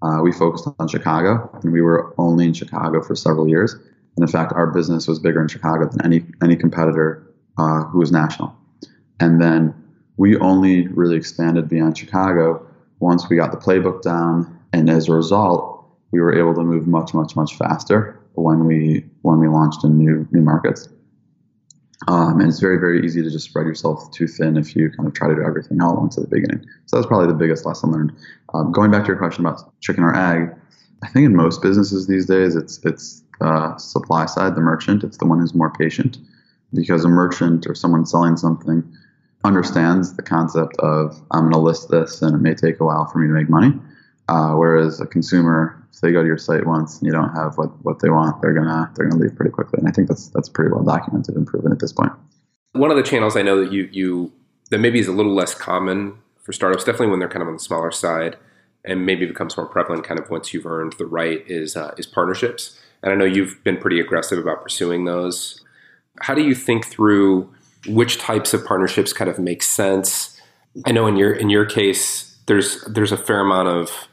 uh, 0.03 0.21
we 0.23 0.33
focused 0.33 0.69
on 0.79 0.89
Chicago, 0.89 1.51
and 1.63 1.73
we 1.73 1.83
were 1.83 2.15
only 2.19 2.47
in 2.47 2.53
Chicago 2.53 3.03
for 3.03 3.15
several 3.15 3.49
years. 3.49 3.75
And 3.75 4.27
in 4.27 4.29
fact, 4.29 4.53
our 4.53 4.67
business 4.67 5.07
was 5.07 5.19
bigger 5.19 5.41
in 5.41 5.49
Chicago 5.49 5.89
than 5.89 6.05
any 6.05 6.25
any 6.43 6.57
competitor 6.57 7.27
uh, 7.59 7.85
who 7.85 7.99
was 7.99 8.13
national. 8.13 8.55
And 9.21 9.41
then 9.41 9.75
we 10.17 10.37
only 10.39 10.89
really 10.89 11.17
expanded 11.17 11.69
beyond 11.69 11.97
Chicago 11.97 12.65
once 13.01 13.29
we 13.29 13.37
got 13.37 13.53
the 13.53 13.59
playbook 13.59 14.03
down. 14.03 14.59
And 14.73 14.91
as 14.91 15.09
a 15.09 15.15
result, 15.15 15.78
we 16.11 16.21
were 16.21 16.35
able 16.35 16.55
to 16.55 16.63
move 16.63 16.87
much, 16.87 17.15
much, 17.15 17.37
much 17.37 17.57
faster 17.57 18.21
when 18.35 18.65
we 18.67 19.05
when 19.23 19.39
we 19.39 19.49
launched 19.49 19.85
in 19.85 19.99
new 19.99 20.27
new 20.31 20.43
markets. 20.43 20.89
Um, 22.07 22.39
and 22.39 22.49
it's 22.49 22.61
very, 22.61 22.79
very 22.79 23.05
easy 23.05 23.23
to 23.23 23.31
just 23.31 23.47
spread 23.47 23.67
yourself 23.67 24.11
too 24.13 24.29
thin 24.29 24.57
if 24.57 24.77
you 24.77 24.89
kind 24.91 25.09
of 25.09 25.15
try 25.15 25.29
to 25.29 25.35
do 25.35 25.43
everything 25.43 25.83
all 25.83 25.95
at 25.95 25.99
once 25.99 26.17
at 26.17 26.23
the 26.23 26.31
beginning. 26.31 26.65
So 26.87 26.97
that's 26.97 27.09
probably 27.09 27.27
the 27.27 27.35
biggest 27.35 27.67
lesson 27.67 27.91
learned. 27.91 28.13
Um, 28.55 28.71
going 28.71 28.93
back 28.93 29.03
to 29.03 29.09
your 29.09 29.17
question 29.17 29.45
about 29.45 29.61
chicken 29.81 30.05
or 30.05 30.15
egg, 30.15 30.55
I 31.03 31.09
think 31.09 31.27
in 31.27 31.35
most 31.35 31.61
businesses 31.61 32.07
these 32.07 32.27
days, 32.27 32.55
it's 32.55 32.79
it's 32.85 33.23
uh, 33.41 33.77
supply 33.77 34.27
side, 34.27 34.55
the 34.55 34.61
merchant. 34.61 35.05
It's 35.05 35.19
the 35.19 35.27
one 35.27 35.41
who's 35.41 35.55
more 35.55 35.73
patient 35.73 36.19
because 36.73 37.05
a 37.05 37.09
merchant 37.09 37.67
or 37.67 37.75
someone 37.75 38.07
selling 38.07 38.37
something 38.37 38.85
understands 39.45 40.15
the 40.17 40.23
concept 40.23 40.77
of 40.79 41.21
I'm 41.31 41.43
going 41.43 41.53
to 41.53 41.59
list 41.59 41.91
this 41.91 42.23
and 42.23 42.35
it 42.35 42.39
may 42.39 42.55
take 42.55 42.81
a 42.81 42.85
while 42.85 43.07
for 43.07 43.19
me 43.19 43.29
to 43.29 43.33
make 43.33 43.49
money. 43.49 43.73
Uh, 44.29 44.53
whereas 44.53 45.01
a 45.01 45.07
consumer, 45.07 45.78
if 45.93 46.01
they 46.01 46.13
go 46.13 46.23
to 46.23 46.27
your 46.27 46.39
site 46.39 46.67
once 46.67 46.99
and 46.99 47.07
you 47.07 47.13
don't 47.13 47.35
have 47.35 47.57
what, 47.57 47.69
what 47.85 48.01
they 48.01 48.11
want, 48.11 48.41
they're 48.43 48.55
gonna 48.55 48.91
they're 48.95 49.09
gonna 49.09 49.21
leave 49.21 49.35
pretty 49.35 49.51
quickly. 49.51 49.79
And 49.79 49.89
I 49.89 49.93
think 49.93 50.09
that's 50.09 50.29
that's 50.29 50.49
pretty 50.49 50.71
well 50.73 50.83
documented 50.83 51.37
and 51.37 51.47
proven 51.47 51.73
at 51.73 51.81
this 51.81 51.93
point. 51.93 52.13
One 52.73 52.91
of 52.91 52.97
the 52.97 53.03
channels 53.03 53.37
I 53.37 53.43
know 53.43 53.63
that 53.63 53.73
you 53.73 53.89
you 53.93 54.33
that 54.71 54.79
maybe 54.79 54.99
is 54.99 55.09
a 55.09 55.13
little 55.13 55.35
less 55.35 55.55
common 55.55 56.19
for 56.43 56.53
startups, 56.53 56.85
definitely 56.85 57.09
when 57.09 57.19
they're 57.19 57.29
kind 57.29 57.43
of 57.43 57.49
on 57.49 57.55
the 57.55 57.61
smaller 57.61 57.91
side, 57.91 58.37
and 58.85 59.07
maybe 59.07 59.27
becomes 59.27 59.57
more 59.57 59.67
prevalent 59.67 60.05
kind 60.05 60.21
of 60.21 60.31
once 60.31 60.53
you've 60.53 60.67
earned 60.67 60.95
the 60.99 61.07
right 61.07 61.43
is 61.47 61.77
uh, 61.77 61.95
is 61.97 62.07
partnerships. 62.07 62.79
And 63.03 63.13
I 63.13 63.15
know 63.15 63.25
you've 63.25 63.63
been 63.63 63.77
pretty 63.77 64.01
aggressive 64.01 64.39
about 64.39 64.63
pursuing 64.63 65.05
those 65.05 65.65
how 66.21 66.35
do 66.35 66.43
you 66.43 66.55
think 66.55 66.87
through 66.87 67.53
which 67.87 68.19
types 68.19 68.55
of 68.55 68.65
partnerships 68.65 69.13
kind 69.13 69.31
of 69.31 69.39
make 69.39 69.63
sense? 69.63 70.41
I 70.85 70.93
know 70.93 71.07
in 71.07 71.17
your 71.17 71.33
in 71.33 71.51
your 71.51 71.65
case, 71.65 72.37
there's 72.47 72.83
there's 72.85 73.13
a 73.13 73.17
fair 73.17 73.41
amount 73.41 73.69
of 73.69 74.09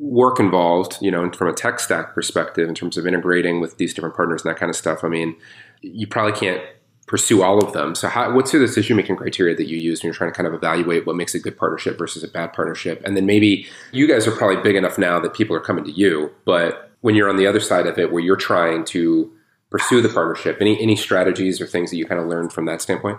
work 0.00 0.40
involved, 0.40 0.98
you 1.00 1.10
know, 1.10 1.30
from 1.30 1.48
a 1.48 1.52
tech 1.52 1.78
stack 1.78 2.14
perspective 2.14 2.68
in 2.68 2.74
terms 2.74 2.96
of 2.96 3.06
integrating 3.06 3.60
with 3.60 3.76
these 3.76 3.94
different 3.94 4.16
partners 4.16 4.42
and 4.42 4.50
that 4.50 4.58
kind 4.58 4.70
of 4.70 4.74
stuff. 4.74 5.04
I 5.04 5.08
mean, 5.08 5.36
you 5.82 6.06
probably 6.08 6.32
can't 6.32 6.62
pursue 7.06 7.42
all 7.42 7.62
of 7.64 7.72
them. 7.72 7.94
So, 7.94 8.08
how, 8.08 8.34
what's 8.34 8.52
your 8.52 8.64
decision 8.64 8.96
making 8.96 9.16
criteria 9.16 9.54
that 9.54 9.68
you 9.68 9.76
use 9.76 10.02
when 10.02 10.08
you're 10.08 10.14
trying 10.14 10.32
to 10.32 10.36
kind 10.36 10.48
of 10.48 10.54
evaluate 10.54 11.06
what 11.06 11.16
makes 11.16 11.34
a 11.34 11.38
good 11.38 11.56
partnership 11.56 11.98
versus 11.98 12.24
a 12.24 12.28
bad 12.28 12.52
partnership? 12.52 13.00
And 13.04 13.16
then 13.16 13.26
maybe 13.26 13.66
you 13.92 14.08
guys 14.08 14.26
are 14.26 14.32
probably 14.32 14.62
big 14.62 14.74
enough 14.74 14.98
now 14.98 15.20
that 15.20 15.34
people 15.34 15.54
are 15.54 15.60
coming 15.60 15.84
to 15.84 15.92
you, 15.92 16.32
but 16.44 16.90
when 17.02 17.14
you're 17.14 17.28
on 17.28 17.36
the 17.36 17.46
other 17.46 17.60
side 17.60 17.86
of 17.86 17.98
it, 17.98 18.12
where 18.12 18.22
you're 18.22 18.36
trying 18.36 18.84
to 18.86 19.32
pursue 19.70 20.02
the 20.02 20.08
partnership? 20.08 20.58
Any 20.60 20.80
any 20.80 20.96
strategies 20.96 21.60
or 21.60 21.66
things 21.66 21.90
that 21.90 21.96
you 21.96 22.04
kind 22.04 22.20
of 22.20 22.26
learned 22.26 22.52
from 22.52 22.66
that 22.66 22.82
standpoint? 22.82 23.18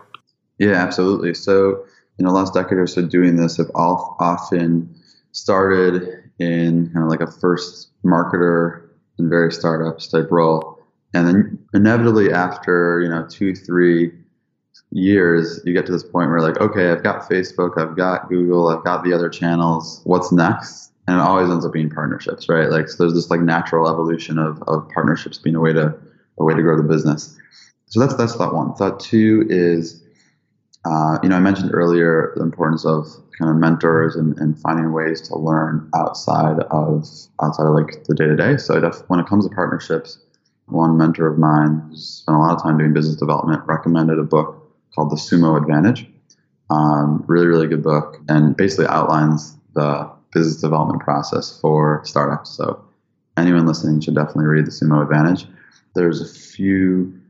Yeah, 0.58 0.74
absolutely. 0.74 1.34
So, 1.34 1.86
in 2.20 2.26
the 2.26 2.32
last 2.32 2.54
decade 2.54 2.78
or 2.78 2.88
so 2.88 3.06
doing 3.06 3.38
this, 3.38 3.60
I've 3.60 3.72
often 3.76 4.94
started 5.32 6.21
in 6.42 6.92
kind 6.94 7.04
of 7.04 7.10
like 7.10 7.22
a 7.22 7.32
first 7.32 7.92
marketer 8.04 8.90
in 9.20 9.30
various 9.30 9.58
startups 9.58 10.08
type 10.08 10.30
role. 10.32 10.80
And 11.14 11.28
then 11.28 11.60
inevitably 11.74 12.32
after, 12.32 13.02
you 13.04 13.10
know, 13.10 13.28
two, 13.30 13.54
three 13.56 14.12
years, 14.92 15.60
you 15.66 15.74
get 15.74 15.86
to 15.86 15.92
this 15.92 16.04
point 16.04 16.30
where 16.30 16.42
like, 16.42 16.60
okay, 16.60 16.92
I've 16.92 17.04
got 17.04 17.30
Facebook, 17.30 17.78
I've 17.78 17.96
got 17.96 18.30
Google, 18.30 18.70
I've 18.70 18.84
got 18.84 19.04
the 19.04 19.14
other 19.14 19.30
channels. 19.30 20.02
What's 20.06 20.32
next? 20.32 20.92
and 21.08 21.20
it 21.20 21.22
always 21.22 21.50
ends 21.50 21.66
up 21.66 21.74
being 21.74 21.90
partnerships, 21.90 22.48
right? 22.48 22.70
Like 22.70 22.88
so 22.88 23.04
there's 23.04 23.14
this 23.14 23.30
like 23.30 23.42
natural 23.42 23.90
evolution 23.90 24.38
of, 24.38 24.62
of 24.68 24.88
partnerships 24.94 25.38
being 25.38 25.56
a 25.56 25.60
way 25.60 25.74
to 25.74 25.94
a 26.38 26.44
way 26.44 26.54
to 26.54 26.62
grow 26.62 26.78
the 26.78 26.84
business. 26.84 27.38
So 27.88 28.00
that's 28.00 28.16
that's 28.16 28.36
thought 28.36 28.54
one. 28.54 28.74
Thought 28.76 29.00
two 29.00 29.46
is, 29.50 30.04
uh, 30.84 31.20
you 31.22 31.30
know, 31.30 31.36
I 31.36 31.40
mentioned 31.40 31.72
earlier 31.74 32.34
the 32.36 32.42
importance 32.42 32.86
of 32.86 33.06
kind 33.38 33.52
of 33.52 33.58
mentors 33.58 34.16
and, 34.16 34.38
and 34.40 34.60
finding 34.60 34.92
ways 34.94 35.22
to 35.22 35.38
learn 35.38 35.90
outside 35.96 36.60
of 36.72 37.08
outside 37.42 37.68
of 37.68 37.74
like 37.76 38.04
the 38.06 38.16
day 38.16 38.26
to 38.26 38.36
day. 38.36 38.58
So 38.58 38.80
def- 38.80 39.04
when 39.08 39.20
it 39.20 39.28
comes 39.28 39.48
to 39.48 39.54
partnerships, 39.54 40.20
one 40.66 40.98
mentor 40.98 41.28
of 41.28 41.38
mine 41.38 41.84
who's 41.88 42.22
spent 42.24 42.36
a 42.36 42.40
lot 42.40 42.56
of 42.56 42.64
time 42.64 42.78
doing 42.78 42.94
business 42.94 43.16
development 43.16 43.62
recommended 43.68 44.18
a 44.18 44.24
book 44.24 44.58
called 44.96 45.12
The 45.12 45.18
Sumo 45.18 45.62
Advantage. 45.62 46.08
Um, 46.70 47.24
really, 47.28 47.48
really 47.48 47.68
good 47.68 47.84
book, 47.84 48.18
and 48.28 48.56
basically 48.56 48.88
outlines 48.88 49.58
the 49.74 50.10
business 50.34 50.62
development 50.62 51.02
process 51.02 51.60
for 51.60 52.02
startups. 52.06 52.50
So 52.52 52.84
anyone 53.38 53.68
listening 53.68 54.00
should 54.00 54.16
definitely 54.16 54.46
read 54.46 54.66
The 54.66 54.72
Sumo 54.72 55.04
Advantage. 55.04 55.46
There's 55.94 56.22
a 56.22 56.34
few 56.34 57.21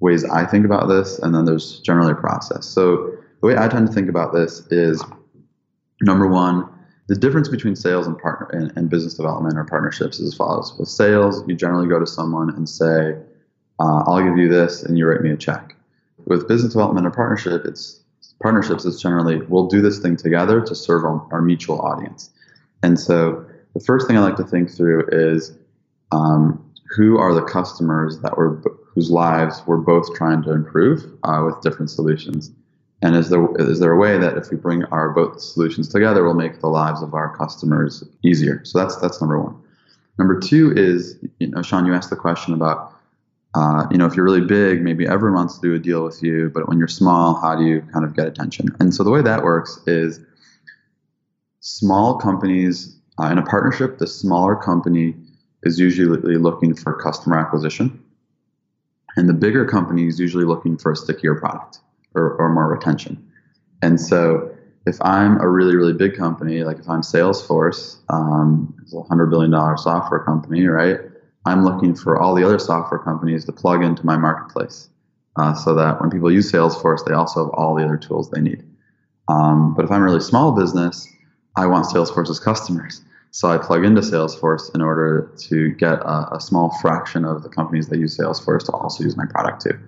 ways 0.00 0.24
I 0.24 0.44
think 0.44 0.64
about 0.64 0.88
this, 0.88 1.18
and 1.18 1.34
then 1.34 1.44
there's 1.44 1.80
generally 1.80 2.12
a 2.12 2.16
process. 2.16 2.66
So 2.66 3.12
the 3.40 3.46
way 3.46 3.56
I 3.56 3.68
tend 3.68 3.86
to 3.86 3.92
think 3.92 4.08
about 4.08 4.32
this 4.32 4.66
is 4.70 5.02
number 6.02 6.26
one, 6.26 6.68
the 7.08 7.14
difference 7.14 7.48
between 7.48 7.76
sales 7.76 8.06
and 8.06 8.18
partner 8.18 8.48
and, 8.52 8.72
and 8.76 8.90
business 8.90 9.14
development 9.14 9.56
or 9.56 9.64
partnerships 9.64 10.18
is 10.18 10.32
as 10.32 10.34
follows. 10.34 10.76
With 10.78 10.88
sales, 10.88 11.46
you 11.46 11.54
generally 11.54 11.88
go 11.88 11.98
to 12.00 12.06
someone 12.06 12.50
and 12.50 12.68
say, 12.68 13.16
uh, 13.78 14.02
"I'll 14.06 14.22
give 14.22 14.36
you 14.36 14.48
this, 14.48 14.82
and 14.82 14.98
you 14.98 15.06
write 15.06 15.22
me 15.22 15.30
a 15.30 15.36
check." 15.36 15.76
With 16.26 16.48
business 16.48 16.72
development 16.72 17.06
or 17.06 17.10
partnership, 17.10 17.64
it's 17.64 18.00
partnerships 18.42 18.84
is 18.84 19.00
generally 19.00 19.38
we'll 19.48 19.66
do 19.66 19.80
this 19.80 19.98
thing 19.98 20.16
together 20.16 20.60
to 20.60 20.74
serve 20.74 21.04
our, 21.04 21.26
our 21.30 21.40
mutual 21.40 21.80
audience. 21.80 22.30
And 22.82 22.98
so 22.98 23.44
the 23.74 23.80
first 23.80 24.06
thing 24.06 24.16
I 24.16 24.20
like 24.20 24.36
to 24.36 24.44
think 24.44 24.70
through 24.70 25.08
is 25.10 25.56
um, 26.12 26.65
who 26.96 27.18
are 27.18 27.34
the 27.34 27.42
customers 27.42 28.20
that 28.20 28.36
we're 28.36 28.60
whose 28.94 29.10
lives 29.10 29.62
we're 29.66 29.76
both 29.76 30.14
trying 30.14 30.42
to 30.42 30.52
improve 30.52 31.04
uh, 31.24 31.42
with 31.44 31.60
different 31.60 31.90
solutions. 31.90 32.50
And 33.02 33.14
is 33.14 33.28
there 33.28 33.46
is 33.56 33.78
there 33.80 33.92
a 33.92 33.96
way 33.96 34.18
that 34.18 34.36
if 34.38 34.50
we 34.50 34.56
bring 34.56 34.84
our 34.84 35.10
both 35.10 35.40
solutions 35.40 35.88
together, 35.88 36.24
we'll 36.24 36.34
make 36.34 36.60
the 36.60 36.68
lives 36.68 37.02
of 37.02 37.12
our 37.12 37.36
customers 37.36 38.02
easier? 38.24 38.64
So 38.64 38.78
that's 38.78 38.96
that's 38.96 39.20
number 39.20 39.38
one. 39.38 39.56
Number 40.18 40.40
two 40.40 40.72
is, 40.74 41.18
you 41.38 41.48
know, 41.48 41.60
Sean, 41.60 41.84
you 41.84 41.92
asked 41.92 42.08
the 42.08 42.16
question 42.16 42.54
about, 42.54 42.94
uh, 43.54 43.86
you 43.90 43.98
know, 43.98 44.06
if 44.06 44.16
you're 44.16 44.24
really 44.24 44.40
big, 44.40 44.80
maybe 44.80 45.06
everyone 45.06 45.36
wants 45.36 45.58
to 45.58 45.60
do 45.60 45.74
a 45.74 45.78
deal 45.78 46.02
with 46.02 46.22
you, 46.22 46.50
but 46.54 46.68
when 46.68 46.78
you're 46.78 46.88
small, 46.88 47.34
how 47.34 47.54
do 47.54 47.64
you 47.64 47.82
kind 47.92 48.02
of 48.02 48.16
get 48.16 48.26
attention? 48.26 48.74
And 48.80 48.94
so 48.94 49.04
the 49.04 49.10
way 49.10 49.20
that 49.20 49.42
works 49.42 49.78
is, 49.86 50.20
small 51.60 52.16
companies 52.16 52.96
uh, 53.20 53.26
in 53.26 53.38
a 53.38 53.42
partnership, 53.42 53.98
the 53.98 54.06
smaller 54.06 54.54
company 54.54 55.14
is 55.66 55.78
usually 55.78 56.36
looking 56.36 56.74
for 56.74 56.94
customer 56.94 57.38
acquisition, 57.38 58.02
and 59.16 59.28
the 59.28 59.34
bigger 59.34 59.66
company 59.66 60.06
is 60.06 60.20
usually 60.20 60.44
looking 60.44 60.76
for 60.78 60.92
a 60.92 60.96
stickier 60.96 61.34
product 61.34 61.80
or, 62.14 62.34
or 62.36 62.48
more 62.52 62.68
retention. 62.68 63.30
And 63.82 64.00
so 64.00 64.56
if 64.86 64.96
I'm 65.02 65.40
a 65.40 65.48
really, 65.48 65.74
really 65.74 65.92
big 65.92 66.16
company, 66.16 66.62
like 66.62 66.78
if 66.78 66.88
I'm 66.88 67.02
Salesforce, 67.02 67.98
um, 68.08 68.74
it's 68.82 68.92
a 68.92 68.96
$100 68.96 69.30
billion 69.30 69.52
software 69.76 70.20
company, 70.20 70.66
right? 70.66 71.00
I'm 71.44 71.64
looking 71.64 71.94
for 71.94 72.20
all 72.20 72.34
the 72.34 72.44
other 72.44 72.58
software 72.58 73.00
companies 73.00 73.44
to 73.46 73.52
plug 73.52 73.82
into 73.82 74.06
my 74.06 74.16
marketplace 74.16 74.88
uh, 75.36 75.54
so 75.54 75.74
that 75.74 76.00
when 76.00 76.10
people 76.10 76.30
use 76.32 76.50
Salesforce, 76.50 77.04
they 77.04 77.14
also 77.14 77.44
have 77.44 77.54
all 77.54 77.74
the 77.74 77.84
other 77.84 77.96
tools 77.96 78.30
they 78.30 78.40
need. 78.40 78.64
Um, 79.28 79.74
but 79.74 79.84
if 79.84 79.90
I'm 79.90 80.02
a 80.02 80.04
really 80.04 80.20
small 80.20 80.52
business, 80.52 81.08
I 81.56 81.66
want 81.66 81.86
Salesforce's 81.86 82.38
customers. 82.38 83.02
So 83.36 83.50
I 83.50 83.58
plug 83.58 83.84
into 83.84 84.00
Salesforce 84.00 84.74
in 84.74 84.80
order 84.80 85.30
to 85.40 85.70
get 85.72 85.98
a, 85.98 86.36
a 86.36 86.40
small 86.40 86.70
fraction 86.80 87.26
of 87.26 87.42
the 87.42 87.50
companies 87.50 87.86
that 87.88 87.98
use 87.98 88.16
Salesforce 88.16 88.64
to 88.64 88.72
also 88.72 89.04
use 89.04 89.14
my 89.14 89.26
product 89.26 89.60
too. 89.60 89.78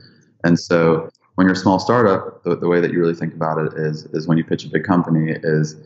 And 0.44 0.60
so 0.60 1.08
when 1.36 1.46
you're 1.46 1.54
a 1.54 1.56
small 1.56 1.78
startup, 1.78 2.44
the, 2.44 2.56
the 2.56 2.68
way 2.68 2.82
that 2.82 2.92
you 2.92 2.98
really 2.98 3.14
think 3.14 3.32
about 3.32 3.56
it 3.56 3.72
is 3.78 4.04
is 4.12 4.28
when 4.28 4.36
you 4.36 4.44
pitch 4.44 4.66
a 4.66 4.68
big 4.68 4.84
company 4.84 5.32
is, 5.42 5.76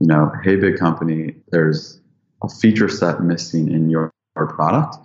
you 0.00 0.08
know, 0.08 0.32
hey, 0.42 0.56
big 0.56 0.80
company, 0.80 1.36
there's 1.52 2.00
a 2.42 2.48
feature 2.48 2.88
set 2.88 3.22
missing 3.22 3.70
in 3.70 3.88
your, 3.88 4.12
your 4.34 4.48
product, 4.48 4.96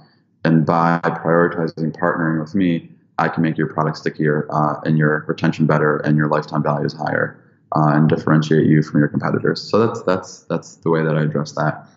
and 0.43 0.65
by 0.65 0.99
prioritizing 1.03 1.95
partnering 1.95 2.41
with 2.41 2.55
me, 2.55 2.89
I 3.19 3.29
can 3.29 3.43
make 3.43 3.59
your 3.59 3.67
product 3.67 3.95
stickier 3.95 4.47
uh, 4.51 4.81
and 4.85 4.97
your 4.97 5.23
retention 5.27 5.67
better 5.67 5.97
and 5.97 6.17
your 6.17 6.29
lifetime 6.29 6.63
value 6.63 6.87
is 6.87 6.93
higher 6.93 7.39
uh, 7.75 7.91
and 7.93 8.09
differentiate 8.09 8.65
you 8.65 8.81
from 8.81 9.01
your 9.01 9.07
competitors. 9.07 9.61
So 9.61 9.85
that's 9.85 10.01
that's 10.01 10.39
that's 10.45 10.77
the 10.77 10.89
way 10.89 11.03
that 11.03 11.15
I 11.15 11.21
address 11.21 11.51
that. 11.51 11.87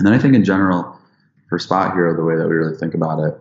And 0.00 0.06
then 0.06 0.14
I 0.14 0.18
think 0.18 0.34
in 0.34 0.44
general, 0.44 0.98
for 1.50 1.58
SpotHero, 1.58 2.16
the 2.16 2.24
way 2.24 2.34
that 2.34 2.48
we 2.48 2.54
really 2.54 2.74
think 2.74 2.94
about 2.94 3.18
it 3.18 3.34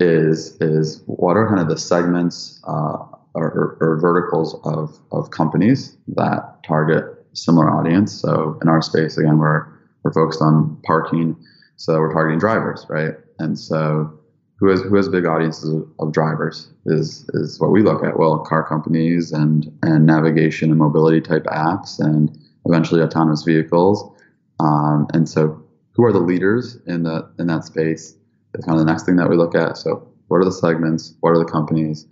is 0.00 0.56
is 0.58 1.02
what 1.04 1.36
are 1.36 1.46
kind 1.46 1.60
of 1.60 1.68
the 1.68 1.76
segments 1.76 2.62
uh, 2.66 2.96
or, 3.34 3.76
or, 3.78 3.98
verticals 4.00 4.58
of, 4.64 4.98
of 5.12 5.30
companies 5.30 5.94
that 6.08 6.62
target 6.66 7.04
similar 7.34 7.70
audience. 7.70 8.10
So 8.10 8.58
in 8.62 8.68
our 8.68 8.80
space, 8.80 9.18
again, 9.18 9.36
we're 9.36 9.66
we're 10.02 10.14
focused 10.14 10.40
on 10.40 10.80
parking, 10.86 11.36
so 11.76 11.98
we're 11.98 12.14
targeting 12.14 12.38
drivers, 12.38 12.86
right? 12.88 13.12
And 13.38 13.58
so 13.58 14.18
who 14.56 14.68
has 14.68 14.80
who 14.80 14.96
has 14.96 15.10
big 15.10 15.26
audiences 15.26 15.74
of, 15.74 15.86
of 15.98 16.12
drivers 16.14 16.70
is 16.86 17.28
is 17.34 17.60
what 17.60 17.70
we 17.70 17.82
look 17.82 18.02
at. 18.02 18.18
Well, 18.18 18.38
car 18.38 18.66
companies 18.66 19.30
and 19.30 19.70
and 19.82 20.06
navigation 20.06 20.70
and 20.70 20.78
mobility 20.78 21.20
type 21.20 21.44
apps, 21.44 22.00
and 22.00 22.34
eventually 22.64 23.02
autonomous 23.02 23.42
vehicles. 23.42 24.10
Um, 24.60 25.08
and 25.12 25.28
so, 25.28 25.61
who 25.92 26.04
are 26.04 26.12
the 26.12 26.20
leaders 26.20 26.76
in 26.86 27.02
the 27.02 27.30
in 27.38 27.46
that 27.48 27.64
space? 27.64 28.16
Is 28.54 28.64
kind 28.64 28.78
of 28.78 28.84
the 28.84 28.90
next 28.90 29.06
thing 29.06 29.16
that 29.16 29.30
we 29.30 29.36
look 29.36 29.54
at. 29.54 29.78
So, 29.78 30.08
what 30.28 30.38
are 30.38 30.44
the 30.44 30.52
segments? 30.52 31.14
What 31.20 31.30
are 31.30 31.38
the 31.38 31.50
companies? 31.50 32.06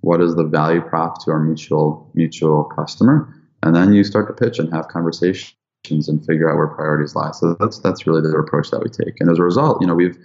what 0.00 0.20
is 0.20 0.34
the 0.34 0.44
value 0.44 0.80
prop 0.80 1.24
to 1.24 1.30
our 1.30 1.38
mutual 1.38 2.10
mutual 2.14 2.64
customer, 2.64 3.34
and 3.62 3.74
then 3.74 3.92
you 3.92 4.04
start 4.04 4.26
to 4.28 4.32
pitch 4.32 4.58
and 4.58 4.72
have 4.72 4.88
conversations 4.88 5.54
and 5.90 6.24
figure 6.24 6.50
out 6.50 6.56
where 6.56 6.68
priorities 6.68 7.14
lie. 7.14 7.32
So 7.32 7.56
that's 7.58 7.78
that's 7.80 8.06
really 8.06 8.20
the 8.20 8.36
approach 8.36 8.70
that 8.70 8.80
we 8.82 8.90
take. 8.90 9.20
And 9.20 9.30
as 9.30 9.38
a 9.38 9.42
result, 9.42 9.80
you 9.80 9.86
know, 9.86 9.94
we've 9.94 10.16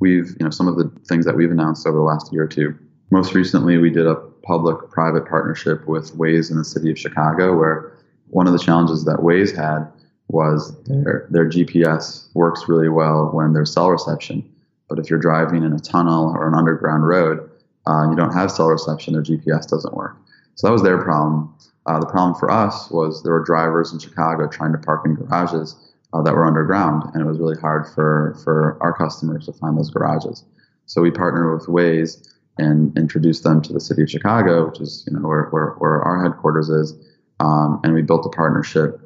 we've 0.00 0.30
you 0.38 0.44
know 0.44 0.50
some 0.50 0.68
of 0.68 0.76
the 0.76 0.90
things 1.06 1.24
that 1.24 1.36
we've 1.36 1.50
announced 1.50 1.86
over 1.86 1.96
the 1.96 2.04
last 2.04 2.32
year 2.32 2.44
or 2.44 2.48
two. 2.48 2.76
Most 3.10 3.34
recently, 3.34 3.76
we 3.76 3.90
did 3.90 4.06
a 4.06 4.14
public-private 4.42 5.28
partnership 5.28 5.86
with 5.86 6.16
Waze 6.16 6.50
in 6.50 6.56
the 6.56 6.64
city 6.64 6.90
of 6.90 6.98
Chicago, 6.98 7.56
where 7.56 7.92
one 8.28 8.46
of 8.46 8.54
the 8.54 8.58
challenges 8.58 9.04
that 9.04 9.18
Waze 9.18 9.54
had 9.54 9.86
was 10.32 10.74
their 10.84 11.26
their 11.30 11.48
GPS 11.48 12.28
works 12.34 12.68
really 12.68 12.88
well 12.88 13.30
when 13.32 13.52
there's 13.52 13.72
cell 13.72 13.90
reception, 13.90 14.48
but 14.88 14.98
if 14.98 15.10
you're 15.10 15.18
driving 15.18 15.62
in 15.62 15.72
a 15.72 15.78
tunnel 15.78 16.32
or 16.34 16.48
an 16.48 16.54
underground 16.54 17.06
road, 17.06 17.48
uh, 17.86 18.08
you 18.10 18.16
don't 18.16 18.32
have 18.32 18.50
cell 18.50 18.68
reception, 18.68 19.12
their 19.12 19.22
GPS 19.22 19.68
doesn't 19.68 19.94
work. 19.94 20.16
So 20.54 20.66
that 20.66 20.72
was 20.72 20.82
their 20.82 21.02
problem. 21.02 21.54
Uh, 21.86 21.98
the 21.98 22.06
problem 22.06 22.34
for 22.38 22.50
us 22.50 22.90
was 22.90 23.22
there 23.22 23.32
were 23.32 23.44
drivers 23.44 23.92
in 23.92 23.98
Chicago 23.98 24.46
trying 24.48 24.72
to 24.72 24.78
park 24.78 25.04
in 25.04 25.14
garages 25.14 25.76
uh, 26.12 26.22
that 26.22 26.34
were 26.34 26.46
underground, 26.46 27.10
and 27.12 27.22
it 27.22 27.26
was 27.26 27.38
really 27.38 27.58
hard 27.60 27.86
for, 27.94 28.38
for 28.44 28.78
our 28.80 28.92
customers 28.92 29.46
to 29.46 29.52
find 29.52 29.76
those 29.76 29.90
garages. 29.90 30.44
So 30.86 31.02
we 31.02 31.10
partnered 31.10 31.58
with 31.58 31.66
Waze 31.68 32.28
and 32.58 32.96
introduced 32.96 33.42
them 33.42 33.62
to 33.62 33.72
the 33.72 33.80
city 33.80 34.02
of 34.02 34.10
Chicago, 34.10 34.68
which 34.68 34.80
is 34.80 35.04
you 35.06 35.16
know 35.16 35.26
where, 35.26 35.46
where, 35.46 35.70
where 35.78 36.02
our 36.02 36.22
headquarters 36.22 36.68
is, 36.68 36.94
um, 37.40 37.80
and 37.82 37.94
we 37.94 38.02
built 38.02 38.26
a 38.26 38.28
partnership 38.28 39.00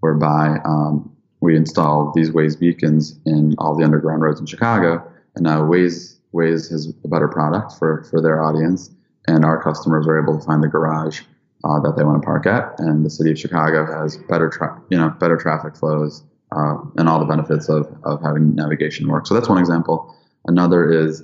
whereby 0.00 0.58
um, 0.64 1.14
we 1.40 1.56
installed 1.56 2.14
these 2.14 2.30
Waze 2.30 2.58
beacons 2.58 3.18
in 3.24 3.54
all 3.58 3.76
the 3.76 3.84
underground 3.84 4.22
roads 4.22 4.40
in 4.40 4.46
Chicago, 4.46 5.02
and 5.34 5.44
now 5.44 5.62
Waze 5.62 6.16
Waze 6.34 6.70
has 6.70 6.92
a 7.04 7.08
better 7.08 7.28
product 7.28 7.72
for, 7.78 8.04
for 8.10 8.20
their 8.20 8.42
audience, 8.42 8.90
and 9.26 9.44
our 9.44 9.62
customers 9.62 10.06
are 10.06 10.20
able 10.20 10.38
to 10.38 10.44
find 10.44 10.62
the 10.62 10.68
garage 10.68 11.22
uh, 11.64 11.80
that 11.80 11.94
they 11.96 12.04
want 12.04 12.20
to 12.20 12.26
park 12.26 12.46
at, 12.46 12.78
and 12.78 13.04
the 13.04 13.10
city 13.10 13.30
of 13.30 13.38
Chicago 13.38 13.86
has 13.86 14.16
better 14.28 14.48
tra- 14.48 14.80
you 14.90 14.98
know 14.98 15.10
better 15.20 15.36
traffic 15.36 15.76
flows 15.76 16.22
uh, 16.52 16.76
and 16.96 17.08
all 17.08 17.18
the 17.18 17.26
benefits 17.26 17.68
of, 17.68 17.86
of 18.04 18.22
having 18.22 18.54
navigation 18.54 19.08
work. 19.08 19.26
So 19.26 19.34
that's 19.34 19.48
one 19.48 19.58
example. 19.58 20.14
Another 20.46 20.90
is 20.90 21.22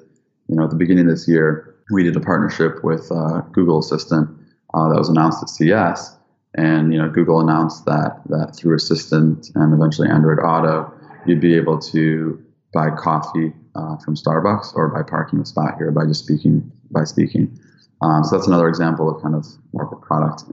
you 0.49 0.57
know 0.57 0.65
at 0.65 0.71
the 0.71 0.77
beginning 0.77 1.07
of 1.07 1.11
this 1.11 1.29
year 1.29 1.75
we 1.91 2.03
did 2.03 2.17
a 2.17 2.21
partnership 2.21 2.83
with 2.83 3.11
uh, 3.13 3.41
Google 3.53 3.79
Assistant 3.79 4.29
uh, 4.73 4.89
that 4.89 4.99
was 4.99 5.09
announced 5.09 5.43
at 5.43 5.51
CES, 5.51 6.17
and 6.55 6.93
you 6.93 7.01
know 7.01 7.09
Google 7.09 7.41
announced 7.41 7.85
that 7.87 8.21
that 8.29 8.55
through 8.57 8.77
Assistant 8.77 9.51
and 9.55 9.75
eventually 9.75 10.09
Android 10.09 10.39
Auto, 10.39 10.93
you'd 11.27 11.41
be 11.41 11.55
able 11.55 11.79
to 11.79 12.43
buy 12.73 12.91
coffee 12.91 13.53
uh, 13.75 13.97
from 13.99 14.15
Starbucks 14.15 14.75
or 14.75 14.89
by 14.89 15.03
parking 15.03 15.41
a 15.41 15.47
spot 15.47 15.77
here 15.79 15.91
by 15.91 16.07
just 16.07 16.25
speaking 16.25 16.71
by 16.91 17.05
speaking. 17.05 17.59
Um, 18.03 18.25
so 18.25 18.37
that's 18.37 18.47
another 18.47 18.69
example 18.69 19.09
of 19.09 19.23
kind 19.23 19.35
of 19.35 19.47
more 19.73 19.87
product 19.87 20.45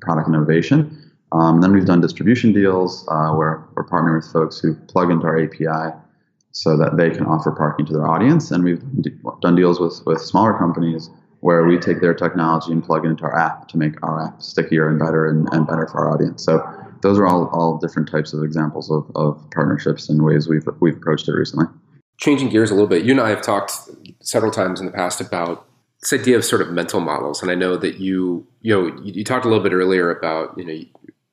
product 0.00 0.28
innovation. 0.28 1.00
Um, 1.32 1.60
then 1.60 1.72
we've 1.72 1.84
done 1.84 2.00
distribution 2.00 2.52
deals 2.52 3.06
uh, 3.08 3.30
where 3.32 3.66
we're 3.74 3.86
partnering 3.86 4.16
with 4.16 4.32
folks 4.32 4.58
who 4.60 4.74
plug 4.74 5.10
into 5.10 5.26
our 5.26 5.42
API 5.42 5.96
so 6.52 6.76
that 6.76 6.96
they 6.96 7.10
can 7.10 7.26
offer 7.26 7.50
parking 7.50 7.84
to 7.86 7.92
their 7.92 8.06
audience. 8.06 8.52
And 8.52 8.62
we've 8.62 8.82
done 9.40 9.56
deals 9.56 9.80
with, 9.80 10.00
with 10.06 10.20
smaller 10.20 10.56
companies 10.56 11.10
where 11.44 11.66
we 11.66 11.76
take 11.76 12.00
their 12.00 12.14
technology 12.14 12.72
and 12.72 12.82
plug 12.82 13.04
it 13.04 13.08
into 13.08 13.22
our 13.22 13.38
app 13.38 13.68
to 13.68 13.76
make 13.76 14.02
our 14.02 14.28
app 14.28 14.40
stickier 14.40 14.88
and 14.88 14.98
better 14.98 15.28
and, 15.28 15.46
and 15.52 15.66
better 15.66 15.86
for 15.86 15.98
our 15.98 16.14
audience. 16.14 16.42
So 16.42 16.66
those 17.02 17.18
are 17.18 17.26
all, 17.26 17.48
all 17.48 17.76
different 17.76 18.10
types 18.10 18.32
of 18.32 18.42
examples 18.42 18.90
of, 18.90 19.04
of 19.14 19.38
partnerships 19.50 20.08
and 20.08 20.24
ways 20.24 20.48
we've, 20.48 20.66
we've 20.80 20.96
approached 20.96 21.28
it 21.28 21.32
recently. 21.32 21.66
Changing 22.16 22.48
gears 22.48 22.70
a 22.70 22.74
little 22.74 22.88
bit, 22.88 23.04
you 23.04 23.10
and 23.10 23.20
I 23.20 23.28
have 23.28 23.42
talked 23.42 23.72
several 24.22 24.50
times 24.50 24.80
in 24.80 24.86
the 24.86 24.92
past 24.92 25.20
about 25.20 25.68
this 26.00 26.18
idea 26.18 26.38
of 26.38 26.46
sort 26.46 26.62
of 26.62 26.70
mental 26.70 27.00
models. 27.00 27.42
And 27.42 27.50
I 27.50 27.54
know 27.54 27.76
that 27.76 27.98
you, 28.00 28.46
you 28.62 28.74
know, 28.74 28.86
you, 29.02 29.12
you 29.12 29.22
talked 29.22 29.44
a 29.44 29.48
little 29.48 29.62
bit 29.62 29.74
earlier 29.74 30.10
about, 30.10 30.56
you 30.56 30.64
know, 30.64 30.80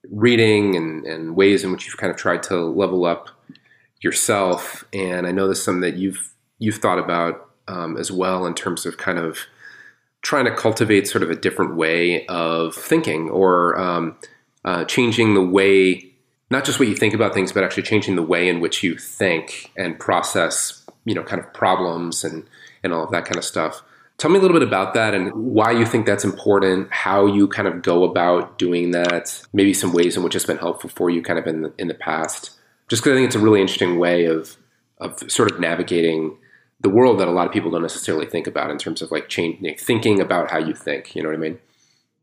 reading 0.09 0.75
and, 0.75 1.05
and 1.05 1.37
ways 1.37 1.63
in 1.63 1.71
which 1.71 1.85
you've 1.85 1.95
kind 1.95 2.11
of 2.11 2.17
tried 2.17 2.43
to 2.43 2.57
level 2.57 3.05
up 3.05 3.29
yourself. 4.01 4.83
And 4.91 5.25
I 5.25 5.31
know 5.31 5.47
this 5.47 5.59
is 5.59 5.63
something 5.63 5.89
that 5.89 5.95
you've, 5.95 6.33
you've 6.59 6.79
thought 6.79 6.99
about 6.99 7.49
um, 7.69 7.95
as 7.95 8.11
well 8.11 8.45
in 8.45 8.55
terms 8.55 8.85
of 8.85 8.97
kind 8.97 9.17
of 9.17 9.37
trying 10.21 10.45
to 10.45 10.55
cultivate 10.55 11.07
sort 11.07 11.23
of 11.23 11.29
a 11.29 11.35
different 11.35 11.75
way 11.75 12.25
of 12.27 12.75
thinking 12.75 13.29
or 13.29 13.79
um, 13.79 14.15
uh, 14.65 14.85
changing 14.85 15.33
the 15.33 15.43
way 15.43 16.07
not 16.49 16.65
just 16.65 16.79
what 16.79 16.87
you 16.87 16.95
think 16.95 17.13
about 17.13 17.33
things 17.33 17.51
but 17.51 17.63
actually 17.63 17.83
changing 17.83 18.15
the 18.15 18.23
way 18.23 18.47
in 18.47 18.59
which 18.59 18.83
you 18.83 18.97
think 18.97 19.71
and 19.77 19.99
process 19.99 20.81
you 21.05 21.15
know 21.15 21.23
kind 21.23 21.39
of 21.39 21.53
problems 21.53 22.23
and 22.23 22.45
and 22.83 22.93
all 22.93 23.03
of 23.03 23.11
that 23.11 23.25
kind 23.25 23.37
of 23.37 23.43
stuff. 23.43 23.83
Tell 24.17 24.29
me 24.29 24.37
a 24.37 24.41
little 24.41 24.57
bit 24.57 24.67
about 24.67 24.93
that 24.93 25.15
and 25.15 25.31
why 25.33 25.71
you 25.71 25.85
think 25.85 26.05
that's 26.05 26.23
important 26.23 26.91
how 26.91 27.25
you 27.25 27.47
kind 27.47 27.67
of 27.67 27.81
go 27.81 28.03
about 28.03 28.59
doing 28.59 28.91
that 28.91 29.41
maybe 29.51 29.73
some 29.73 29.93
ways 29.93 30.15
in 30.15 30.23
which 30.23 30.35
it's 30.35 30.45
been 30.45 30.57
helpful 30.57 30.89
for 30.89 31.09
you 31.09 31.23
kind 31.23 31.39
of 31.39 31.47
in 31.47 31.63
the, 31.63 31.73
in 31.79 31.87
the 31.87 31.95
past. 31.95 32.51
Just 32.87 33.03
because 33.03 33.13
i 33.13 33.15
think 33.15 33.27
it's 33.27 33.35
a 33.35 33.39
really 33.39 33.61
interesting 33.61 33.97
way 33.97 34.25
of 34.25 34.57
of 34.99 35.19
sort 35.31 35.51
of 35.51 35.59
navigating 35.59 36.37
the 36.81 36.89
world 36.89 37.19
that 37.19 37.27
a 37.27 37.31
lot 37.31 37.45
of 37.45 37.53
people 37.53 37.69
don't 37.71 37.81
necessarily 37.81 38.25
think 38.25 38.47
about 38.47 38.71
in 38.71 38.77
terms 38.77 39.01
of 39.01 39.11
like 39.11 39.29
change, 39.29 39.59
thinking 39.79 40.19
about 40.19 40.49
how 40.49 40.57
you 40.57 40.73
think. 40.73 41.15
You 41.15 41.21
know 41.21 41.29
what 41.29 41.35
I 41.35 41.39
mean? 41.39 41.59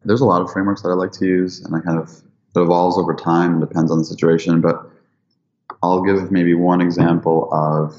There's 0.05 0.21
a 0.21 0.27
lot 0.27 0.43
of 0.43 0.51
frameworks 0.51 0.83
that 0.83 0.89
I 0.89 0.95
like 0.95 1.13
to 1.13 1.27
use, 1.27 1.61
and 1.61 1.75
I 1.75 1.81
kind 1.81 1.99
of 1.99 2.23
it 2.57 2.61
evolves 2.61 2.99
over 2.99 3.15
time 3.15 3.53
and 3.53 3.61
depends 3.61 3.91
on 3.91 3.99
the 3.99 4.05
situation. 4.05 4.61
But 4.61 4.91
I'll 5.83 6.03
give 6.03 6.33
maybe 6.33 6.55
one 6.55 6.81
example 6.81 7.49
of 7.53 7.95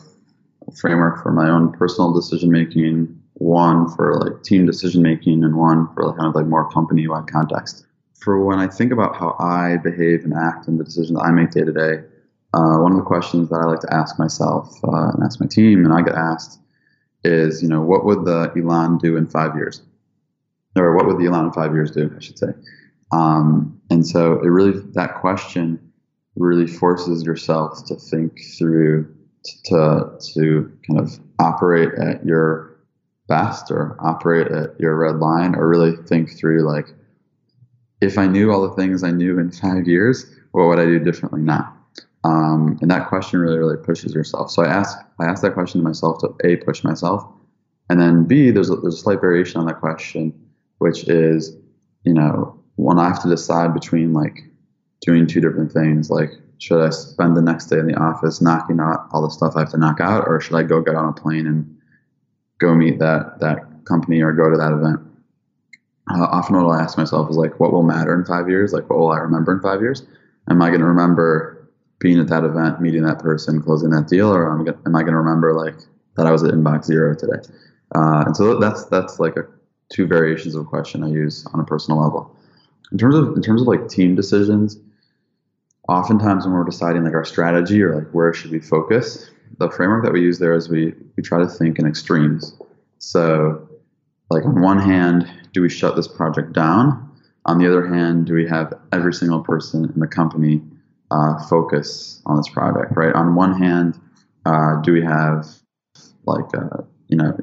a 0.68 0.76
framework 0.76 1.24
for 1.24 1.32
my 1.32 1.50
own 1.50 1.72
personal 1.72 2.14
decision 2.14 2.52
making, 2.52 3.18
one 3.34 3.90
for 3.96 4.20
like 4.20 4.44
team 4.44 4.66
decision 4.66 5.02
making, 5.02 5.44
and 5.44 5.56
one 5.56 5.88
for 5.94 6.06
like 6.06 6.18
kind 6.18 6.28
of 6.28 6.36
like 6.36 6.46
more 6.46 6.70
company 6.72 7.08
wide 7.08 7.28
context. 7.28 7.86
For 8.16 8.44
when 8.44 8.60
I 8.60 8.68
think 8.68 8.92
about 8.92 9.16
how 9.16 9.38
I 9.40 9.78
behave 9.78 10.26
and 10.26 10.34
act 10.34 10.68
and 10.68 10.78
the 10.78 10.84
decisions 10.84 11.18
I 11.22 11.32
make 11.32 11.52
day 11.52 11.62
to 11.62 11.72
day, 11.72 12.04
uh, 12.54 12.78
one 12.78 12.92
of 12.92 12.98
the 12.98 13.04
questions 13.04 13.50
that 13.50 13.58
I 13.58 13.66
like 13.66 13.82
to 13.82 13.94
ask 13.94 14.18
myself 14.18 14.74
uh, 14.84 15.12
and 15.14 15.24
ask 15.24 15.40
my 15.40 15.48
team, 15.48 15.86
and 15.86 15.94
I 15.94 16.02
get 16.02 16.16
asked, 16.16 16.60
is 17.24 17.62
you 17.62 17.70
know 17.70 17.82
what 17.82 18.06
would 18.06 18.26
the 18.26 18.52
Elan 18.56 18.98
do 18.98 19.18
in 19.18 19.28
five 19.28 19.56
years, 19.56 19.82
or 20.76 20.96
what 20.96 21.06
would 21.06 21.20
the 21.20 21.26
Elan 21.26 21.46
in 21.46 21.52
five 21.52 21.74
years 21.74 21.92
do? 21.92 22.12
I 22.16 22.20
should 22.20 22.40
say. 22.40 22.54
Um, 23.12 23.80
and 23.90 24.06
so 24.06 24.40
it 24.42 24.48
really 24.48 24.80
that 24.94 25.16
question 25.16 25.80
really 26.36 26.68
forces 26.68 27.24
yourself 27.24 27.86
to 27.88 27.96
think 27.96 28.40
through 28.58 29.14
to 29.66 30.18
to 30.34 30.72
kind 30.88 31.00
of 31.00 31.20
operate 31.40 31.90
at 32.00 32.26
your 32.26 32.80
best 33.28 33.70
or 33.70 33.96
operate 34.00 34.48
at 34.52 34.80
your 34.80 34.96
red 34.96 35.18
line 35.18 35.56
or 35.56 35.68
really 35.68 35.96
think 36.08 36.36
through 36.36 36.68
like 36.68 36.88
if 38.02 38.18
I 38.18 38.28
knew 38.28 38.52
all 38.52 38.68
the 38.68 38.76
things 38.76 39.04
I 39.04 39.12
knew 39.12 39.40
in 39.40 39.52
five 39.52 39.88
years, 39.88 40.26
what 40.52 40.68
would 40.68 40.80
I 40.80 40.86
do 40.86 41.00
differently 41.00 41.42
now? 41.42 41.79
Um, 42.24 42.78
and 42.82 42.92
that 42.92 43.08
question 43.08 43.40
really, 43.40 43.58
really 43.58 43.78
pushes 43.78 44.14
yourself. 44.14 44.52
So 44.52 44.64
I 44.64 44.68
ask, 44.68 44.98
I 45.20 45.26
ask 45.26 45.42
that 45.42 45.54
question 45.54 45.82
to 45.82 45.88
myself 45.88 46.20
to 46.20 46.36
a 46.44 46.58
push 46.58 46.84
myself, 46.84 47.26
and 47.90 48.00
then 48.00 48.26
b 48.26 48.52
there's 48.52 48.70
a, 48.70 48.76
there's 48.76 48.96
a 48.96 48.98
slight 48.98 49.22
variation 49.22 49.60
on 49.60 49.68
that 49.68 49.80
question, 49.80 50.34
which 50.80 51.08
is, 51.08 51.56
you 52.04 52.14
know, 52.14 52.60
when 52.76 53.00
I 53.00 53.08
have 53.08 53.22
to 53.24 53.30
decide 53.30 53.74
between 53.74 54.14
like 54.14 54.44
doing 55.02 55.28
two 55.28 55.40
different 55.40 55.72
things, 55.72 56.10
like 56.10 56.32
should 56.58 56.86
I 56.86 56.90
spend 56.90 57.38
the 57.38 57.42
next 57.42 57.68
day 57.68 57.80
in 57.80 57.88
the 57.88 57.96
office 57.96 58.42
knocking 58.42 58.82
out 58.82 59.08
all 59.12 59.22
the 59.22 59.30
stuff 59.30 59.54
I 59.56 59.62
have 59.62 59.72
to 59.72 59.78
knock 59.78 60.02
out, 60.02 60.26
or 60.28 60.42
should 60.42 60.56
I 60.56 60.64
go 60.64 60.82
get 60.82 60.96
on 60.96 61.10
a 61.10 61.14
plane 61.14 61.48
and 61.48 61.78
go 62.60 62.76
meet 62.76 63.00
that 63.00 63.40
that 63.40 63.86
company 63.86 64.22
or 64.22 64.34
go 64.34 64.50
to 64.50 64.58
that 64.58 64.74
event? 64.74 65.00
Uh, 66.12 66.24
often, 66.24 66.56
what 66.56 66.66
I'll 66.66 66.74
ask 66.74 66.98
myself 66.98 67.30
is 67.30 67.38
like, 67.38 67.60
what 67.60 67.72
will 67.72 67.84
matter 67.84 68.14
in 68.14 68.26
five 68.26 68.50
years? 68.50 68.74
Like, 68.74 68.90
what 68.90 69.00
will 69.00 69.12
I 69.12 69.20
remember 69.20 69.54
in 69.54 69.62
five 69.62 69.80
years? 69.80 70.04
Am 70.50 70.62
I 70.62 70.70
going 70.70 70.82
to 70.82 70.88
remember 70.88 71.59
being 72.00 72.20
at 72.20 72.28
that 72.28 72.44
event, 72.44 72.82
meeting 72.82 73.04
that 73.04 73.20
person, 73.20 73.62
closing 73.62 73.90
that 73.92 74.08
deal, 74.08 74.34
or 74.34 74.52
am, 74.52 74.62
I 74.62 75.02
going 75.02 75.14
to 75.14 75.18
remember 75.18 75.54
like 75.54 75.76
that 76.16 76.26
I 76.26 76.32
was 76.32 76.44
at 76.44 76.52
inbox 76.52 76.86
zero 76.86 77.14
today? 77.14 77.42
Uh, 77.96 78.24
and 78.26 78.36
so 78.36 78.58
that's 78.60 78.86
that's 78.86 79.20
like 79.20 79.36
a, 79.36 79.46
two 79.92 80.08
variations 80.08 80.56
of 80.56 80.62
a 80.62 80.66
question 80.66 81.04
I 81.04 81.10
use 81.10 81.46
on 81.54 81.60
a 81.60 81.66
personal 81.66 82.02
level. 82.02 82.36
In 82.92 82.98
terms 82.98 83.16
of 83.16 83.36
in 83.36 83.42
terms 83.42 83.62
of 83.62 83.68
like 83.68 83.90
team 83.90 84.16
decisions, 84.16 84.78
oftentimes 85.88 86.46
when 86.46 86.54
we're 86.54 86.64
deciding 86.64 87.04
like 87.04 87.14
our 87.14 87.26
strategy 87.26 87.82
or 87.82 87.96
like 87.96 88.12
where 88.12 88.34
should 88.34 88.52
we 88.52 88.60
focus, 88.60 89.30
the 89.58 89.70
framework 89.70 90.04
that 90.04 90.14
we 90.14 90.22
use 90.22 90.40
there 90.40 90.54
is 90.54 90.70
we 90.70 90.94
we 91.18 91.24
try 91.24 91.40
to 91.40 91.48
think 91.48 91.80
in 91.80 91.86
extremes. 91.86 92.56
So, 93.00 93.68
like 94.30 94.46
on 94.46 94.62
one 94.62 94.80
hand, 94.80 95.30
do 95.54 95.62
we 95.62 95.70
shut 95.70 95.96
this 95.96 96.08
project 96.08 96.54
down? 96.54 97.06
On 97.46 97.58
the 97.58 97.68
other 97.68 97.88
hand, 97.88 98.28
do 98.28 98.34
we 98.34 98.48
have 98.48 98.74
every 98.92 99.14
single 99.14 99.42
person 99.42 99.92
in 99.94 100.00
the 100.00 100.08
company 100.08 100.62
uh, 101.12 101.38
focus 101.48 102.22
on 102.26 102.38
this 102.38 102.50
project, 102.50 102.94
right? 102.96 103.14
On 103.14 103.36
one 103.36 103.60
hand, 103.60 104.00
uh, 104.46 104.82
do 104.82 104.94
we 104.94 105.04
have 105.04 105.48
like 106.26 106.46
uh, 106.56 106.84
you 107.08 107.18
know 107.18 107.38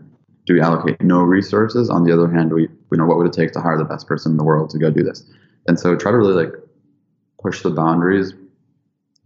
do 0.47 0.55
we 0.55 0.61
allocate 0.61 1.01
no 1.03 1.21
resources? 1.21 1.91
On 1.91 2.05
the 2.05 2.13
other 2.13 2.31
hand, 2.31 2.53
we 2.53 2.63
you 2.63 2.99
know 2.99 3.07
what 3.07 3.19
would 3.19 3.27
it 3.27 3.33
take 3.33 3.53
to 3.53 3.61
hire 3.61 3.77
the 3.77 3.85
best 3.85 4.07
person 4.07 4.33
in 4.33 4.39
the 4.39 4.45
world 4.45 4.71
to 4.71 4.79
go 4.79 4.91
do 4.91 5.03
this? 5.03 5.25
And 5.67 5.79
so 5.79 5.97
try 5.97 6.13
to 6.13 6.17
really 6.17 6.45
like 6.45 6.55
push 7.43 7.63
the 7.63 7.71
boundaries 7.71 8.33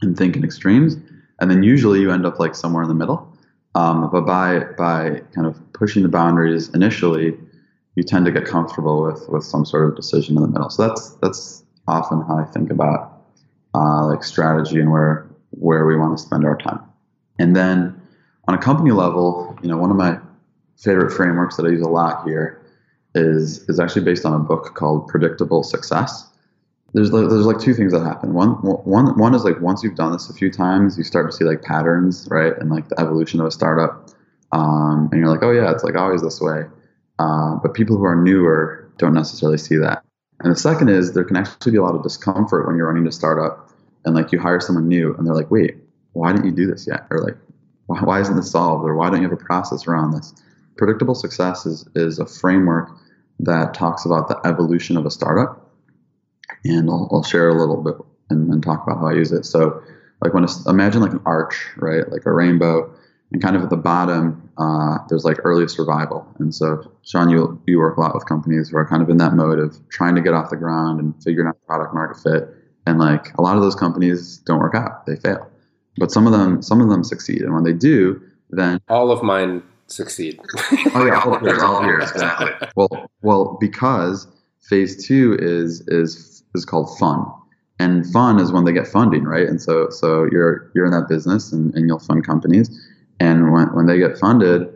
and 0.02 0.16
think 0.16 0.36
in 0.36 0.44
extremes, 0.44 0.96
and 1.40 1.50
then 1.50 1.62
usually 1.62 2.00
you 2.00 2.10
end 2.10 2.24
up 2.24 2.38
like 2.38 2.54
somewhere 2.54 2.82
in 2.82 2.88
the 2.88 2.94
middle. 2.94 3.26
Um, 3.74 4.10
but 4.10 4.22
by 4.22 4.60
by 4.76 5.22
kind 5.34 5.46
of 5.46 5.60
pushing 5.74 6.02
the 6.02 6.08
boundaries 6.08 6.70
initially, 6.70 7.36
you 7.94 8.02
tend 8.02 8.24
to 8.24 8.32
get 8.32 8.46
comfortable 8.46 9.02
with 9.02 9.28
with 9.28 9.44
some 9.44 9.64
sort 9.64 9.88
of 9.88 9.96
decision 9.96 10.36
in 10.36 10.42
the 10.42 10.48
middle. 10.48 10.70
So 10.70 10.88
that's 10.88 11.10
that's 11.22 11.64
often 11.86 12.22
how 12.22 12.38
I 12.38 12.44
think 12.44 12.70
about 12.70 13.09
uh, 13.74 14.06
like 14.06 14.24
strategy 14.24 14.80
and 14.80 14.90
where 14.90 15.28
where 15.50 15.86
we 15.86 15.96
want 15.96 16.16
to 16.16 16.22
spend 16.22 16.44
our 16.44 16.56
time. 16.56 16.80
And 17.38 17.56
then 17.56 18.00
on 18.48 18.54
a 18.54 18.58
company 18.58 18.92
level, 18.92 19.58
you 19.62 19.68
know, 19.68 19.76
one 19.76 19.90
of 19.90 19.96
my 19.96 20.18
favorite 20.78 21.10
frameworks 21.10 21.56
that 21.56 21.66
I 21.66 21.70
use 21.70 21.82
a 21.82 21.88
lot 21.88 22.26
here 22.26 22.60
is 23.14 23.68
is 23.68 23.80
actually 23.80 24.04
based 24.04 24.24
on 24.24 24.34
a 24.34 24.38
book 24.38 24.74
called 24.74 25.08
Predictable 25.08 25.62
Success. 25.62 26.26
There's 26.92 27.10
there's 27.10 27.46
like 27.46 27.60
two 27.60 27.74
things 27.74 27.92
that 27.92 28.02
happen. 28.02 28.34
One 28.34 28.50
one 28.52 29.18
one 29.18 29.34
is 29.34 29.44
like 29.44 29.60
once 29.60 29.82
you've 29.82 29.94
done 29.94 30.12
this 30.12 30.28
a 30.28 30.34
few 30.34 30.50
times, 30.50 30.98
you 30.98 31.04
start 31.04 31.30
to 31.30 31.36
see 31.36 31.44
like 31.44 31.62
patterns, 31.62 32.26
right, 32.30 32.52
and 32.58 32.70
like 32.70 32.88
the 32.88 32.98
evolution 33.00 33.40
of 33.40 33.46
a 33.46 33.50
startup, 33.50 34.10
um, 34.52 35.08
and 35.12 35.20
you're 35.20 35.30
like, 35.30 35.42
oh 35.42 35.52
yeah, 35.52 35.70
it's 35.70 35.84
like 35.84 35.94
always 35.94 36.22
this 36.22 36.40
way. 36.40 36.62
Uh, 37.18 37.56
but 37.62 37.74
people 37.74 37.96
who 37.96 38.04
are 38.04 38.16
newer 38.16 38.90
don't 38.98 39.14
necessarily 39.14 39.58
see 39.58 39.76
that. 39.76 40.02
And 40.40 40.50
the 40.50 40.56
second 40.56 40.88
is 40.88 41.12
there 41.12 41.24
can 41.24 41.36
actually 41.36 41.72
be 41.72 41.78
a 41.78 41.82
lot 41.82 41.94
of 41.94 42.02
discomfort 42.02 42.66
when 42.66 42.76
you're 42.76 42.86
running 42.86 43.06
a 43.06 43.12
startup 43.12 43.70
and 44.04 44.14
like 44.14 44.32
you 44.32 44.38
hire 44.38 44.60
someone 44.60 44.88
new 44.88 45.14
and 45.14 45.26
they're 45.26 45.34
like, 45.34 45.50
wait, 45.50 45.76
why 46.12 46.32
didn't 46.32 46.46
you 46.46 46.52
do 46.52 46.66
this 46.66 46.86
yet? 46.86 47.06
Or 47.10 47.18
like, 47.20 47.36
why, 47.86 48.00
why 48.00 48.20
isn't 48.20 48.36
this 48.36 48.50
solved? 48.50 48.84
Or 48.84 48.96
why 48.96 49.10
don't 49.10 49.22
you 49.22 49.28
have 49.28 49.38
a 49.38 49.44
process 49.44 49.86
around 49.86 50.12
this? 50.12 50.34
Predictable 50.76 51.14
success 51.14 51.66
is, 51.66 51.86
is 51.94 52.18
a 52.18 52.26
framework 52.26 52.90
that 53.40 53.74
talks 53.74 54.04
about 54.06 54.28
the 54.28 54.40
evolution 54.46 54.96
of 54.96 55.04
a 55.04 55.10
startup. 55.10 55.70
And 56.64 56.88
I'll, 56.88 57.08
I'll 57.12 57.22
share 57.22 57.48
a 57.48 57.54
little 57.54 57.82
bit 57.82 57.94
and, 58.30 58.52
and, 58.52 58.62
talk 58.62 58.86
about 58.86 59.00
how 59.00 59.08
I 59.08 59.12
use 59.12 59.32
it. 59.32 59.44
So 59.44 59.82
like 60.22 60.34
when, 60.34 60.46
imagine 60.66 61.00
like 61.00 61.12
an 61.12 61.20
arch, 61.24 61.66
right? 61.76 62.08
Like 62.10 62.26
a 62.26 62.32
rainbow 62.32 62.94
and 63.32 63.40
kind 63.40 63.56
of 63.56 63.62
at 63.62 63.70
the 63.70 63.76
bottom, 63.76 64.50
uh, 64.58 64.98
there's 65.08 65.24
like 65.24 65.38
early 65.44 65.68
survival. 65.68 66.26
And 66.38 66.54
so, 66.54 66.90
Sean, 67.04 67.30
you 67.30 67.60
you 67.66 67.78
work 67.78 67.96
a 67.96 68.00
lot 68.00 68.14
with 68.14 68.26
companies 68.26 68.70
who 68.70 68.76
are 68.76 68.86
kind 68.86 69.02
of 69.02 69.08
in 69.08 69.18
that 69.18 69.34
mode 69.34 69.58
of 69.58 69.76
trying 69.88 70.14
to 70.16 70.20
get 70.20 70.34
off 70.34 70.50
the 70.50 70.56
ground 70.56 71.00
and 71.00 71.14
figuring 71.22 71.48
out 71.48 71.56
product 71.66 71.94
market 71.94 72.20
fit. 72.20 72.48
And 72.86 72.98
like 72.98 73.36
a 73.38 73.42
lot 73.42 73.56
of 73.56 73.62
those 73.62 73.74
companies 73.74 74.38
don't 74.38 74.58
work 74.58 74.74
out; 74.74 75.06
they 75.06 75.16
fail. 75.16 75.48
But 75.96 76.10
some 76.10 76.26
of 76.26 76.32
them, 76.32 76.62
some 76.62 76.80
of 76.80 76.88
them 76.88 77.04
succeed. 77.04 77.42
And 77.42 77.54
when 77.54 77.62
they 77.62 77.72
do, 77.72 78.20
then 78.50 78.80
all 78.88 79.12
of 79.12 79.22
mine 79.22 79.62
succeed. 79.86 80.40
oh 80.94 81.06
yeah, 81.06 81.20
all 81.20 81.34
of 81.34 81.42
yours, 81.42 81.62
all 81.62 81.78
of 81.78 81.84
yours, 81.84 82.10
exactly. 82.10 82.50
Well, 82.74 83.10
well, 83.22 83.58
because 83.60 84.26
phase 84.68 85.06
two 85.06 85.36
is 85.38 85.82
is 85.88 86.42
is 86.54 86.64
called 86.64 86.98
fun 86.98 87.24
and 87.80 88.06
fun 88.12 88.38
is 88.38 88.52
when 88.52 88.64
they 88.64 88.72
get 88.72 88.86
funding 88.86 89.24
right 89.24 89.48
and 89.48 89.60
so 89.60 89.88
so 89.88 90.28
you're 90.30 90.70
you're 90.74 90.84
in 90.84 90.90
that 90.90 91.08
business 91.08 91.52
and, 91.52 91.74
and 91.74 91.88
you'll 91.88 91.98
fund 91.98 92.24
companies 92.24 92.68
and 93.20 93.52
when, 93.52 93.66
when 93.74 93.86
they 93.86 93.98
get 93.98 94.18
funded, 94.18 94.66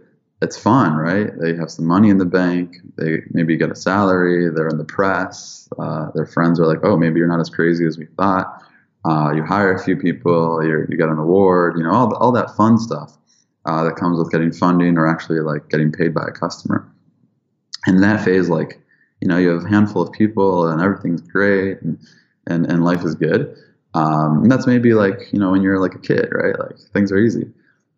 it's 0.42 0.58
fun, 0.58 0.94
right? 0.96 1.30
They 1.40 1.56
have 1.56 1.70
some 1.70 1.86
money 1.86 2.10
in 2.10 2.18
the 2.18 2.26
bank. 2.26 2.76
They 2.96 3.22
maybe 3.30 3.56
get 3.56 3.70
a 3.70 3.74
salary. 3.74 4.50
They're 4.54 4.68
in 4.68 4.76
the 4.76 4.84
press. 4.84 5.68
Uh, 5.78 6.10
their 6.14 6.26
friends 6.26 6.60
are 6.60 6.66
like, 6.66 6.80
oh, 6.82 6.96
maybe 6.96 7.18
you're 7.18 7.28
not 7.28 7.40
as 7.40 7.48
crazy 7.48 7.86
as 7.86 7.96
we 7.96 8.06
thought. 8.18 8.62
Uh, 9.06 9.32
you 9.34 9.42
hire 9.42 9.72
a 9.72 9.82
few 9.82 9.96
people. 9.96 10.62
you 10.62 10.86
you 10.90 10.96
get 10.98 11.08
an 11.08 11.18
award. 11.18 11.74
You 11.78 11.84
know, 11.84 11.92
all, 11.92 12.08
the, 12.08 12.16
all 12.16 12.32
that 12.32 12.54
fun 12.56 12.78
stuff 12.78 13.16
uh, 13.64 13.84
that 13.84 13.96
comes 13.96 14.18
with 14.18 14.30
getting 14.30 14.52
funding 14.52 14.98
or 14.98 15.06
actually 15.06 15.40
like 15.40 15.70
getting 15.70 15.90
paid 15.90 16.12
by 16.12 16.26
a 16.28 16.30
customer. 16.30 16.86
And 17.86 18.02
that 18.02 18.24
phase, 18.24 18.48
like, 18.48 18.80
you 19.20 19.28
know, 19.28 19.38
you 19.38 19.48
have 19.48 19.64
a 19.64 19.68
handful 19.68 20.02
of 20.02 20.12
people 20.12 20.68
and 20.68 20.82
everything's 20.82 21.22
great 21.22 21.80
and, 21.80 21.98
and, 22.46 22.66
and 22.66 22.84
life 22.84 23.04
is 23.04 23.14
good. 23.14 23.56
Um, 23.94 24.42
and 24.42 24.50
that's 24.50 24.66
maybe 24.66 24.92
like, 24.92 25.32
you 25.32 25.38
know, 25.38 25.50
when 25.50 25.62
you're 25.62 25.80
like 25.80 25.94
a 25.94 25.98
kid, 25.98 26.28
right? 26.32 26.58
Like 26.58 26.78
things 26.92 27.12
are 27.12 27.18
easy. 27.18 27.50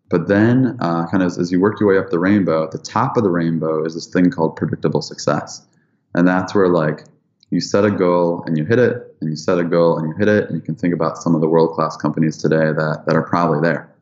But 0.09 0.29
then, 0.29 0.77
uh, 0.81 1.07
kind 1.09 1.23
of 1.23 1.27
as, 1.27 1.39
as 1.39 1.51
you 1.51 1.61
work 1.61 1.81
your 1.81 1.89
way 1.89 1.99
up 1.99 2.11
the 2.11 2.19
rainbow, 2.19 2.65
at 2.65 2.71
the 2.71 2.79
top 2.79 3.17
of 3.17 3.25
the 3.25 3.31
rainbow 3.31 3.85
is 3.85 3.95
this 3.95 4.07
thing 4.07 4.31
called 4.31 4.57
predictable 4.57 5.03
success. 5.03 5.67
And 6.15 6.27
that's 6.29 6.55
where, 6.55 6.69
like, 6.69 7.05
you 7.51 7.61
set 7.61 7.85
a 7.85 7.91
goal 7.91 8.43
and 8.47 8.57
you 8.57 8.65
hit 8.65 8.79
it, 8.79 9.17
and 9.21 9.31
you 9.31 9.37
set 9.37 9.59
a 9.59 9.65
goal 9.65 9.99
and 9.99 10.09
you 10.09 10.15
hit 10.17 10.29
it, 10.29 10.45
and 10.49 10.55
you 10.55 10.63
can 10.63 10.77
think 10.77 10.95
about 10.95 11.19
some 11.19 11.35
of 11.35 11.41
the 11.41 11.49
world 11.49 11.75
class 11.75 11.97
companies 11.97 12.37
today 12.37 12.73
that, 12.73 13.03
that 13.07 13.17
are 13.17 13.23
probably 13.23 13.61
there. 13.61 13.93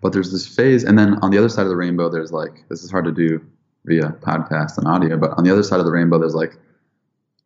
But 0.00 0.12
there's 0.12 0.32
this 0.32 0.46
phase, 0.46 0.84
and 0.84 0.98
then 0.98 1.14
on 1.22 1.30
the 1.30 1.38
other 1.38 1.48
side 1.48 1.62
of 1.62 1.68
the 1.68 1.76
rainbow, 1.76 2.08
there's 2.08 2.32
like, 2.32 2.64
this 2.68 2.82
is 2.82 2.90
hard 2.90 3.04
to 3.06 3.12
do 3.12 3.44
via 3.86 4.10
podcast 4.20 4.78
and 4.78 4.86
audio, 4.86 5.16
but 5.16 5.30
on 5.38 5.44
the 5.44 5.50
other 5.52 5.62
side 5.62 5.80
of 5.80 5.86
the 5.86 5.92
rainbow, 5.92 6.18
there's 6.18 6.34
like 6.34 6.56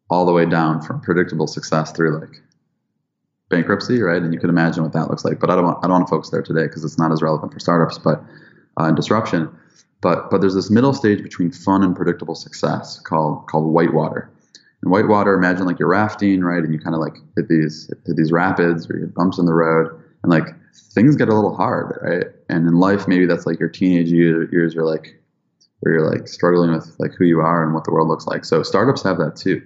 all 0.09 0.27
the 0.27 0.33
way 0.33 0.47
down 0.47 0.81
from 0.81 1.01
predictable 1.01 1.47
success 1.47 1.93
through 1.93 2.19
like 2.19 2.43
bankruptcy, 3.51 4.01
right? 4.01 4.23
And 4.23 4.33
you 4.33 4.41
can 4.41 4.49
imagine 4.49 4.83
what 4.83 4.93
that 4.95 5.11
looks 5.11 5.25
like. 5.25 5.39
But 5.39 5.51
I 5.51 5.57
don't 5.57 5.65
want, 5.65 5.79
I 5.85 5.89
don't 5.89 5.93
want 5.93 6.07
to 6.07 6.11
focus 6.11 6.31
there 6.31 6.43
today 6.43 6.63
because 6.63 6.85
it's 6.85 6.99
not 6.99 7.13
as 7.13 7.21
relevant 7.21 7.53
for 7.53 7.59
startups, 7.59 7.99
but 7.99 8.23
uh, 8.79 8.85
and 8.85 8.97
disruption. 8.97 9.55
But 10.01 10.31
but 10.31 10.41
there's 10.41 10.55
this 10.55 10.71
middle 10.71 10.95
stage 10.95 11.23
between 11.23 11.51
fun 11.51 11.83
and 11.83 11.95
predictable 11.95 12.35
success 12.35 12.99
called 13.01 13.47
called 13.49 13.71
whitewater. 13.73 14.31
And 14.83 14.91
whitewater, 14.91 15.35
imagine 15.35 15.67
like 15.67 15.79
you're 15.79 15.89
rafting, 15.89 16.41
right? 16.41 16.63
And 16.63 16.73
you 16.73 16.81
kind 16.81 16.95
of 16.95 17.01
like 17.01 17.17
hit 17.37 17.49
these 17.49 17.93
hit 18.07 18.17
these 18.17 18.33
rapids 18.33 18.89
or 18.89 18.95
you 18.95 19.01
hit 19.03 19.15
bumps 19.15 19.39
in 19.39 19.45
the 19.45 19.53
road, 19.53 19.91
and 20.23 20.33
like 20.33 20.47
things 20.95 21.17
get 21.17 21.29
a 21.29 21.35
little 21.35 21.55
hard, 21.55 21.99
right? 22.03 22.27
And 22.49 22.67
in 22.67 22.75
life, 22.75 23.07
maybe 23.07 23.27
that's 23.27 23.45
like 23.45 23.61
your 23.61 23.69
teenage 23.69 24.11
years, 24.11 24.77
are 24.77 24.85
like 24.85 25.21
where 25.81 25.95
you're 25.95 26.11
like 26.11 26.29
struggling 26.29 26.73
with 26.73 26.95
like 26.99 27.13
who 27.19 27.25
you 27.25 27.41
are 27.41 27.65
and 27.65 27.75
what 27.75 27.85
the 27.85 27.93
world 27.93 28.09
looks 28.09 28.27
like. 28.27 28.45
So 28.45 28.63
startups 28.63 29.03
have 29.03 29.19
that 29.19 29.37
too. 29.37 29.63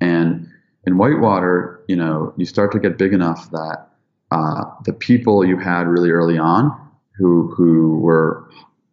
And 0.00 0.48
in 0.86 0.98
Whitewater, 0.98 1.82
you 1.88 1.96
know, 1.96 2.34
you 2.36 2.44
start 2.44 2.72
to 2.72 2.80
get 2.80 2.98
big 2.98 3.12
enough 3.12 3.50
that 3.50 3.86
uh, 4.30 4.64
the 4.84 4.92
people 4.92 5.44
you 5.44 5.58
had 5.58 5.86
really 5.86 6.10
early 6.10 6.38
on, 6.38 6.76
who 7.16 7.52
who 7.54 7.98
were 7.98 8.48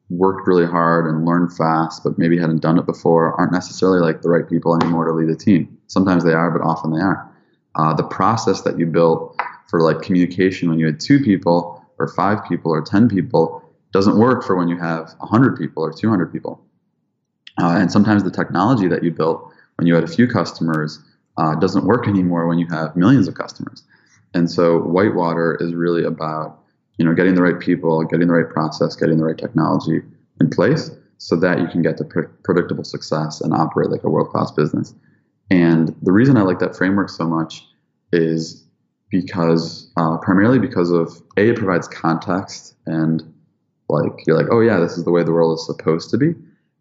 worked 0.10 0.48
really 0.48 0.66
hard 0.66 1.08
and 1.08 1.26
learned 1.26 1.56
fast, 1.56 2.04
but 2.04 2.18
maybe 2.18 2.38
hadn't 2.38 2.62
done 2.62 2.78
it 2.78 2.86
before, 2.86 3.34
aren't 3.40 3.52
necessarily 3.52 4.00
like 4.00 4.22
the 4.22 4.30
right 4.30 4.50
people 4.50 4.76
anymore 4.76 5.06
to 5.06 5.14
lead 5.14 5.30
a 5.30 5.36
team. 5.36 5.78
Sometimes 5.88 6.24
they 6.24 6.34
are, 6.34 6.52
but 6.52 6.64
often 6.66 6.92
they 6.92 7.02
aren't. 7.02 7.30
Uh, 7.76 7.94
the 7.94 8.04
process 8.04 8.62
that 8.62 8.78
you 8.80 8.86
built 8.86 9.40
for 9.68 9.82
like 9.82 10.02
communication 10.02 10.70
when 10.70 10.80
you 10.80 10.86
had 10.88 11.00
two 11.00 11.20
people 11.20 11.86
or 12.00 12.08
five 12.08 12.44
people 12.46 12.72
or 12.72 12.82
ten 12.82 13.08
people 13.08 13.64
doesn't 13.92 14.18
work 14.18 14.44
for 14.44 14.56
when 14.56 14.68
you 14.68 14.78
have 14.78 15.14
100 15.18 15.58
people 15.58 15.84
or 15.84 15.92
200 15.92 16.32
people. 16.32 16.62
Uh, 17.60 17.78
and 17.80 17.92
sometimes 17.92 18.24
the 18.24 18.32
technology 18.32 18.88
that 18.88 19.04
you 19.04 19.12
built 19.12 19.52
when 19.76 19.88
you 19.88 19.96
had 19.96 20.04
a 20.04 20.08
few 20.08 20.28
customers 20.28 21.00
uh, 21.40 21.56
doesn't 21.56 21.86
work 21.86 22.08
anymore 22.08 22.48
when 22.48 22.60
you 22.60 22.68
have 22.68 22.96
millions 22.96 23.28
of 23.28 23.34
customers. 23.34 23.84
And 24.34 24.52
so 24.52 24.80
Whitewater 24.80 25.58
is 25.60 25.74
really 25.74 26.04
about 26.04 26.60
you 26.98 27.06
know 27.06 27.16
getting 27.16 27.34
the 27.34 27.42
right 27.42 27.60
people, 27.60 28.04
getting 28.04 28.28
the 28.28 28.34
right 28.34 28.50
process, 28.50 28.96
getting 28.96 29.18
the 29.18 29.24
right 29.24 29.38
technology 29.38 30.02
in 30.42 30.50
place 30.50 30.92
so 31.18 31.36
that 31.38 31.60
you 31.60 31.68
can 31.68 31.82
get 31.82 31.98
pre- 32.10 32.28
predictable 32.44 32.84
success 32.84 33.42
and 33.42 33.54
operate 33.54 33.90
like 33.90 34.04
a 34.04 34.10
world 34.10 34.30
class 34.30 34.52
business. 34.52 34.94
And 35.50 35.96
the 36.02 36.12
reason 36.12 36.38
I 36.38 36.42
like 36.42 36.60
that 36.60 36.76
framework 36.76 37.10
so 37.10 37.26
much 37.26 37.66
is 38.12 38.66
because 39.10 39.92
uh, 39.98 40.18
primarily 40.18 40.60
because 40.60 40.92
of 40.92 41.22
a 41.38 41.50
it 41.50 41.56
provides 41.56 41.88
context 41.88 42.76
and 42.86 43.24
like 43.88 44.12
you're 44.28 44.38
like 44.38 44.48
oh 44.52 44.60
yeah 44.60 44.78
this 44.78 44.98
is 44.98 45.04
the 45.04 45.12
way 45.12 45.24
the 45.24 45.32
world 45.32 45.58
is 45.58 45.66
supposed 45.66 46.12
to 46.12 46.18
be 46.18 46.36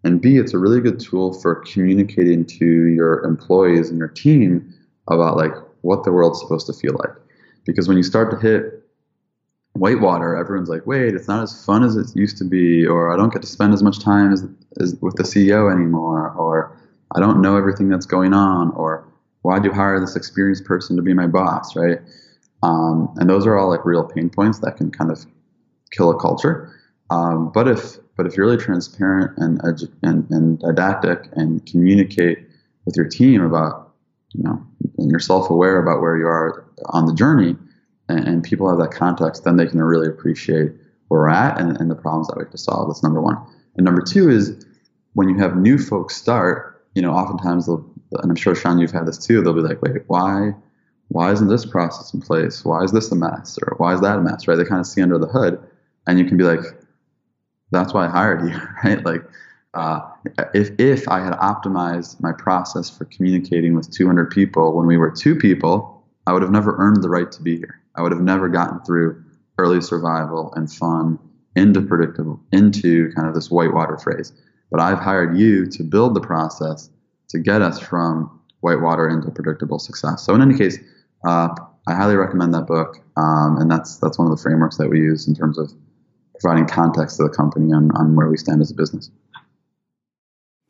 and 0.05 0.21
b 0.21 0.37
it's 0.37 0.55
a 0.55 0.59
really 0.59 0.81
good 0.81 1.01
tool 1.01 1.33
for 1.33 1.57
communicating 1.57 2.45
to 2.45 2.87
your 2.87 3.25
employees 3.25 3.91
and 3.91 3.99
your 3.99 4.09
team 4.09 4.73
about 5.09 5.37
like 5.37 5.53
what 5.83 6.05
the 6.05 6.13
world's 6.13 6.41
supposed 6.41 6.67
to 6.67 6.73
feel 6.73 6.95
like. 6.99 7.17
Because 7.65 7.89
when 7.89 7.97
you 7.97 8.03
start 8.03 8.31
to 8.31 8.37
hit 8.39 8.83
whitewater 9.75 10.35
everyone's 10.35 10.69
like 10.69 10.85
wait 10.89 11.15
it's 11.15 11.29
not 11.29 11.41
as 11.41 11.65
fun 11.65 11.85
as 11.85 11.95
it 11.95 12.09
used 12.17 12.37
to 12.37 12.43
be 12.43 12.85
or 12.85 13.13
i 13.13 13.17
don't 13.17 13.33
get 13.33 13.43
to 13.43 13.47
spend 13.47 13.73
as 13.73 13.81
much 13.81 14.01
time 14.01 14.33
as, 14.33 14.45
as 14.81 14.97
with 15.01 15.15
the 15.15 15.23
ceo 15.23 15.71
anymore 15.71 16.31
or 16.33 16.77
i 17.15 17.21
don't 17.21 17.41
know 17.41 17.57
everything 17.57 17.89
that's 17.89 18.07
going 18.07 18.35
on 18.35 18.73
or 18.73 19.09
why'd 19.43 19.65
you 19.65 19.73
hire 19.73 19.99
this 20.01 20.17
experienced 20.17 20.65
person 20.65 20.97
to 20.97 21.03
be 21.03 21.15
my 21.15 21.27
boss? 21.27 21.75
Right? 21.77 21.99
Um, 22.63 23.15
and 23.17 23.31
those 23.31 23.47
are 23.47 23.57
all 23.57 23.71
like 23.71 23.85
real 23.85 24.05
pain 24.05 24.31
points 24.31 24.59
that 24.61 24.77
can 24.77 24.91
kind 24.91 25.11
of 25.11 25.25
kill 25.91 26.11
a 26.11 26.21
culture 26.21 26.75
um, 27.11 27.51
but 27.53 27.69
if 27.69 27.99
but 28.17 28.27
if 28.27 28.37
you're 28.37 28.47
really 28.47 28.59
transparent 28.59 29.37
and, 29.39 29.61
and 30.03 30.31
and 30.31 30.59
didactic 30.59 31.29
and 31.33 31.65
communicate 31.67 32.39
with 32.85 32.97
your 32.97 33.07
team 33.07 33.43
about 33.43 33.93
you 34.35 34.43
know 34.43 34.63
and 34.99 35.11
you're 35.11 35.21
self-aware 35.21 35.79
about 35.79 36.01
where 36.01 36.17
you 36.17 36.27
are 36.27 36.65
on 36.87 37.07
the 37.07 37.15
journey, 37.15 37.57
and, 38.09 38.27
and 38.27 38.45
people 38.45 38.69
have 38.69 38.79
that 38.79 38.91
context, 38.91 39.45
then 39.45 39.57
they 39.57 39.67
can 39.67 39.81
really 39.83 40.09
appreciate 40.09 40.73
where 41.09 41.21
we're 41.21 41.29
at 41.29 41.61
and, 41.61 41.81
and 41.81 41.91
the 41.91 41.95
problems 41.95 42.29
that 42.29 42.37
we 42.37 42.43
have 42.43 42.51
to 42.51 42.59
solve. 42.59 42.89
That's 42.89 43.03
number 43.03 43.21
one. 43.21 43.37
And 43.77 43.85
number 43.85 44.03
two 44.03 44.29
is 44.29 44.65
when 45.15 45.29
you 45.29 45.39
have 45.39 45.57
new 45.57 45.79
folks 45.79 46.17
start, 46.17 46.85
you 46.95 47.03
know, 47.03 47.13
oftentimes 47.13 47.67
they'll, 47.67 47.85
and 48.13 48.31
I'm 48.31 48.37
sure 48.37 48.55
Sean, 48.55 48.79
you've 48.79 48.91
had 48.91 49.07
this 49.07 49.19
too. 49.19 49.43
They'll 49.43 49.55
be 49.55 49.61
like, 49.61 49.83
wait, 49.83 50.03
why? 50.07 50.53
Why 51.09 51.33
isn't 51.33 51.49
this 51.49 51.65
process 51.65 52.13
in 52.13 52.21
place? 52.21 52.65
Why 52.65 52.83
is 52.83 52.93
this 52.93 53.11
a 53.13 53.17
mess? 53.17 53.59
Or 53.63 53.75
why 53.79 53.95
is 53.95 54.01
that 54.01 54.19
a 54.19 54.21
mess? 54.21 54.47
Right? 54.47 54.57
They 54.57 54.65
kind 54.65 54.81
of 54.81 54.87
see 54.87 55.03
under 55.03 55.19
the 55.19 55.27
hood, 55.27 55.59
and 56.07 56.19
you 56.19 56.25
can 56.25 56.37
be 56.37 56.45
like, 56.45 56.61
that's 57.71 57.93
why 57.93 58.07
I 58.07 58.11
hired 58.11 58.49
you, 58.49 58.61
right? 58.85 59.05
Like, 59.05 59.23
uh, 59.75 60.01
if 60.55 60.71
if 60.79 61.09
I 61.09 61.21
had 61.21 61.35
optimized 61.35 62.21
my 62.21 62.33
process 62.33 62.89
for 62.91 63.05
communicating 63.07 63.75
with 63.75 63.91
200 63.91 64.31
people 64.31 64.75
when 64.75 64.87
we 64.87 64.97
were 64.97 65.11
two 65.11 65.37
people, 65.37 66.05
I 66.27 66.33
would 66.33 66.43
have 66.43 66.51
never 66.51 66.77
earned 66.79 67.03
the 67.03 67.09
right 67.09 67.31
to 67.31 67.43
be 67.43 67.57
here. 67.57 67.81
I 67.95 68.03
would 68.03 68.13
have 68.13 68.21
never 68.21 68.49
gotten 68.49 68.81
through 68.81 69.23
early 69.59 69.81
survival 69.81 70.53
and 70.55 70.71
fun 70.71 71.19
into 71.57 71.83
predictable 71.83 72.41
into 72.53 73.11
kind 73.13 73.29
of 73.29 73.35
this 73.35 73.51
whitewater 73.51 73.99
phrase. 73.99 74.33
But 74.71 74.81
I've 74.81 74.99
hired 74.99 75.37
you 75.37 75.67
to 75.67 75.83
build 75.83 76.15
the 76.15 76.21
process 76.21 76.91
to 77.31 77.39
get 77.39 77.63
us 77.63 77.79
from 77.79 78.41
whitewater 78.61 79.09
into 79.09 79.31
predictable 79.31 79.79
success. 79.79 80.25
So 80.25 80.35
in 80.35 80.43
any 80.43 80.57
case, 80.57 80.79
uh, 81.25 81.49
I 81.87 81.95
highly 81.95 82.17
recommend 82.17 82.55
that 82.55 82.67
book, 82.67 82.99
um, 83.17 83.57
and 83.59 83.71
that's 83.71 83.97
that's 83.97 84.19
one 84.19 84.31
of 84.31 84.37
the 84.37 84.43
frameworks 84.43 84.77
that 84.77 84.89
we 84.89 84.99
use 84.99 85.27
in 85.27 85.35
terms 85.35 85.59
of 85.59 85.73
providing 86.41 86.67
context 86.67 87.17
to 87.17 87.25
the 87.25 87.29
company 87.29 87.73
on, 87.73 87.91
on 87.97 88.15
where 88.15 88.29
we 88.29 88.37
stand 88.37 88.61
as 88.61 88.71
a 88.71 88.75
business. 88.75 89.11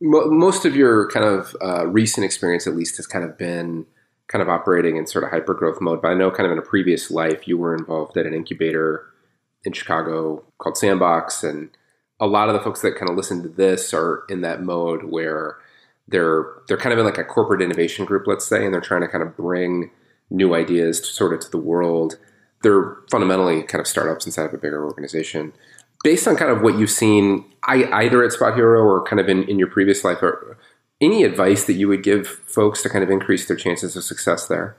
Most 0.01 0.65
of 0.65 0.77
your 0.77 1.11
kind 1.11 1.27
of 1.27 1.57
uh, 1.61 1.87
recent 1.87 2.25
experience, 2.25 2.67
at 2.67 2.77
least, 2.77 2.97
has 2.99 3.07
kind 3.07 3.25
of 3.25 3.37
been 3.37 3.87
kind 4.29 4.43
of 4.43 4.49
operating 4.49 4.97
in 4.97 5.07
sort 5.07 5.25
of 5.25 5.31
hyper 5.31 5.55
growth 5.55 5.81
mode. 5.81 6.01
But 6.01 6.09
I 6.09 6.15
know, 6.15 6.31
kind 6.31 6.47
of 6.47 6.53
in 6.53 6.59
a 6.59 6.63
previous 6.63 7.11
life, 7.11 7.49
you 7.49 7.59
were 7.59 7.75
involved 7.75 8.17
at 8.17 8.27
an 8.27 8.35
incubator 8.35 9.07
in 9.65 9.73
Chicago 9.73 10.45
called 10.59 10.77
Sandbox, 10.77 11.43
and 11.43 11.71
a 12.21 12.27
lot 12.27 12.49
of 12.49 12.55
the 12.55 12.61
folks 12.61 12.81
that 12.83 12.97
kind 12.97 13.11
of 13.11 13.17
listen 13.17 13.43
to 13.43 13.49
this 13.49 13.93
are 13.93 14.25
in 14.29 14.43
that 14.43 14.63
mode 14.63 15.05
where 15.05 15.57
they're 16.07 16.47
they're 16.69 16.77
kind 16.77 16.93
of 16.93 16.99
in 16.99 17.05
like 17.05 17.19
a 17.19 17.25
corporate 17.25 17.63
innovation 17.63 18.05
group, 18.05 18.27
let's 18.27 18.47
say, 18.47 18.65
and 18.65 18.73
they're 18.73 18.81
trying 18.81 19.03
to 19.03 19.09
kind 19.09 19.23
of 19.23 19.37
bring 19.37 19.91
new 20.31 20.55
ideas 20.55 21.01
to 21.01 21.07
sort 21.07 21.33
of 21.33 21.41
to 21.41 21.51
the 21.51 21.59
world 21.59 22.19
they're 22.63 22.97
fundamentally 23.11 23.63
kind 23.63 23.81
of 23.81 23.87
startups 23.87 24.27
inside 24.27 24.47
of 24.47 24.55
a 24.55 24.59
bigger 24.59 24.85
organization. 24.85 25.53
Based 26.05 26.29
on 26.29 26.37
kind 26.37 26.51
of 26.51 26.63
what 26.63 26.79
you've 26.79 26.91
seen, 26.91 27.45
I, 27.65 27.85
either 27.93 28.23
at 28.23 28.33
SpotHero 28.33 28.85
or 28.85 29.05
kind 29.05 29.21
of 29.21 29.29
in, 29.29 29.45
in 29.45 29.59
your 29.59 29.69
previous 29.69 30.05
life, 30.05 30.23
or 30.23 30.57
any 31.01 31.25
advice 31.25 31.65
that 31.65 31.75
you 31.75 31.89
would 31.89 32.03
give 32.03 32.27
folks 32.27 32.83
to 32.83 32.89
kind 32.89 33.03
of 33.03 33.11
increase 33.11 33.47
their 33.47 33.57
chances 33.57 33.97
of 33.97 34.05
success 34.05 34.47
there? 34.47 34.77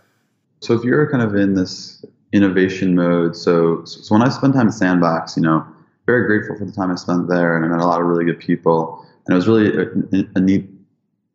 So 0.62 0.74
if 0.74 0.84
you're 0.84 1.10
kind 1.10 1.24
of 1.24 1.36
in 1.36 1.56
this 1.56 2.04
innovation 2.32 2.96
mode, 2.96 3.36
so 3.36 3.84
so 3.86 4.16
when 4.16 4.22
I 4.22 4.30
spent 4.30 4.54
time 4.54 4.68
at 4.68 4.74
Sandbox, 4.74 5.36
you 5.36 5.44
know, 5.44 5.66
very 6.06 6.26
grateful 6.26 6.58
for 6.58 6.66
the 6.66 6.72
time 6.72 6.92
I 6.92 6.96
spent 6.96 7.28
there, 7.28 7.56
and 7.56 7.66
I 7.66 7.70
met 7.70 7.80
a 7.80 7.86
lot 7.86 8.02
of 8.02 8.08
really 8.08 8.26
good 8.26 8.40
people, 8.40 9.06
and 9.26 9.34
it 9.34 9.36
was 9.36 9.48
really 9.48 9.76
a, 9.78 10.26
a 10.36 10.40
neat 10.40 10.70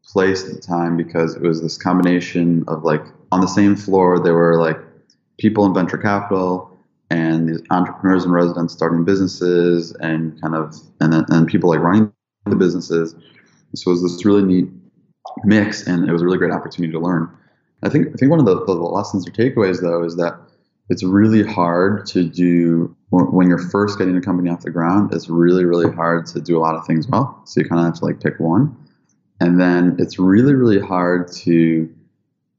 place 0.04 0.44
at 0.46 0.54
the 0.54 0.60
time 0.60 0.96
because 0.96 1.34
it 1.34 1.42
was 1.42 1.62
this 1.62 1.78
combination 1.78 2.64
of 2.68 2.84
like 2.84 3.02
on 3.32 3.40
the 3.40 3.46
same 3.46 3.74
floor 3.74 4.18
there 4.18 4.34
were 4.34 4.58
like 4.60 4.78
people 5.38 5.64
in 5.66 5.74
venture 5.74 5.98
capital 5.98 6.70
and 7.10 7.48
these 7.48 7.62
entrepreneurs 7.70 8.24
and 8.24 8.32
residents 8.32 8.72
starting 8.72 9.04
businesses 9.04 9.92
and 10.00 10.40
kind 10.40 10.54
of 10.54 10.74
and 11.00 11.12
then 11.12 11.24
and 11.28 11.46
people 11.46 11.70
like 11.70 11.80
running 11.80 12.12
the 12.46 12.56
businesses. 12.56 13.14
So 13.74 13.90
it 13.90 13.92
was 13.92 14.02
this 14.02 14.24
really 14.24 14.42
neat 14.42 14.68
mix, 15.44 15.86
and 15.86 16.08
it 16.08 16.12
was 16.12 16.22
a 16.22 16.24
really 16.24 16.38
great 16.38 16.52
opportunity 16.52 16.92
to 16.92 16.98
learn. 16.98 17.28
I 17.82 17.88
think 17.88 18.08
I 18.08 18.12
think 18.16 18.30
one 18.30 18.40
of 18.40 18.46
the, 18.46 18.64
the 18.64 18.72
lessons 18.72 19.26
or 19.26 19.30
takeaways 19.30 19.80
though 19.80 20.04
is 20.04 20.16
that 20.16 20.38
it's 20.90 21.02
really 21.02 21.42
hard 21.42 22.06
to 22.06 22.24
do 22.24 22.94
when 23.10 23.48
you're 23.48 23.58
first 23.70 23.98
getting 23.98 24.16
a 24.16 24.20
company 24.20 24.50
off 24.50 24.62
the 24.62 24.70
ground. 24.70 25.12
It's 25.12 25.28
really 25.28 25.64
really 25.64 25.92
hard 25.92 26.26
to 26.26 26.40
do 26.40 26.58
a 26.58 26.60
lot 26.60 26.74
of 26.74 26.86
things 26.86 27.08
well. 27.08 27.42
So 27.44 27.60
you 27.60 27.68
kind 27.68 27.80
of 27.80 27.86
have 27.86 27.94
to 28.00 28.04
like 28.04 28.20
pick 28.20 28.38
one, 28.38 28.76
and 29.40 29.60
then 29.60 29.96
it's 29.98 30.18
really 30.18 30.54
really 30.54 30.80
hard 30.80 31.30
to 31.44 31.93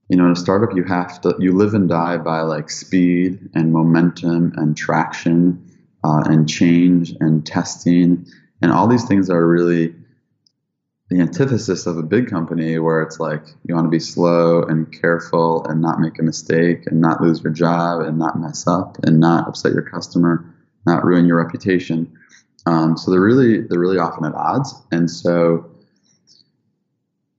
you 0.09 0.17
know 0.17 0.25
in 0.25 0.31
a 0.31 0.35
startup 0.35 0.75
you 0.75 0.83
have 0.83 1.19
to 1.21 1.35
you 1.39 1.51
live 1.51 1.73
and 1.73 1.89
die 1.89 2.17
by 2.17 2.41
like 2.41 2.69
speed 2.69 3.49
and 3.53 3.71
momentum 3.71 4.53
and 4.55 4.77
traction 4.77 5.65
uh, 6.03 6.21
and 6.25 6.47
change 6.47 7.13
and 7.19 7.45
testing 7.45 8.25
and 8.61 8.71
all 8.71 8.87
these 8.87 9.05
things 9.05 9.29
are 9.29 9.45
really 9.45 9.95
the 11.09 11.19
antithesis 11.19 11.85
of 11.85 11.97
a 11.97 12.03
big 12.03 12.29
company 12.29 12.79
where 12.79 13.03
it's 13.03 13.19
like 13.19 13.45
you 13.63 13.75
want 13.75 13.85
to 13.85 13.91
be 13.91 13.99
slow 13.99 14.63
and 14.63 14.91
careful 14.91 15.63
and 15.65 15.81
not 15.81 15.99
make 15.99 16.17
a 16.19 16.23
mistake 16.23 16.87
and 16.87 16.99
not 16.99 17.21
lose 17.21 17.43
your 17.43 17.53
job 17.53 18.01
and 18.01 18.17
not 18.17 18.39
mess 18.39 18.67
up 18.67 18.97
and 19.03 19.19
not 19.19 19.47
upset 19.47 19.73
your 19.73 19.83
customer, 19.83 20.55
not 20.87 21.05
ruin 21.05 21.27
your 21.27 21.37
reputation. 21.43 22.17
Um, 22.65 22.97
so 22.97 23.11
they're 23.11 23.21
really 23.21 23.61
they're 23.61 23.79
really 23.79 23.99
often 23.99 24.25
at 24.25 24.33
odds, 24.33 24.73
and 24.91 25.09
so 25.09 25.69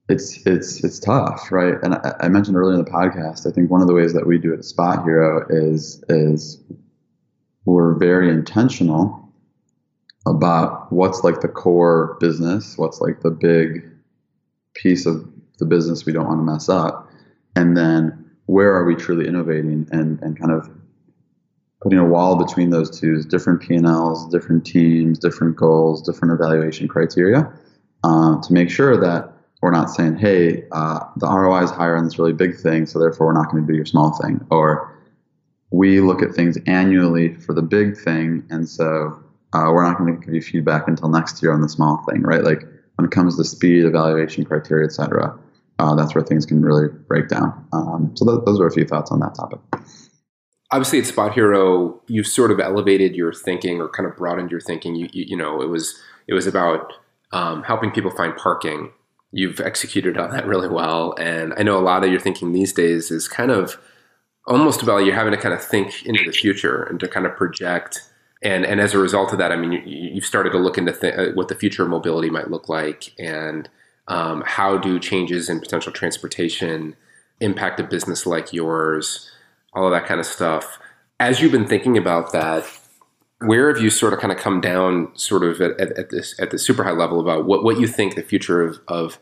it's 0.08 0.46
it's 0.46 0.84
it's 0.84 0.98
tough, 0.98 1.50
right? 1.50 1.74
And 1.82 1.94
I, 1.94 2.14
I 2.20 2.28
mentioned 2.28 2.56
earlier 2.56 2.78
in 2.78 2.84
the 2.84 2.90
podcast, 2.90 3.46
I 3.46 3.50
think 3.50 3.70
one 3.70 3.80
of 3.80 3.88
the 3.88 3.94
ways 3.94 4.12
that 4.12 4.26
we 4.26 4.38
do 4.38 4.52
it 4.52 4.58
at 4.58 4.64
SpotHero 4.64 5.46
is 5.50 6.02
is 6.08 6.62
we're 7.64 7.94
very 7.94 8.30
intentional 8.30 9.22
about 10.26 10.92
what's 10.92 11.24
like 11.24 11.40
the 11.40 11.48
core 11.48 12.16
business, 12.20 12.78
what's 12.78 13.00
like 13.00 13.20
the 13.20 13.30
big 13.30 13.88
piece 14.74 15.06
of 15.06 15.28
the 15.58 15.64
business 15.64 16.04
we 16.04 16.12
don't 16.12 16.26
want 16.26 16.38
to 16.38 16.44
mess 16.52 16.68
up, 16.68 17.10
and 17.56 17.76
then 17.76 18.24
where 18.46 18.72
are 18.74 18.84
we 18.84 18.94
truly 18.94 19.26
innovating 19.26 19.88
and, 19.90 20.22
and 20.22 20.38
kind 20.38 20.52
of 20.52 20.70
putting 21.82 21.98
a 21.98 22.04
wall 22.04 22.36
between 22.36 22.70
those 22.70 22.98
two 22.98 23.22
different 23.24 23.60
P&Ls, 23.60 24.30
different 24.30 24.64
teams, 24.64 25.18
different 25.18 25.56
goals, 25.56 26.02
different 26.02 26.32
evaluation 26.32 26.86
criteria 26.86 27.52
uh, 28.04 28.40
to 28.40 28.52
make 28.52 28.70
sure 28.70 28.96
that 28.96 29.35
we're 29.62 29.70
not 29.70 29.90
saying, 29.90 30.16
hey, 30.16 30.64
uh, 30.72 31.00
the 31.16 31.26
ROI 31.26 31.64
is 31.64 31.70
higher 31.70 31.96
on 31.96 32.04
this 32.04 32.18
really 32.18 32.32
big 32.32 32.56
thing, 32.56 32.86
so 32.86 32.98
therefore 32.98 33.28
we're 33.28 33.32
not 33.32 33.50
going 33.50 33.66
to 33.66 33.72
do 33.72 33.76
your 33.76 33.86
small 33.86 34.12
thing. 34.20 34.44
Or 34.50 34.92
we 35.70 36.00
look 36.00 36.22
at 36.22 36.32
things 36.34 36.58
annually 36.66 37.34
for 37.34 37.52
the 37.52 37.62
big 37.62 37.96
thing, 37.96 38.44
and 38.50 38.68
so 38.68 39.22
uh, 39.52 39.70
we're 39.72 39.84
not 39.84 39.98
going 39.98 40.14
to 40.14 40.24
give 40.24 40.34
you 40.34 40.42
feedback 40.42 40.86
until 40.88 41.08
next 41.08 41.42
year 41.42 41.52
on 41.52 41.62
the 41.62 41.68
small 41.68 42.04
thing, 42.08 42.22
right? 42.22 42.44
Like 42.44 42.62
when 42.96 43.06
it 43.06 43.10
comes 43.10 43.36
to 43.36 43.44
speed, 43.44 43.84
evaluation 43.84 44.44
criteria, 44.44 44.86
et 44.86 44.92
cetera, 44.92 45.38
uh, 45.78 45.94
that's 45.94 46.14
where 46.14 46.24
things 46.24 46.46
can 46.46 46.62
really 46.62 46.88
break 46.88 47.28
down. 47.28 47.66
Um, 47.72 48.12
so 48.14 48.26
th- 48.26 48.44
those 48.44 48.60
are 48.60 48.66
a 48.66 48.72
few 48.72 48.84
thoughts 48.84 49.10
on 49.10 49.20
that 49.20 49.34
topic. 49.34 49.60
Obviously, 50.72 50.98
at 50.98 51.04
SpotHero, 51.04 52.00
you've 52.08 52.26
sort 52.26 52.50
of 52.50 52.58
elevated 52.58 53.14
your 53.14 53.32
thinking 53.32 53.80
or 53.80 53.88
kind 53.88 54.08
of 54.08 54.16
broadened 54.16 54.50
your 54.50 54.60
thinking. 54.60 54.96
You, 54.96 55.08
you, 55.12 55.24
you 55.28 55.36
know, 55.36 55.62
it 55.62 55.68
was 55.68 56.00
it 56.26 56.34
was 56.34 56.46
about 56.46 56.92
um, 57.32 57.62
helping 57.62 57.90
people 57.90 58.10
find 58.10 58.36
parking. 58.36 58.90
You've 59.32 59.60
executed 59.60 60.16
on 60.16 60.30
that 60.30 60.46
really 60.46 60.68
well, 60.68 61.14
and 61.18 61.52
I 61.56 61.62
know 61.62 61.78
a 61.78 61.80
lot 61.80 62.04
of 62.04 62.10
your 62.10 62.20
thinking 62.20 62.52
these 62.52 62.72
days 62.72 63.10
is 63.10 63.28
kind 63.28 63.50
of 63.50 63.78
almost 64.46 64.82
about 64.82 64.98
you're 64.98 65.14
having 65.14 65.32
to 65.32 65.40
kind 65.40 65.54
of 65.54 65.62
think 65.62 66.06
into 66.06 66.24
the 66.24 66.32
future 66.32 66.84
and 66.84 67.00
to 67.00 67.08
kind 67.08 67.26
of 67.26 67.36
project. 67.36 68.02
And 68.42 68.64
and 68.64 68.80
as 68.80 68.94
a 68.94 68.98
result 68.98 69.32
of 69.32 69.38
that, 69.38 69.52
I 69.52 69.56
mean, 69.56 69.72
you, 69.86 70.14
have 70.14 70.24
started 70.24 70.50
to 70.50 70.58
look 70.58 70.78
into 70.78 70.92
th- 70.92 71.14
uh, 71.14 71.32
what 71.32 71.48
the 71.48 71.54
future 71.54 71.82
of 71.82 71.88
mobility 71.88 72.30
might 72.30 72.50
look 72.50 72.68
like, 72.68 73.12
and 73.18 73.68
um, 74.08 74.42
how 74.46 74.78
do 74.78 74.98
changes 74.98 75.48
in 75.48 75.60
potential 75.60 75.92
transportation 75.92 76.96
impact 77.40 77.80
a 77.80 77.84
business 77.84 78.26
like 78.26 78.52
yours, 78.52 79.30
all 79.72 79.86
of 79.86 79.92
that 79.92 80.06
kind 80.06 80.20
of 80.20 80.26
stuff. 80.26 80.78
As 81.18 81.40
you've 81.40 81.52
been 81.52 81.66
thinking 81.66 81.96
about 81.98 82.32
that, 82.32 82.64
where 83.40 83.72
have 83.72 83.82
you 83.82 83.90
sort 83.90 84.12
of 84.12 84.18
kind 84.18 84.32
of 84.32 84.38
come 84.38 84.60
down, 84.60 85.10
sort 85.14 85.42
of 85.42 85.60
at, 85.60 85.78
at, 85.80 85.98
at 85.98 86.10
this 86.10 86.38
at 86.40 86.50
the 86.50 86.58
super 86.58 86.84
high 86.84 86.92
level 86.92 87.20
about 87.20 87.46
what 87.46 87.64
what 87.64 87.78
you 87.78 87.86
think 87.86 88.14
the 88.14 88.22
future 88.22 88.62
of, 88.62 88.78
of 88.88 89.18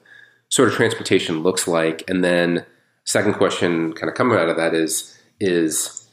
sort 0.49 0.69
of 0.69 0.75
transportation 0.75 1.43
looks 1.43 1.67
like, 1.67 2.09
and 2.09 2.25
then 2.25 2.65
second 3.05 3.35
question, 3.35 3.93
kind 3.93 4.09
of 4.09 4.15
coming 4.15 4.39
out 4.39 4.49
of 4.49 4.57
that 4.57 4.75
is 4.75 5.17
is 5.41 6.09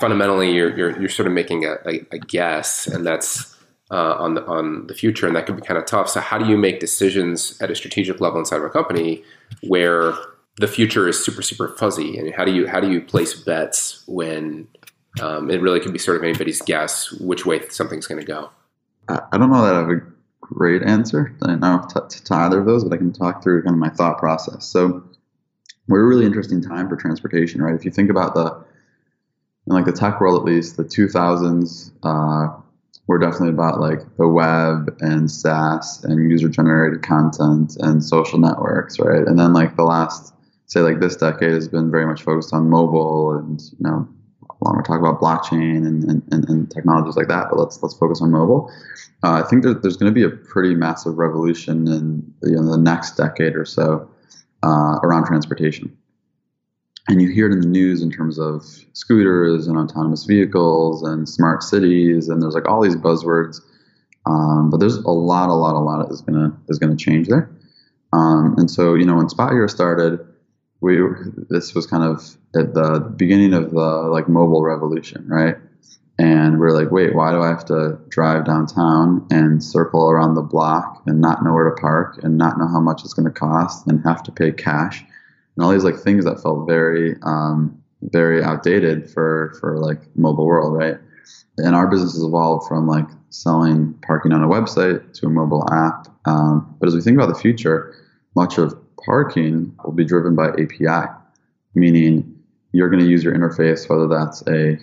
fundamentally 0.00 0.52
you're, 0.52 0.76
you're, 0.76 0.98
you're 0.98 1.08
sort 1.08 1.26
of 1.26 1.32
making 1.32 1.64
a, 1.64 1.74
a, 1.86 2.00
a 2.12 2.18
guess 2.18 2.86
and 2.86 3.06
that's 3.06 3.56
uh, 3.90 4.14
on 4.18 4.34
the 4.34 4.44
on 4.46 4.86
the 4.86 4.94
future 4.94 5.26
and 5.26 5.36
that 5.36 5.46
can 5.46 5.56
be 5.56 5.62
kind 5.62 5.78
of 5.78 5.84
tough. 5.84 6.08
So 6.08 6.20
how 6.20 6.38
do 6.38 6.46
you 6.46 6.56
make 6.56 6.80
decisions 6.80 7.60
at 7.60 7.70
a 7.70 7.74
strategic 7.74 8.20
level 8.20 8.38
inside 8.38 8.58
of 8.58 8.64
a 8.64 8.70
company 8.70 9.22
where 9.62 10.14
the 10.56 10.68
future 10.68 11.08
is 11.08 11.22
super 11.22 11.42
super 11.42 11.68
fuzzy? 11.68 12.18
And 12.18 12.34
how 12.34 12.44
do 12.44 12.52
you 12.52 12.66
how 12.66 12.80
do 12.80 12.90
you 12.90 13.00
place 13.00 13.34
bets 13.34 14.04
when 14.06 14.68
um, 15.20 15.50
it 15.50 15.60
really 15.60 15.80
can 15.80 15.92
be 15.92 15.98
sort 15.98 16.16
of 16.16 16.24
anybody's 16.24 16.62
guess 16.62 17.10
which 17.12 17.44
way 17.44 17.66
something's 17.68 18.06
going 18.06 18.20
to 18.20 18.26
go. 18.26 18.50
I 19.08 19.38
don't 19.38 19.50
know 19.50 19.64
that 19.64 19.74
i 19.74 19.78
have 19.78 19.90
a 19.90 20.00
great 20.40 20.82
answer 20.82 21.34
i 21.42 21.46
to, 21.56 22.06
to 22.08 22.34
either 22.34 22.60
of 22.60 22.66
those 22.66 22.84
but 22.84 22.92
i 22.92 22.96
can 22.96 23.12
talk 23.12 23.42
through 23.42 23.62
kind 23.62 23.74
of 23.74 23.78
my 23.78 23.88
thought 23.88 24.18
process. 24.18 24.66
So 24.66 25.02
we're 25.88 26.02
a 26.02 26.06
really 26.06 26.26
interesting 26.26 26.62
time 26.62 26.88
for 26.88 26.96
transportation 26.96 27.60
right? 27.60 27.74
If 27.74 27.84
you 27.84 27.90
think 27.90 28.10
about 28.10 28.34
the 28.34 28.64
in 29.66 29.74
like 29.74 29.84
the 29.84 29.92
tech 29.92 30.20
world 30.20 30.38
at 30.38 30.44
least, 30.44 30.76
the 30.76 30.84
2000s 30.84 31.92
uh, 32.02 32.60
were 33.06 33.18
definitely 33.18 33.50
about 33.50 33.80
like 33.80 34.00
the 34.16 34.28
web 34.28 34.96
and 35.00 35.30
SaaS 35.30 36.04
and 36.04 36.30
user 36.30 36.48
generated 36.48 37.02
content 37.02 37.76
and 37.78 38.02
social 38.02 38.38
networks, 38.38 38.98
right? 38.98 39.26
And 39.26 39.38
then 39.38 39.52
like 39.52 39.76
the 39.76 39.82
last, 39.82 40.32
say 40.66 40.80
like 40.80 41.00
this 41.00 41.16
decade 41.16 41.52
has 41.52 41.68
been 41.68 41.90
very 41.90 42.06
much 42.06 42.22
focused 42.22 42.52
on 42.52 42.70
mobile 42.70 43.32
and 43.32 43.60
you 43.60 43.78
know, 43.80 44.08
long 44.62 44.76
we 44.76 44.82
talk 44.82 44.98
about 45.00 45.20
blockchain 45.20 45.86
and, 45.86 46.04
and, 46.32 46.48
and, 46.48 46.70
technologies 46.70 47.16
like 47.16 47.28
that, 47.28 47.48
but 47.50 47.58
let's 47.58 47.82
let's 47.82 47.94
focus 47.94 48.20
on 48.20 48.30
mobile. 48.30 48.70
Uh, 49.22 49.42
I 49.44 49.48
think 49.48 49.62
that 49.64 49.82
there's 49.82 49.96
going 49.96 50.12
to 50.12 50.14
be 50.14 50.22
a 50.22 50.30
pretty 50.30 50.74
massive 50.74 51.18
revolution 51.18 51.88
in 51.88 52.34
you 52.42 52.56
know, 52.56 52.70
the 52.70 52.78
next 52.78 53.16
decade 53.16 53.56
or 53.56 53.64
so 53.64 54.08
uh, 54.62 54.98
around 55.02 55.26
transportation 55.26 55.96
and 57.10 57.20
you 57.20 57.28
hear 57.28 57.46
it 57.48 57.52
in 57.52 57.60
the 57.60 57.66
news 57.66 58.02
in 58.02 58.10
terms 58.10 58.38
of 58.38 58.64
scooters 58.92 59.66
and 59.66 59.76
autonomous 59.76 60.24
vehicles 60.24 61.02
and 61.02 61.28
smart 61.28 61.62
cities 61.62 62.28
and 62.28 62.42
there's 62.42 62.54
like 62.54 62.68
all 62.68 62.82
these 62.82 62.96
buzzwords 62.96 63.60
um, 64.26 64.70
but 64.70 64.78
there's 64.78 64.98
a 64.98 65.10
lot 65.10 65.48
a 65.48 65.54
lot 65.54 65.74
a 65.74 65.78
lot 65.78 66.10
is 66.10 66.20
gonna 66.20 66.56
is 66.68 66.78
gonna 66.78 66.96
change 66.96 67.28
there 67.28 67.50
um, 68.12 68.54
and 68.58 68.70
so 68.70 68.94
you 68.94 69.04
know 69.04 69.16
when 69.16 69.28
spot 69.28 69.52
started 69.68 70.20
we 70.80 70.98
this 71.48 71.74
was 71.74 71.86
kind 71.86 72.04
of 72.04 72.36
at 72.54 72.74
the 72.74 73.00
beginning 73.16 73.52
of 73.52 73.70
the 73.70 73.76
like 73.76 74.28
mobile 74.28 74.62
revolution 74.62 75.26
right 75.28 75.56
and 76.18 76.58
we're 76.58 76.70
like 76.70 76.90
wait 76.90 77.14
why 77.14 77.30
do 77.30 77.40
i 77.42 77.48
have 77.48 77.64
to 77.64 77.98
drive 78.08 78.44
downtown 78.44 79.26
and 79.30 79.62
circle 79.62 80.10
around 80.10 80.34
the 80.34 80.42
block 80.42 81.02
and 81.06 81.20
not 81.20 81.44
know 81.44 81.52
where 81.52 81.68
to 81.68 81.80
park 81.80 82.18
and 82.22 82.38
not 82.38 82.58
know 82.58 82.66
how 82.66 82.80
much 82.80 83.02
it's 83.04 83.14
going 83.14 83.26
to 83.26 83.38
cost 83.38 83.86
and 83.86 84.02
have 84.04 84.22
to 84.22 84.32
pay 84.32 84.50
cash 84.52 85.04
and 85.56 85.64
all 85.64 85.72
these 85.72 85.84
like 85.84 85.96
things 85.96 86.24
that 86.24 86.40
felt 86.42 86.66
very 86.66 87.16
um, 87.22 87.80
very 88.02 88.42
outdated 88.42 89.10
for 89.10 89.54
for 89.60 89.78
like 89.78 90.00
mobile 90.16 90.46
world, 90.46 90.76
right? 90.76 90.96
And 91.58 91.74
our 91.74 91.86
business 91.86 92.14
has 92.14 92.22
evolved 92.22 92.66
from 92.66 92.86
like 92.86 93.06
selling 93.28 93.94
parking 94.02 94.32
on 94.32 94.42
a 94.42 94.48
website 94.48 95.12
to 95.20 95.26
a 95.26 95.30
mobile 95.30 95.68
app. 95.72 96.08
Um, 96.24 96.74
but 96.80 96.88
as 96.88 96.94
we 96.94 97.00
think 97.00 97.16
about 97.16 97.28
the 97.32 97.38
future, 97.38 97.94
much 98.34 98.58
of 98.58 98.74
parking 99.04 99.74
will 99.84 99.92
be 99.92 100.04
driven 100.04 100.34
by 100.34 100.48
API, 100.48 101.10
meaning 101.74 102.36
you're 102.72 102.88
going 102.88 103.02
to 103.02 103.08
use 103.08 103.24
your 103.24 103.34
interface, 103.34 103.88
whether 103.88 104.06
that's 104.06 104.42
a 104.46 104.78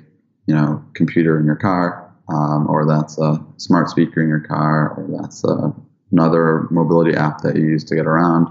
you 0.46 0.56
know 0.56 0.84
computer 0.94 1.40
in 1.40 1.46
your 1.46 1.56
car, 1.56 2.14
um, 2.30 2.68
or 2.70 2.86
that's 2.86 3.18
a 3.18 3.44
smart 3.58 3.90
speaker 3.90 4.22
in 4.22 4.30
your 4.30 4.42
car, 4.42 4.94
or 4.98 5.22
that's 5.22 5.44
a, 5.44 5.74
another 6.12 6.68
mobility 6.72 7.16
app 7.16 7.42
that 7.42 7.56
you 7.56 7.64
use 7.64 7.84
to 7.86 7.96
get 7.96 8.06
around, 8.06 8.48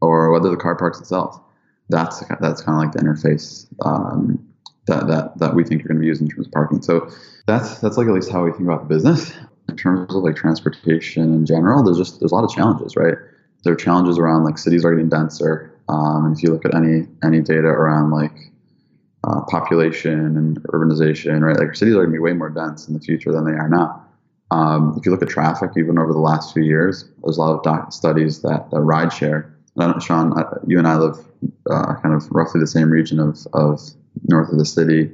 or 0.00 0.32
whether 0.32 0.50
the 0.50 0.56
car 0.56 0.76
parks 0.76 1.00
itself 1.00 1.40
that's 1.90 2.20
that's 2.40 2.62
kind 2.62 2.76
of 2.76 2.84
like 2.84 2.92
the 2.92 3.00
interface 3.00 3.66
um, 3.84 4.38
that, 4.86 5.06
that 5.08 5.38
that 5.38 5.54
we 5.54 5.64
think 5.64 5.82
you're 5.82 5.88
going 5.88 5.96
to 5.96 6.00
be 6.00 6.06
using 6.06 6.26
in 6.26 6.34
terms 6.34 6.46
of 6.46 6.52
parking. 6.52 6.80
So 6.80 7.10
that's 7.46 7.78
that's 7.80 7.96
like 7.96 8.06
at 8.06 8.14
least 8.14 8.30
how 8.30 8.44
we 8.44 8.52
think 8.52 8.62
about 8.62 8.88
the 8.88 8.94
business 8.94 9.32
in 9.68 9.76
terms 9.76 10.14
of 10.14 10.22
like 10.22 10.36
transportation 10.36 11.34
in 11.34 11.46
general. 11.46 11.82
There's 11.82 11.98
just 11.98 12.20
there's 12.20 12.32
a 12.32 12.34
lot 12.34 12.44
of 12.44 12.50
challenges, 12.50 12.96
right? 12.96 13.14
There 13.62 13.72
are 13.72 13.76
challenges 13.76 14.18
around 14.18 14.44
like 14.44 14.58
cities 14.58 14.84
are 14.84 14.90
getting 14.90 15.08
denser, 15.08 15.78
um, 15.88 16.26
and 16.26 16.36
if 16.36 16.42
you 16.42 16.50
look 16.50 16.64
at 16.64 16.74
any 16.74 17.06
any 17.22 17.40
data 17.40 17.68
around 17.68 18.10
like 18.10 18.36
uh, 19.24 19.42
population 19.42 20.36
and 20.36 20.62
urbanization, 20.64 21.40
right? 21.42 21.58
Like 21.58 21.74
cities 21.74 21.94
are 21.94 21.98
going 21.98 22.10
to 22.10 22.12
be 22.12 22.18
way 22.18 22.32
more 22.32 22.50
dense 22.50 22.88
in 22.88 22.94
the 22.94 23.00
future 23.00 23.32
than 23.32 23.44
they 23.44 23.52
are 23.52 23.68
now. 23.68 24.04
Um, 24.50 24.94
if 24.98 25.06
you 25.06 25.12
look 25.12 25.22
at 25.22 25.28
traffic, 25.28 25.72
even 25.76 25.98
over 25.98 26.12
the 26.12 26.18
last 26.18 26.52
few 26.52 26.62
years, 26.62 27.04
there's 27.22 27.36
a 27.36 27.40
lot 27.40 27.54
of 27.54 27.62
doc- 27.62 27.92
studies 27.92 28.42
that, 28.42 28.70
that 28.70 28.78
rideshare. 28.78 29.52
I 29.78 29.86
know, 29.86 29.98
Sean, 30.00 30.34
you 30.66 30.78
and 30.78 30.88
I 30.88 30.96
live 30.96 31.16
uh, 31.70 31.94
kind 32.02 32.14
of 32.14 32.28
roughly 32.32 32.60
the 32.60 32.66
same 32.66 32.90
region 32.90 33.20
of, 33.20 33.46
of 33.52 33.80
north 34.26 34.50
of 34.50 34.58
the 34.58 34.64
city. 34.64 35.10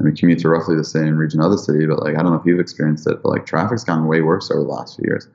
I 0.00 0.04
mean, 0.04 0.16
commute 0.16 0.38
to 0.40 0.48
roughly 0.48 0.76
the 0.76 0.84
same 0.84 1.16
region 1.16 1.40
of 1.40 1.50
the 1.50 1.58
city, 1.58 1.86
but 1.86 2.00
like 2.02 2.14
I 2.16 2.22
don't 2.22 2.32
know 2.32 2.38
if 2.38 2.46
you've 2.46 2.60
experienced 2.60 3.06
it, 3.06 3.22
but 3.22 3.28
like 3.28 3.44
traffic's 3.44 3.84
gotten 3.84 4.06
way 4.06 4.22
worse 4.22 4.50
over 4.50 4.62
the 4.62 4.68
last 4.68 4.96
few 4.96 5.04
years, 5.08 5.28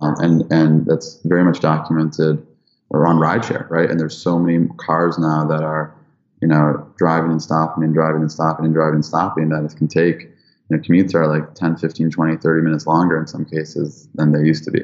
um, 0.00 0.14
and 0.18 0.52
and 0.52 0.86
that's 0.86 1.20
very 1.24 1.44
much 1.44 1.60
documented 1.60 2.46
around 2.92 3.18
rideshare, 3.18 3.68
right? 3.70 3.90
And 3.90 3.98
there's 3.98 4.16
so 4.16 4.38
many 4.38 4.68
cars 4.76 5.18
now 5.18 5.44
that 5.46 5.62
are, 5.62 5.94
you 6.40 6.48
know, 6.48 6.86
driving 6.96 7.30
and 7.30 7.42
stopping 7.42 7.82
and 7.82 7.94
driving 7.94 8.20
and 8.20 8.30
stopping 8.30 8.64
and 8.64 8.74
driving 8.74 8.96
and 8.96 9.04
stopping 9.04 9.48
that 9.48 9.64
it 9.64 9.76
can 9.76 9.88
take, 9.88 10.22
you 10.22 10.76
know, 10.76 10.78
commutes 10.78 11.14
are 11.14 11.26
like 11.26 11.54
10, 11.54 11.76
15, 11.76 12.10
20, 12.10 12.36
30 12.36 12.62
minutes 12.62 12.86
longer 12.86 13.18
in 13.18 13.26
some 13.26 13.44
cases 13.44 14.08
than 14.14 14.32
they 14.32 14.40
used 14.40 14.64
to 14.64 14.70
be. 14.70 14.82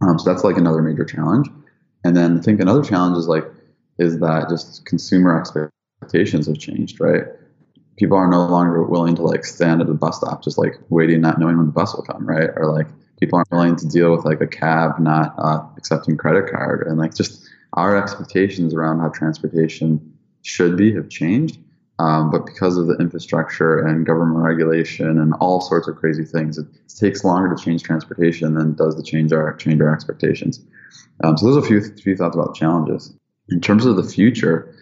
Um, 0.00 0.18
so 0.18 0.30
that's 0.30 0.44
like 0.44 0.56
another 0.56 0.82
major 0.82 1.04
challenge. 1.04 1.48
And 2.04 2.16
then 2.16 2.38
I 2.38 2.40
think 2.40 2.60
another 2.60 2.82
challenge 2.82 3.16
is 3.18 3.28
like 3.28 3.44
is 3.98 4.20
that 4.20 4.48
just 4.48 4.86
consumer 4.86 5.38
expectations 5.38 6.46
have 6.46 6.58
changed, 6.58 7.00
right? 7.00 7.24
People 7.96 8.16
are 8.16 8.30
no 8.30 8.46
longer 8.46 8.84
willing 8.84 9.16
to 9.16 9.22
like 9.22 9.44
stand 9.44 9.80
at 9.80 9.88
the 9.88 9.94
bus 9.94 10.18
stop, 10.18 10.42
just 10.42 10.56
like 10.56 10.76
waiting, 10.88 11.20
not 11.20 11.40
knowing 11.40 11.56
when 11.56 11.66
the 11.66 11.72
bus 11.72 11.94
will 11.94 12.04
come, 12.04 12.24
right? 12.24 12.48
Or 12.56 12.72
like 12.72 12.86
people 13.18 13.36
aren't 13.36 13.50
willing 13.50 13.76
to 13.76 13.86
deal 13.86 14.14
with 14.14 14.24
like 14.24 14.40
a 14.40 14.46
cab 14.46 14.98
not 14.98 15.34
uh, 15.38 15.62
accepting 15.76 16.16
credit 16.16 16.50
card 16.50 16.86
and 16.86 16.98
like 16.98 17.14
just 17.14 17.48
our 17.74 17.96
expectations 17.96 18.74
around 18.74 19.00
how 19.00 19.08
transportation 19.08 20.14
should 20.42 20.76
be 20.76 20.94
have 20.94 21.08
changed 21.08 21.58
um, 22.00 22.30
but 22.30 22.46
because 22.46 22.76
of 22.76 22.86
the 22.86 22.96
infrastructure 22.98 23.80
and 23.80 24.06
government 24.06 24.44
regulation 24.44 25.18
and 25.18 25.34
all 25.40 25.60
sorts 25.60 25.88
of 25.88 25.96
crazy 25.96 26.24
things, 26.24 26.56
it 26.56 26.66
takes 26.96 27.24
longer 27.24 27.54
to 27.54 27.62
change 27.62 27.82
transportation 27.82 28.54
than 28.54 28.74
does 28.74 28.94
to 28.94 29.02
change 29.02 29.32
our 29.32 29.54
change 29.56 29.80
our 29.80 29.92
expectations. 29.92 30.64
Um, 31.24 31.36
so 31.36 31.48
are 31.48 31.58
a 31.58 31.62
few 31.62 31.80
few 31.80 32.16
thoughts 32.16 32.36
about 32.36 32.54
challenges. 32.54 33.12
In 33.48 33.60
terms 33.60 33.84
of 33.84 33.96
the 33.96 34.04
future, 34.04 34.72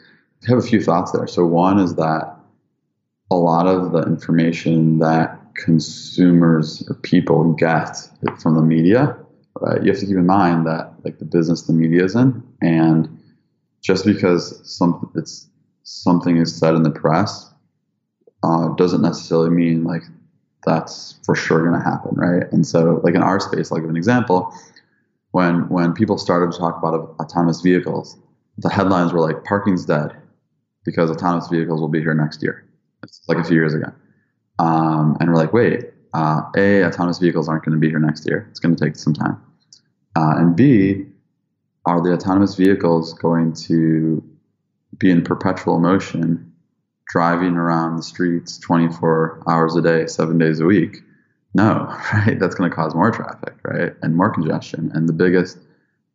I 0.43 0.51
have 0.51 0.59
a 0.59 0.67
few 0.67 0.83
thoughts 0.83 1.13
there. 1.13 1.27
So 1.27 1.47
one 1.47 1.79
is 1.79 1.95
that 1.95 2.37
a 3.31 3.37
lot 3.37 3.67
of 3.67 3.93
the 3.93 4.03
information 4.03 4.99
that 4.99 5.41
consumers 5.57 6.87
or 6.89 6.95
people 6.95 7.53
get 7.55 7.97
it 8.23 8.39
from 8.41 8.55
the 8.55 8.63
media, 8.63 9.17
right? 9.61 9.83
You 9.83 9.93
have 9.93 10.01
to 10.01 10.07
keep 10.07 10.17
in 10.17 10.27
mind 10.27 10.67
that 10.67 10.93
like 11.05 11.19
the 11.19 11.25
business 11.25 11.63
the 11.63 11.73
media 11.73 12.05
is 12.05 12.15
in, 12.15 12.43
and 12.61 13.09
just 13.83 14.05
because 14.05 14.61
some 14.65 15.11
it's 15.15 15.49
something 15.83 16.37
is 16.37 16.55
said 16.55 16.75
in 16.75 16.83
the 16.83 16.91
press 16.91 17.53
uh, 18.43 18.69
doesn't 18.75 19.03
necessarily 19.03 19.51
mean 19.51 19.85
like 19.85 20.03
that's 20.65 21.15
for 21.25 21.35
sure 21.35 21.61
going 21.61 21.81
to 21.81 21.85
happen, 21.85 22.15
right? 22.17 22.43
And 22.53 22.67
so, 22.67 23.01
like 23.05 23.15
in 23.15 23.23
our 23.23 23.39
space, 23.41 23.71
like 23.71 23.85
an 23.85 23.97
example, 23.97 24.53
when 25.31 25.69
when 25.69 25.95
people 25.95 26.19
started 26.19 26.53
to 26.53 26.59
talk 26.59 26.77
about 26.77 27.15
autonomous 27.21 27.61
vehicles, 27.61 28.19
the 28.59 28.69
headlines 28.69 29.13
were 29.13 29.21
like 29.21 29.45
"parking's 29.45 29.87
dead" 29.87 30.15
because 30.85 31.11
autonomous 31.11 31.49
vehicles 31.49 31.81
will 31.81 31.89
be 31.89 32.01
here 32.01 32.15
next 32.15 32.43
year. 32.43 32.65
It's 33.03 33.23
like 33.29 33.39
a 33.39 33.45
few 33.45 33.57
years 33.57 33.75
ago, 33.75 33.93
um, 34.59 35.17
and 35.21 35.29
we're 35.29 35.37
like, 35.37 35.53
wait, 35.53 35.93
uh, 36.15 36.43
a 36.57 36.85
autonomous 36.85 37.19
vehicles 37.19 37.49
aren't 37.49 37.65
going 37.65 37.75
to 37.75 37.81
be 37.81 37.89
here 37.89 37.99
next 37.99 38.27
year. 38.27 38.47
It's 38.51 38.61
going 38.61 38.75
to 38.75 38.85
take 38.85 38.97
some 38.97 39.15
time, 39.15 39.41
uh, 40.17 40.35
and 40.37 40.57
b 40.57 41.07
are 41.87 42.03
the 42.03 42.13
autonomous 42.13 42.57
vehicles 42.57 43.15
going 43.15 43.53
to 43.53 44.23
be 44.99 45.11
in 45.11 45.23
perpetual 45.23 45.79
motion, 45.79 46.53
driving 47.09 47.55
around 47.55 47.97
the 47.97 48.03
streets 48.03 48.59
24 48.59 49.45
hours 49.49 49.77
a 49.77 49.83
day, 49.83 50.07
seven 50.07 50.37
days 50.37 50.61
a 50.61 50.65
week. 50.65 50.99
No, 51.55 51.87
right? 52.13 52.39
That's 52.39 52.55
going 52.55 52.69
to 52.69 52.75
cause 52.75 52.95
more 52.95 53.11
traffic, 53.11 53.55
right? 53.63 53.93
And 54.03 54.17
more 54.17 54.31
congestion. 54.31 54.91
And 54.95 55.09
the 55.09 55.13
biggest 55.13 55.59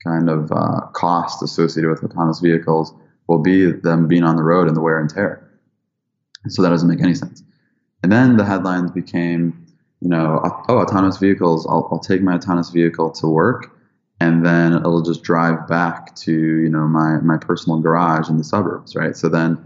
kind 0.03 0.29
of 0.29 0.51
uh, 0.51 0.81
cost 0.93 1.41
associated 1.41 1.89
with 1.89 2.03
autonomous 2.03 2.39
vehicles 2.39 2.93
will 3.27 3.39
be 3.39 3.71
them 3.71 4.07
being 4.07 4.23
on 4.23 4.35
the 4.35 4.43
road 4.43 4.67
and 4.67 4.75
the 4.75 4.81
wear 4.81 4.99
and 4.99 5.09
tear. 5.09 5.47
So 6.49 6.61
that 6.63 6.69
doesn't 6.69 6.89
make 6.89 7.01
any 7.01 7.15
sense. 7.15 7.43
And 8.03 8.11
then 8.11 8.37
the 8.37 8.45
headlines 8.45 8.91
became, 8.91 9.65
you 9.99 10.09
know, 10.09 10.41
oh, 10.67 10.79
autonomous 10.79 11.17
vehicles, 11.17 11.67
I'll, 11.67 11.87
I'll 11.91 11.99
take 11.99 12.21
my 12.21 12.35
autonomous 12.35 12.69
vehicle 12.69 13.11
to 13.11 13.27
work 13.27 13.71
and 14.21 14.45
then 14.45 14.73
it'll 14.73 15.01
just 15.01 15.23
drive 15.23 15.67
back 15.67 16.15
to 16.15 16.31
you 16.31 16.69
know 16.69 16.87
my 16.87 17.19
my 17.21 17.37
personal 17.37 17.79
garage 17.79 18.29
in 18.29 18.37
the 18.37 18.43
suburbs, 18.43 18.95
right? 18.95 19.17
So 19.17 19.27
then 19.27 19.57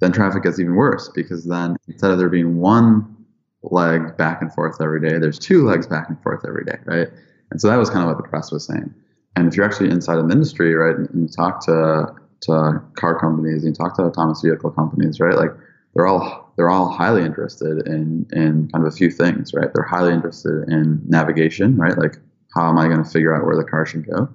then 0.00 0.12
traffic 0.12 0.42
gets 0.42 0.60
even 0.60 0.74
worse 0.74 1.08
because 1.08 1.46
then 1.46 1.76
instead 1.88 2.10
of 2.10 2.18
there 2.18 2.28
being 2.28 2.58
one 2.58 3.16
leg 3.62 4.18
back 4.18 4.42
and 4.42 4.52
forth 4.52 4.82
every 4.82 5.00
day, 5.00 5.18
there's 5.18 5.38
two 5.38 5.64
legs 5.64 5.86
back 5.86 6.10
and 6.10 6.22
forth 6.22 6.44
every 6.46 6.64
day, 6.64 6.76
right? 6.84 7.08
And 7.50 7.60
so 7.60 7.68
that 7.68 7.76
was 7.76 7.88
kind 7.88 8.02
of 8.02 8.08
what 8.08 8.22
the 8.22 8.28
press 8.28 8.52
was 8.52 8.66
saying. 8.66 8.92
And 9.34 9.48
if 9.48 9.56
you're 9.56 9.64
actually 9.64 9.88
inside 9.88 10.16
the 10.16 10.28
industry, 10.28 10.74
right, 10.74 10.96
and 10.96 11.08
you 11.14 11.28
talk 11.28 11.64
to 11.64 12.14
to 12.42 12.82
car 12.96 13.18
companies, 13.18 13.64
and 13.64 13.74
you 13.74 13.74
talk 13.74 13.96
to 13.96 14.02
autonomous 14.02 14.42
vehicle 14.42 14.72
companies, 14.72 15.20
right, 15.20 15.36
like 15.36 15.52
they're 15.94 16.06
all 16.06 16.52
they're 16.56 16.70
all 16.70 16.90
highly 16.90 17.22
interested 17.22 17.86
in 17.86 18.26
in 18.32 18.68
kind 18.72 18.86
of 18.86 18.92
a 18.92 18.96
few 18.96 19.10
things, 19.10 19.52
right? 19.54 19.72
They're 19.74 19.84
highly 19.84 20.12
interested 20.12 20.68
in 20.68 21.00
navigation, 21.06 21.76
right? 21.76 21.96
Like 21.96 22.16
how 22.54 22.68
am 22.68 22.78
I 22.78 22.86
going 22.86 23.02
to 23.02 23.08
figure 23.08 23.34
out 23.34 23.44
where 23.44 23.56
the 23.56 23.64
car 23.64 23.86
should 23.86 24.06
go? 24.06 24.28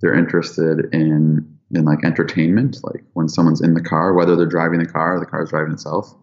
They're 0.00 0.14
interested 0.14 0.88
in 0.92 1.50
in 1.74 1.84
like 1.84 2.04
entertainment, 2.04 2.78
like 2.84 3.02
when 3.14 3.28
someone's 3.28 3.60
in 3.60 3.74
the 3.74 3.82
car, 3.82 4.12
whether 4.14 4.36
they're 4.36 4.46
driving 4.46 4.78
the 4.78 4.86
car 4.86 5.16
or 5.16 5.20
the 5.20 5.26
car 5.26 5.42
is 5.42 5.50
driving 5.50 5.72
itself. 5.72 6.14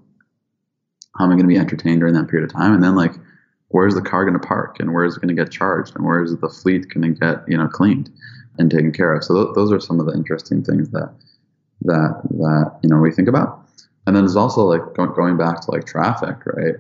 How 1.18 1.26
am 1.26 1.32
I 1.32 1.34
going 1.34 1.48
to 1.48 1.54
be 1.54 1.58
entertained 1.58 2.00
during 2.00 2.14
that 2.14 2.30
period 2.30 2.50
of 2.50 2.56
time? 2.56 2.74
And 2.74 2.82
then 2.82 2.96
like, 2.96 3.14
where's 3.68 3.96
the 3.96 4.02
car 4.02 4.24
going 4.24 4.39
to 4.39 4.48
park, 4.48 4.80
and 4.80 4.94
where 4.94 5.04
is 5.04 5.18
it 5.18 5.22
going 5.22 5.36
to 5.36 5.42
get 5.42 5.52
charged, 5.52 5.96
and 5.96 6.06
where 6.06 6.24
is 6.24 6.36
the 6.38 6.50
fleet 6.50 6.88
going 6.94 7.14
to 7.14 7.20
get 7.20 7.44
you 7.48 7.58
know 7.58 7.68
cleaned 7.68 8.10
and 8.58 8.72
taken 8.72 8.92
care 8.92 9.14
of? 9.14 9.24
So 9.24 9.44
th- 9.44 9.56
those 9.56 9.72
are 9.72 9.80
some 9.80 10.00
of 10.00 10.06
the 10.06 10.14
interesting 10.14 10.64
things 10.64 10.89
that 10.92 11.14
that 11.82 12.22
that 12.30 12.80
you 12.84 12.89
know 12.89 12.98
we 12.98 13.12
think 13.12 13.28
about. 13.28 13.61
And 14.08 14.16
then 14.16 14.24
there's 14.24 14.36
also 14.36 14.64
like 14.64 14.93
going 14.95 15.38
back 15.38 15.62
to 15.62 15.72
like 15.72 15.86
traffic, 15.86 16.38
right? 16.45 16.76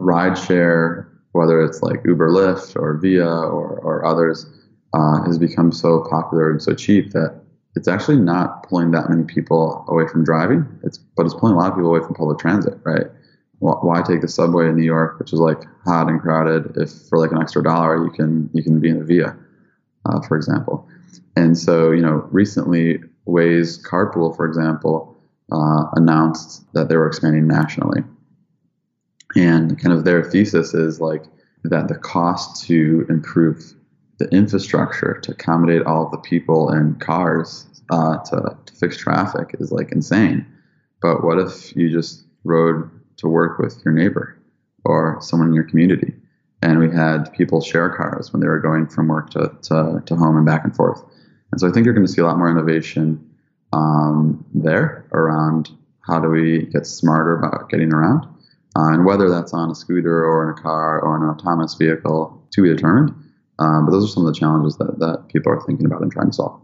Rideshare 0.00 1.06
whether 1.32 1.62
it's 1.62 1.82
like 1.82 2.00
Uber, 2.04 2.30
Lyft, 2.30 2.76
or 2.76 2.98
Via, 2.98 3.28
or, 3.28 3.78
or 3.78 4.04
others, 4.04 4.46
uh, 4.94 5.22
has 5.24 5.38
become 5.38 5.70
so 5.72 6.04
popular 6.10 6.50
and 6.50 6.62
so 6.62 6.74
cheap 6.74 7.12
that 7.12 7.40
it's 7.76 7.86
actually 7.86 8.16
not 8.16 8.68
pulling 8.68 8.90
that 8.92 9.08
many 9.08 9.24
people 9.24 9.84
away 9.88 10.08
from 10.08 10.24
driving. 10.24 10.66
It's 10.82 10.98
but 10.98 11.26
it's 11.26 11.34
pulling 11.34 11.54
a 11.54 11.58
lot 11.58 11.70
of 11.70 11.76
people 11.76 11.90
away 11.90 12.04
from 12.04 12.14
public 12.14 12.38
transit, 12.38 12.78
right? 12.84 13.06
Why 13.60 14.02
take 14.02 14.20
the 14.20 14.28
subway 14.28 14.68
in 14.68 14.76
New 14.76 14.84
York, 14.84 15.18
which 15.18 15.32
is 15.32 15.40
like 15.40 15.58
hot 15.84 16.08
and 16.08 16.20
crowded, 16.20 16.76
if 16.76 16.90
for 17.08 17.18
like 17.18 17.32
an 17.32 17.42
extra 17.42 17.62
dollar 17.62 18.04
you 18.04 18.10
can 18.10 18.48
you 18.54 18.62
can 18.62 18.80
be 18.80 18.88
in 18.88 19.02
a 19.02 19.04
Via, 19.04 19.36
uh, 20.06 20.20
for 20.26 20.36
example. 20.36 20.88
And 21.36 21.58
so 21.58 21.90
you 21.90 22.00
know, 22.00 22.26
recently 22.30 23.00
Waze 23.26 23.80
Carpool, 23.82 24.34
for 24.34 24.46
example, 24.46 25.17
uh, 25.52 25.84
announced 25.94 26.64
that 26.74 26.88
they 26.88 26.96
were 26.96 27.06
expanding 27.06 27.46
nationally. 27.46 28.02
And 29.36 29.78
kind 29.80 29.92
of 29.92 30.04
their 30.04 30.24
thesis 30.24 30.74
is 30.74 31.00
like 31.00 31.24
that 31.64 31.88
the 31.88 31.94
cost 31.94 32.66
to 32.66 33.06
improve 33.08 33.74
the 34.18 34.28
infrastructure 34.28 35.18
to 35.22 35.32
accommodate 35.32 35.82
all 35.82 36.08
the 36.10 36.18
people 36.18 36.70
and 36.70 37.00
cars 37.00 37.66
uh, 37.90 38.18
to, 38.18 38.56
to 38.66 38.74
fix 38.74 38.96
traffic 38.96 39.54
is 39.60 39.72
like 39.72 39.92
insane. 39.92 40.46
But 41.00 41.24
what 41.24 41.38
if 41.38 41.74
you 41.76 41.90
just 41.90 42.24
rode 42.44 42.90
to 43.18 43.28
work 43.28 43.58
with 43.58 43.80
your 43.84 43.94
neighbor 43.94 44.36
or 44.84 45.18
someone 45.20 45.48
in 45.48 45.54
your 45.54 45.64
community? 45.64 46.14
And 46.60 46.80
we 46.80 46.90
had 46.90 47.32
people 47.32 47.60
share 47.60 47.88
cars 47.90 48.32
when 48.32 48.40
they 48.40 48.48
were 48.48 48.58
going 48.58 48.88
from 48.88 49.08
work 49.08 49.30
to, 49.30 49.52
to, 49.62 50.02
to 50.04 50.16
home 50.16 50.36
and 50.36 50.44
back 50.44 50.64
and 50.64 50.74
forth. 50.74 51.00
And 51.52 51.60
so 51.60 51.68
I 51.68 51.72
think 51.72 51.84
you're 51.84 51.94
going 51.94 52.06
to 52.06 52.12
see 52.12 52.20
a 52.20 52.26
lot 52.26 52.36
more 52.36 52.50
innovation 52.50 53.24
um, 53.72 54.44
there 54.54 55.06
around 55.12 55.70
how 56.00 56.18
do 56.20 56.28
we 56.28 56.66
get 56.66 56.86
smarter 56.86 57.36
about 57.36 57.68
getting 57.68 57.92
around. 57.92 58.24
Uh, 58.76 58.92
and 58.92 59.04
whether 59.04 59.28
that's 59.28 59.52
on 59.52 59.70
a 59.70 59.74
scooter 59.74 60.24
or 60.24 60.44
in 60.44 60.56
a 60.56 60.62
car 60.62 61.00
or 61.00 61.16
an 61.16 61.28
autonomous 61.28 61.74
vehicle 61.74 62.40
to 62.52 62.62
be 62.62 62.68
determined. 62.68 63.10
Um, 63.58 63.86
but 63.86 63.92
those 63.92 64.04
are 64.04 64.12
some 64.12 64.24
of 64.24 64.32
the 64.32 64.38
challenges 64.38 64.76
that, 64.76 64.98
that 65.00 65.24
people 65.32 65.52
are 65.52 65.60
thinking 65.62 65.86
about 65.86 66.02
and 66.02 66.12
trying 66.12 66.28
to 66.28 66.32
solve. 66.32 66.60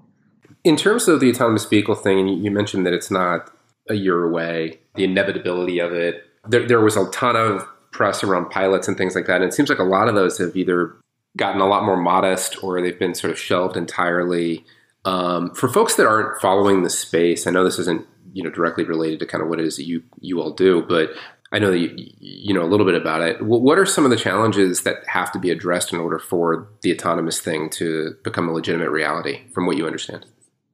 In 0.62 0.76
terms 0.76 1.08
of 1.08 1.20
the 1.20 1.30
autonomous 1.30 1.64
vehicle 1.64 1.94
thing, 1.94 2.28
you 2.28 2.50
mentioned 2.50 2.86
that 2.86 2.92
it's 2.92 3.10
not 3.10 3.50
a 3.90 3.94
year 3.94 4.22
away, 4.22 4.78
the 4.94 5.04
inevitability 5.04 5.78
of 5.78 5.92
it, 5.92 6.24
there, 6.48 6.66
there 6.66 6.80
was 6.80 6.96
a 6.96 7.10
ton 7.10 7.36
of 7.36 7.66
press 7.90 8.22
around 8.22 8.50
pilots 8.50 8.88
and 8.88 8.96
things 8.96 9.14
like 9.14 9.26
that. 9.26 9.36
And 9.36 9.44
it 9.44 9.54
seems 9.54 9.68
like 9.68 9.78
a 9.78 9.84
lot 9.84 10.08
of 10.08 10.14
those 10.14 10.38
have 10.38 10.56
either 10.56 10.94
gotten 11.36 11.60
a 11.60 11.66
lot 11.66 11.84
more 11.84 11.96
modest 11.96 12.62
or 12.62 12.80
they've 12.80 12.98
been 12.98 13.14
sort 13.14 13.32
of 13.32 13.38
shelved 13.38 13.76
entirely. 13.76 14.64
Um, 15.04 15.54
for 15.54 15.68
folks 15.68 15.96
that 15.96 16.06
aren't 16.06 16.40
following 16.40 16.82
the 16.82 16.90
space, 16.90 17.46
I 17.46 17.50
know 17.50 17.64
this 17.64 17.78
isn't 17.78 18.06
you 18.32 18.42
know 18.42 18.50
directly 18.50 18.84
related 18.84 19.20
to 19.20 19.26
kind 19.26 19.42
of 19.42 19.48
what 19.48 19.60
it 19.60 19.66
is 19.66 19.76
that 19.76 19.86
you 19.86 20.02
you 20.20 20.40
all 20.40 20.52
do, 20.52 20.82
but 20.82 21.10
I 21.52 21.58
know 21.58 21.70
that 21.70 21.78
you, 21.78 21.94
you 22.18 22.52
know 22.54 22.62
a 22.62 22.66
little 22.68 22.86
bit 22.86 22.94
about 22.94 23.22
it. 23.22 23.40
What 23.42 23.78
are 23.78 23.86
some 23.86 24.04
of 24.04 24.10
the 24.10 24.16
challenges 24.16 24.82
that 24.82 25.06
have 25.06 25.30
to 25.32 25.38
be 25.38 25.50
addressed 25.50 25.92
in 25.92 26.00
order 26.00 26.18
for 26.18 26.68
the 26.82 26.92
autonomous 26.92 27.40
thing 27.40 27.70
to 27.70 28.16
become 28.24 28.48
a 28.48 28.52
legitimate 28.52 28.90
reality, 28.90 29.42
from 29.52 29.66
what 29.66 29.76
you 29.76 29.86
understand? 29.86 30.26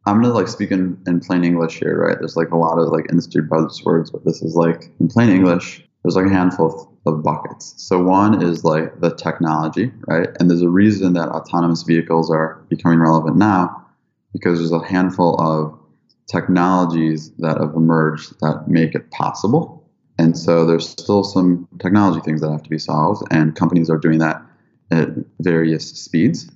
I'm 0.06 0.22
gonna 0.22 0.32
like 0.32 0.48
speak 0.48 0.70
in, 0.70 1.00
in 1.06 1.20
plain 1.20 1.44
English 1.44 1.78
here, 1.78 1.98
right? 1.98 2.16
There's 2.18 2.36
like 2.36 2.50
a 2.50 2.56
lot 2.56 2.78
of 2.78 2.88
like 2.88 3.06
industry 3.10 3.42
buzzwords, 3.42 4.10
but 4.10 4.24
this 4.24 4.42
is 4.42 4.54
like 4.54 4.90
in 4.98 5.08
plain 5.08 5.28
English. 5.28 5.84
There's 6.02 6.16
like 6.16 6.26
a 6.26 6.30
handful 6.30 6.88
of, 7.06 7.14
of 7.14 7.22
buckets. 7.22 7.74
So 7.76 8.02
one 8.02 8.42
is 8.42 8.64
like 8.64 9.00
the 9.00 9.14
technology, 9.14 9.92
right? 10.06 10.28
And 10.40 10.48
there's 10.48 10.62
a 10.62 10.68
reason 10.68 11.12
that 11.12 11.28
autonomous 11.28 11.82
vehicles 11.82 12.30
are 12.30 12.64
becoming 12.70 13.00
relevant 13.00 13.36
now, 13.36 13.86
because 14.32 14.58
there's 14.58 14.72
a 14.72 14.86
handful 14.86 15.34
of 15.40 15.78
technologies 16.26 17.32
that 17.38 17.58
have 17.58 17.74
emerged 17.74 18.38
that 18.40 18.64
make 18.68 18.94
it 18.94 19.10
possible 19.10 19.80
and 20.20 20.36
so 20.36 20.66
there's 20.66 20.86
still 20.86 21.24
some 21.24 21.66
technology 21.78 22.20
things 22.20 22.42
that 22.42 22.50
have 22.50 22.62
to 22.64 22.68
be 22.68 22.78
solved, 22.78 23.26
and 23.30 23.56
companies 23.56 23.88
are 23.88 23.96
doing 23.96 24.18
that 24.18 24.42
at 24.90 25.08
various 25.40 25.88
speeds. 25.88 26.50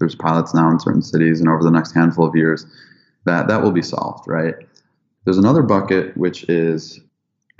There's 0.00 0.16
pilots 0.16 0.52
now 0.52 0.72
in 0.72 0.80
certain 0.80 1.02
cities, 1.02 1.38
and 1.38 1.48
over 1.48 1.62
the 1.62 1.70
next 1.70 1.92
handful 1.92 2.26
of 2.26 2.34
years, 2.34 2.66
that 3.24 3.46
that 3.46 3.62
will 3.62 3.70
be 3.70 3.82
solved, 3.82 4.26
right? 4.26 4.56
There's 5.24 5.38
another 5.38 5.62
bucket 5.62 6.16
which 6.16 6.48
is 6.48 6.98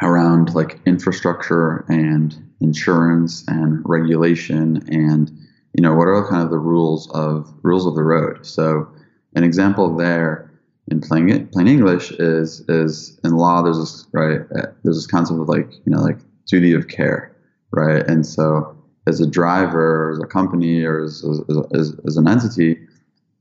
around 0.02 0.52
like 0.52 0.80
infrastructure 0.84 1.84
and 1.88 2.36
insurance 2.60 3.44
and 3.46 3.82
regulation 3.84 4.82
and 4.88 5.30
you 5.74 5.82
know 5.82 5.94
what 5.94 6.08
are 6.08 6.28
kind 6.28 6.42
of 6.42 6.50
the 6.50 6.58
rules 6.58 7.08
of 7.12 7.54
rules 7.62 7.86
of 7.86 7.94
the 7.94 8.02
road. 8.02 8.44
So 8.44 8.88
an 9.36 9.44
example 9.44 9.96
there 9.96 10.50
in 10.90 11.00
plain 11.00 11.46
plain 11.48 11.68
English 11.68 12.10
is 12.12 12.60
is 12.68 13.18
in 13.22 13.32
law 13.32 13.62
there's 13.62 13.78
this 13.78 14.06
right 14.12 14.40
uh, 14.56 14.66
there's 14.82 14.96
this 14.96 15.06
concept 15.06 15.40
of 15.40 15.48
like 15.48 15.72
you 15.84 15.92
know 15.92 16.00
like 16.00 16.18
duty 16.46 16.72
of 16.72 16.88
care 16.88 17.36
right 17.72 18.06
and 18.08 18.26
so 18.26 18.76
as 19.06 19.20
a 19.20 19.26
driver, 19.26 20.12
as 20.12 20.18
a 20.18 20.26
company, 20.26 20.82
or 20.82 21.02
as, 21.02 21.24
as, 21.24 21.40
as, 21.74 22.00
as 22.06 22.16
an 22.16 22.28
entity, 22.28 22.78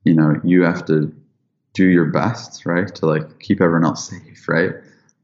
you 0.04 0.14
know, 0.14 0.39
you 0.43 0.64
have 0.64 0.86
to 0.86 1.14
do 1.74 1.88
your 1.88 2.06
best, 2.06 2.66
right, 2.66 2.93
to 2.96 3.06
like 3.06 3.39
keep 3.39 3.62
everyone 3.62 3.84
else 3.84 4.10
safe, 4.10 4.48
right? 4.48 4.72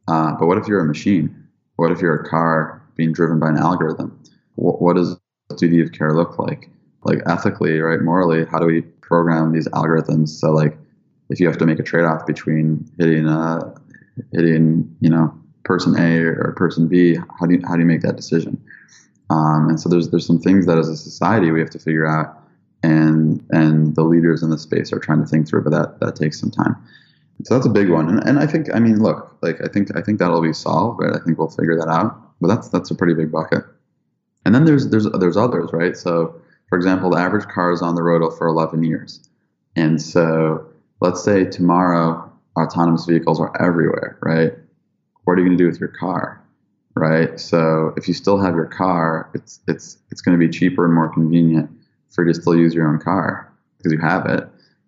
Uh, 0.07 0.35
but 0.35 0.47
what 0.47 0.57
if 0.57 0.67
you're 0.67 0.81
a 0.81 0.85
machine? 0.85 1.47
What 1.75 1.91
if 1.91 2.01
you're 2.01 2.15
a 2.15 2.27
car 2.27 2.81
being 2.95 3.13
driven 3.13 3.39
by 3.39 3.49
an 3.49 3.57
algorithm? 3.57 4.19
What, 4.55 4.81
what 4.81 4.95
does 4.95 5.15
duty 5.57 5.81
of 5.81 5.91
care 5.91 6.13
look 6.13 6.39
like? 6.39 6.69
Like 7.03 7.19
ethically, 7.27 7.79
right, 7.79 8.01
morally, 8.01 8.45
how 8.45 8.59
do 8.59 8.65
we 8.65 8.83
program 9.11 9.51
these 9.51 9.67
algorithms 9.79 10.29
so 10.29 10.51
like 10.61 10.77
if 11.31 11.39
you 11.39 11.47
have 11.47 11.57
to 11.57 11.65
make 11.65 11.79
a 11.79 11.83
trade-off 11.83 12.25
between 12.25 12.85
hitting 12.99 13.27
uh, 13.27 13.73
hitting 14.33 14.95
you 14.99 15.09
know 15.09 15.33
person 15.63 15.97
A 15.97 16.19
or 16.19 16.53
person 16.57 16.87
B, 16.87 17.15
how 17.15 17.45
do 17.45 17.55
you, 17.55 17.61
how 17.65 17.75
do 17.75 17.79
you 17.79 17.85
make 17.85 18.01
that 18.01 18.15
decision? 18.15 18.61
Um, 19.29 19.69
and 19.69 19.79
so 19.79 19.87
there's 19.87 20.09
there's 20.09 20.27
some 20.27 20.39
things 20.39 20.65
that 20.65 20.77
as 20.77 20.89
a 20.89 20.97
society 20.97 21.51
we 21.51 21.61
have 21.61 21.69
to 21.71 21.79
figure 21.79 22.05
out, 22.05 22.37
and 22.83 23.43
and 23.51 23.95
the 23.95 24.03
leaders 24.03 24.43
in 24.43 24.49
the 24.49 24.57
space 24.57 24.91
are 24.91 24.99
trying 24.99 25.21
to 25.21 25.25
think 25.25 25.47
through, 25.47 25.63
but 25.63 25.71
that 25.71 25.99
that 26.01 26.15
takes 26.15 26.39
some 26.39 26.51
time. 26.51 26.75
So 27.43 27.55
that's 27.55 27.65
a 27.65 27.69
big 27.69 27.89
one, 27.89 28.09
and, 28.09 28.19
and 28.27 28.39
I 28.39 28.45
think 28.45 28.67
I 28.75 28.79
mean 28.79 29.01
look, 29.01 29.37
like 29.41 29.61
I 29.63 29.67
think 29.67 29.95
I 29.95 30.01
think 30.01 30.19
that'll 30.19 30.41
be 30.41 30.53
solved, 30.53 31.01
right? 31.01 31.15
I 31.15 31.23
think 31.23 31.37
we'll 31.37 31.49
figure 31.49 31.77
that 31.77 31.87
out, 31.87 32.19
but 32.41 32.47
that's 32.47 32.67
that's 32.67 32.91
a 32.91 32.95
pretty 32.95 33.13
big 33.13 33.31
bucket. 33.31 33.63
And 34.45 34.53
then 34.53 34.65
there's 34.65 34.89
there's 34.89 35.09
there's 35.11 35.37
others, 35.37 35.69
right? 35.71 35.95
So 35.95 36.40
for 36.71 36.77
example, 36.77 37.09
the 37.09 37.17
average 37.17 37.45
car 37.49 37.73
is 37.73 37.81
on 37.81 37.95
the 37.95 38.01
road 38.01 38.27
for 38.37 38.47
11 38.47 38.85
years, 38.85 39.19
and 39.75 40.01
so 40.01 40.65
let's 41.01 41.21
say 41.21 41.43
tomorrow 41.43 42.31
autonomous 42.57 43.05
vehicles 43.05 43.41
are 43.41 43.51
everywhere, 43.61 44.17
right? 44.21 44.53
What 45.25 45.33
are 45.33 45.41
you 45.41 45.47
going 45.47 45.57
to 45.57 45.63
do 45.63 45.69
with 45.69 45.81
your 45.81 45.89
car, 45.89 46.41
right? 46.95 47.37
So 47.37 47.93
if 47.97 48.07
you 48.07 48.13
still 48.13 48.37
have 48.37 48.55
your 48.55 48.67
car, 48.67 49.29
it's 49.33 49.59
it's 49.67 49.97
it's 50.11 50.21
going 50.21 50.39
to 50.39 50.47
be 50.47 50.49
cheaper 50.49 50.85
and 50.85 50.93
more 50.93 51.13
convenient 51.13 51.69
for 52.09 52.25
you 52.25 52.33
to 52.33 52.41
still 52.41 52.55
use 52.55 52.73
your 52.73 52.87
own 52.87 52.99
car 52.99 53.51
because 53.77 53.91
you 53.91 53.99
have 53.99 54.25
it. 54.27 54.47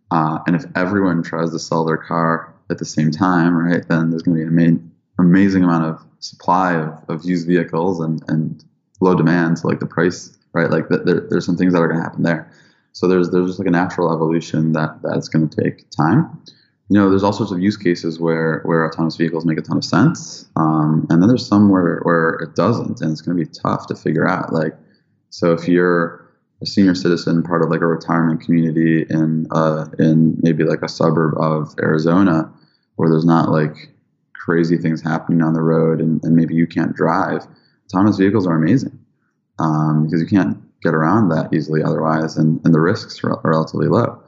Uh, 0.10 0.40
and 0.48 0.56
if 0.56 0.64
everyone 0.76 1.22
tries 1.22 1.52
to 1.52 1.60
sell 1.60 1.84
their 1.84 1.98
car 1.98 2.54
at 2.70 2.78
the 2.78 2.86
same 2.86 3.12
time, 3.12 3.58
right, 3.58 3.86
then 3.90 4.10
there's 4.10 4.22
going 4.22 4.38
to 4.38 4.46
be 4.46 4.48
an 4.48 4.60
ama- 4.60 4.80
amazing 5.20 5.64
amount 5.66 5.84
of 5.84 6.02
supply 6.20 6.76
of, 6.76 7.04
of 7.10 7.26
used 7.26 7.48
vehicles 7.48 8.00
and, 8.00 8.24
and 8.28 8.64
low 9.02 9.16
demand. 9.16 9.60
So 9.60 9.68
like 9.68 9.80
the 9.80 9.86
price, 9.86 10.38
right, 10.54 10.70
like 10.70 10.90
the, 10.90 11.00
there, 11.00 11.28
there's 11.30 11.46
some 11.46 11.58
things 11.58 11.74
that 11.74 11.80
are 11.80 11.88
going 11.88 12.00
to 12.00 12.04
happen 12.04 12.24
there. 12.24 12.52
So 12.92 13.08
there's 13.08 13.32
there's 13.32 13.48
just 13.48 13.60
like 13.60 13.68
a 13.68 13.72
natural 13.72 14.14
evolution 14.14 14.74
that 14.74 15.00
that's 15.02 15.28
going 15.28 15.50
to 15.50 15.62
take 15.64 15.90
time 15.90 16.42
you 16.90 17.00
know, 17.00 17.10
there's 17.10 17.24
all 17.24 17.34
sorts 17.34 17.52
of 17.52 17.60
use 17.60 17.78
cases 17.78 18.20
where 18.20 18.62
where 18.66 18.86
autonomous 18.86 19.16
vehicles 19.16 19.46
make 19.46 19.58
a 19.58 19.62
ton 19.62 19.78
of 19.78 19.86
sense, 19.86 20.50
um, 20.56 21.08
and 21.10 21.22
then 21.22 21.28
there's 21.28 21.48
some 21.48 21.70
where 21.70 22.02
where 22.04 22.32
it 22.36 22.56
doesn't, 22.56 23.02
and 23.02 23.12
it's 23.12 23.22
going 23.22 23.38
to 23.38 23.44
be 23.44 23.50
tough 23.50 23.88
to 23.88 23.96
figure 23.96 24.28
out. 24.28 24.52
Like, 24.52 24.74
so 25.30 25.54
if 25.54 25.68
you're 25.68 26.30
a 26.62 26.66
senior 26.66 26.94
citizen, 26.94 27.42
part 27.42 27.64
of 27.64 27.70
like 27.70 27.82
a 27.82 27.88
retirement 27.88 28.42
community 28.42 29.06
in 29.10 29.48
uh, 29.52 29.86
in 29.98 30.38
maybe 30.44 30.66
like 30.66 30.82
a 30.82 30.90
suburb 30.90 31.36
of 31.38 31.74
Arizona, 31.82 32.52
where 32.98 33.10
there's 33.10 33.26
not 33.26 33.50
like 33.50 33.90
crazy 34.36 34.78
things 34.78 35.02
happening 35.02 35.42
on 35.42 35.54
the 35.54 35.62
road, 35.62 36.02
and, 36.02 36.24
and 36.24 36.36
maybe 36.36 36.54
you 36.54 36.68
can't 36.68 36.94
drive, 36.94 37.48
autonomous 37.86 38.18
vehicles 38.18 38.46
are 38.46 38.56
amazing 38.56 39.00
um, 39.60 40.06
because 40.06 40.22
you 40.22 40.28
can't 40.28 40.58
get 40.82 40.94
around 40.94 41.30
that 41.30 41.54
easily 41.54 41.82
otherwise, 41.84 42.38
and, 42.38 42.60
and 42.66 42.74
the 42.74 42.80
risks 42.80 43.24
are 43.24 43.40
relatively 43.44 43.88
low. 43.88 44.22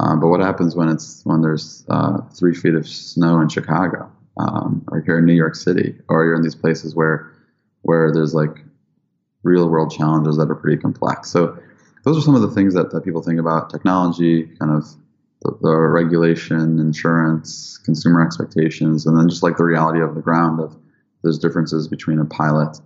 Um, 0.00 0.20
but 0.20 0.28
what 0.28 0.40
happens 0.40 0.74
when 0.74 0.88
it's 0.88 1.22
when 1.24 1.42
there's 1.42 1.84
uh, 1.88 2.18
three 2.36 2.54
feet 2.54 2.74
of 2.74 2.88
snow 2.88 3.40
in 3.40 3.48
Chicago, 3.48 4.10
um, 4.38 4.84
or 4.90 5.00
here 5.00 5.18
in 5.18 5.26
New 5.26 5.34
York 5.34 5.54
City, 5.54 5.94
or 6.08 6.24
you're 6.24 6.34
in 6.34 6.42
these 6.42 6.54
places 6.54 6.94
where 6.94 7.30
where 7.82 8.12
there's 8.12 8.34
like 8.34 8.64
real 9.42 9.68
world 9.68 9.90
challenges 9.90 10.36
that 10.36 10.50
are 10.50 10.54
pretty 10.54 10.80
complex. 10.80 11.30
So 11.30 11.58
those 12.04 12.18
are 12.18 12.20
some 12.20 12.34
of 12.34 12.42
the 12.42 12.50
things 12.50 12.74
that, 12.74 12.90
that 12.90 13.04
people 13.04 13.22
think 13.22 13.40
about 13.40 13.70
technology, 13.70 14.44
kind 14.58 14.72
of 14.72 14.84
the, 15.42 15.56
the 15.60 15.76
regulation, 15.76 16.78
insurance, 16.78 17.78
consumer 17.78 18.24
expectations, 18.24 19.06
and 19.06 19.18
then 19.18 19.28
just 19.28 19.42
like 19.42 19.56
the 19.56 19.64
reality 19.64 20.00
of 20.00 20.14
the 20.14 20.20
ground 20.20 20.60
of 20.60 20.76
there's 21.22 21.38
differences 21.38 21.88
between 21.88 22.18
a 22.18 22.24
pilot 22.24 22.78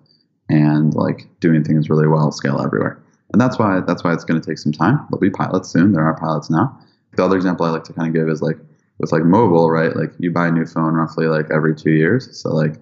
and 0.48 0.94
like 0.94 1.26
doing 1.40 1.64
things 1.64 1.90
really 1.90 2.06
well 2.06 2.30
scale 2.32 2.60
everywhere. 2.60 3.02
And 3.32 3.40
that's 3.40 3.58
why 3.58 3.80
that's 3.80 4.04
why 4.04 4.12
it's 4.12 4.24
going 4.24 4.40
to 4.40 4.46
take 4.46 4.58
some 4.58 4.72
time. 4.72 5.04
There'll 5.10 5.20
be 5.20 5.30
pilots 5.30 5.70
soon. 5.70 5.92
There 5.92 6.04
are 6.04 6.18
pilots 6.18 6.48
now 6.50 6.78
the 7.16 7.24
other 7.24 7.36
example 7.36 7.66
I 7.66 7.70
like 7.70 7.84
to 7.84 7.92
kind 7.92 8.08
of 8.08 8.14
give 8.14 8.28
is 8.28 8.42
like 8.42 8.58
with 8.98 9.12
like 9.12 9.24
mobile, 9.24 9.70
right? 9.70 9.94
Like 9.96 10.12
you 10.18 10.30
buy 10.30 10.48
a 10.48 10.50
new 10.50 10.66
phone 10.66 10.94
roughly 10.94 11.26
like 11.26 11.50
every 11.50 11.74
two 11.74 11.90
years. 11.90 12.40
So 12.40 12.50
like, 12.50 12.76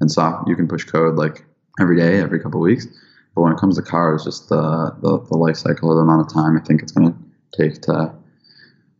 and 0.00 0.10
soft, 0.10 0.48
you 0.48 0.56
can 0.56 0.68
push 0.68 0.84
code 0.84 1.16
like 1.16 1.44
every 1.80 1.96
day, 1.96 2.18
every 2.18 2.40
couple 2.40 2.60
weeks. 2.60 2.86
But 3.34 3.42
when 3.42 3.52
it 3.52 3.58
comes 3.58 3.76
to 3.76 3.82
cars, 3.82 4.24
just 4.24 4.48
the, 4.48 4.96
the, 5.02 5.20
the 5.28 5.36
life 5.36 5.56
cycle, 5.56 5.94
the 5.94 6.00
amount 6.00 6.26
of 6.26 6.32
time 6.32 6.56
I 6.56 6.60
think 6.64 6.82
it's 6.82 6.92
going 6.92 7.12
to 7.12 7.18
take 7.56 7.82
to 7.82 8.14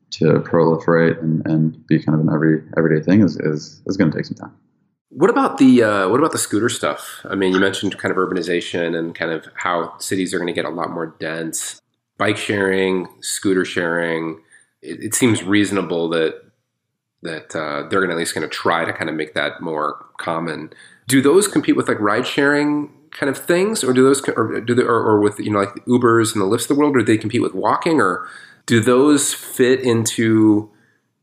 to 0.08 0.24
proliferate 0.40 1.20
and, 1.20 1.44
and 1.46 1.86
be 1.88 2.00
kind 2.00 2.14
of 2.14 2.26
an 2.26 2.32
every 2.32 2.62
everyday 2.76 3.04
thing 3.04 3.22
is, 3.22 3.36
is, 3.40 3.82
is 3.86 3.96
going 3.96 4.10
to 4.10 4.16
take 4.16 4.24
some 4.24 4.36
time. 4.36 4.56
What 5.10 5.30
about 5.30 5.58
the 5.58 5.82
uh, 5.82 6.08
what 6.08 6.18
about 6.18 6.32
the 6.32 6.38
scooter 6.38 6.68
stuff? 6.68 7.20
I 7.24 7.36
mean, 7.36 7.52
you 7.52 7.60
mentioned 7.60 7.96
kind 7.98 8.10
of 8.10 8.18
urbanization 8.18 8.98
and 8.98 9.14
kind 9.14 9.30
of 9.30 9.46
how 9.54 9.96
cities 9.98 10.34
are 10.34 10.38
going 10.38 10.48
to 10.48 10.52
get 10.52 10.64
a 10.64 10.70
lot 10.70 10.90
more 10.90 11.14
dense. 11.20 11.80
Bike 12.18 12.36
sharing, 12.36 13.06
scooter 13.20 13.64
sharing, 13.64 14.40
it, 14.82 15.04
it 15.04 15.14
seems 15.14 15.42
reasonable 15.42 16.08
that 16.10 16.42
that 17.22 17.54
uh, 17.56 17.88
they're 17.88 18.00
going 18.00 18.10
at 18.10 18.16
least 18.16 18.34
going 18.34 18.48
to 18.48 18.54
try 18.54 18.84
to 18.84 18.92
kind 18.92 19.08
of 19.08 19.16
make 19.16 19.34
that 19.34 19.60
more 19.60 20.06
common. 20.18 20.72
Do 21.08 21.22
those 21.22 21.48
compete 21.48 21.76
with 21.76 21.88
like 21.88 22.00
ride 22.00 22.26
sharing 22.26 22.92
kind 23.10 23.30
of 23.30 23.38
things, 23.38 23.84
or 23.84 23.92
do 23.92 24.02
those, 24.02 24.26
or 24.28 24.60
do 24.60 24.74
they, 24.74 24.82
or, 24.82 24.96
or 24.96 25.20
with 25.20 25.38
you 25.38 25.50
know 25.50 25.60
like 25.60 25.74
the 25.74 25.80
Ubers 25.82 26.34
and 26.34 26.42
the 26.42 26.46
Lyfts 26.46 26.62
of 26.62 26.68
the 26.68 26.74
world, 26.74 26.96
or 26.96 27.00
do 27.00 27.04
they 27.04 27.18
compete 27.18 27.42
with 27.42 27.54
walking, 27.54 28.00
or 28.00 28.26
do 28.66 28.80
those 28.80 29.32
fit 29.32 29.80
into 29.80 30.70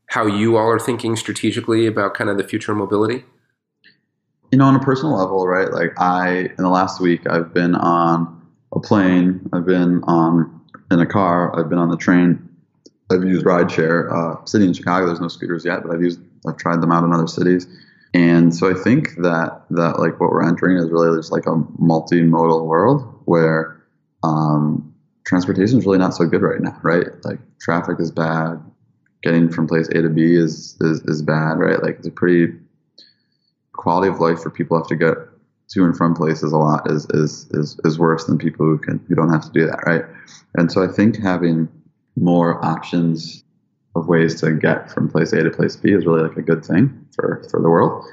how 0.06 0.26
you 0.26 0.56
all 0.56 0.68
are 0.68 0.78
thinking 0.78 1.16
strategically 1.16 1.86
about 1.86 2.14
kind 2.14 2.30
of 2.30 2.38
the 2.38 2.44
future 2.44 2.72
of 2.72 2.78
mobility? 2.78 3.24
You 4.54 4.58
know, 4.58 4.66
on 4.66 4.76
a 4.76 4.78
personal 4.78 5.16
level, 5.16 5.48
right? 5.48 5.68
Like 5.72 6.00
I, 6.00 6.42
in 6.42 6.56
the 6.58 6.68
last 6.68 7.00
week, 7.00 7.28
I've 7.28 7.52
been 7.52 7.74
on 7.74 8.40
a 8.72 8.78
plane, 8.78 9.50
I've 9.52 9.66
been 9.66 10.00
on 10.04 10.60
in 10.92 11.00
a 11.00 11.06
car, 11.06 11.58
I've 11.58 11.68
been 11.68 11.80
on 11.80 11.90
the 11.90 11.96
train 11.96 12.48
I've 13.10 13.24
used 13.24 13.44
rideshare. 13.44 14.12
Uh, 14.12 14.44
city 14.44 14.64
in 14.64 14.72
Chicago, 14.72 15.06
there's 15.06 15.20
no 15.20 15.26
scooters 15.26 15.64
yet, 15.64 15.82
but 15.82 15.92
I've 15.92 16.02
used, 16.02 16.20
I've 16.46 16.56
tried 16.56 16.80
them 16.80 16.92
out 16.92 17.02
in 17.02 17.12
other 17.12 17.26
cities. 17.26 17.66
And 18.14 18.54
so 18.54 18.70
I 18.70 18.74
think 18.74 19.16
that 19.16 19.64
that 19.70 19.98
like 19.98 20.20
what 20.20 20.30
we're 20.30 20.46
entering 20.46 20.76
is 20.76 20.88
really 20.88 21.18
just 21.18 21.32
like 21.32 21.46
a 21.46 21.56
multimodal 21.56 22.64
world 22.64 23.22
where 23.24 23.82
um, 24.22 24.94
transportation 25.26 25.78
is 25.78 25.84
really 25.84 25.98
not 25.98 26.14
so 26.14 26.26
good 26.26 26.42
right 26.42 26.60
now, 26.60 26.78
right? 26.84 27.08
Like 27.24 27.40
traffic 27.60 27.96
is 27.98 28.12
bad, 28.12 28.62
getting 29.20 29.50
from 29.50 29.66
place 29.66 29.88
A 29.88 30.02
to 30.02 30.08
B 30.10 30.36
is 30.36 30.76
is, 30.80 31.00
is 31.06 31.22
bad, 31.22 31.58
right? 31.58 31.82
Like 31.82 31.96
it's 31.98 32.06
a 32.06 32.12
pretty 32.12 32.52
quality 33.74 34.08
of 34.08 34.20
life 34.20 34.40
for 34.40 34.50
people 34.50 34.76
who 34.76 34.82
have 34.82 34.88
to 34.88 34.96
get 34.96 35.14
to 35.68 35.84
and 35.84 35.96
from 35.96 36.14
places 36.14 36.52
a 36.52 36.56
lot 36.56 36.90
is 36.90 37.06
is 37.10 37.48
is, 37.52 37.78
is 37.84 37.98
worse 37.98 38.24
than 38.24 38.38
people 38.38 38.66
who 38.66 38.78
can 38.78 39.04
who 39.08 39.14
don't 39.14 39.30
have 39.30 39.44
to 39.44 39.50
do 39.52 39.66
that, 39.66 39.80
right? 39.86 40.04
And 40.56 40.70
so 40.70 40.82
I 40.82 40.88
think 40.88 41.16
having 41.16 41.68
more 42.16 42.64
options 42.64 43.42
of 43.96 44.08
ways 44.08 44.40
to 44.40 44.52
get 44.52 44.90
from 44.90 45.08
place 45.08 45.32
A 45.32 45.42
to 45.42 45.50
place 45.50 45.76
B 45.76 45.92
is 45.92 46.06
really 46.06 46.22
like 46.22 46.36
a 46.36 46.42
good 46.42 46.64
thing 46.64 47.06
for, 47.14 47.46
for 47.50 47.60
the 47.60 47.68
world. 47.68 48.04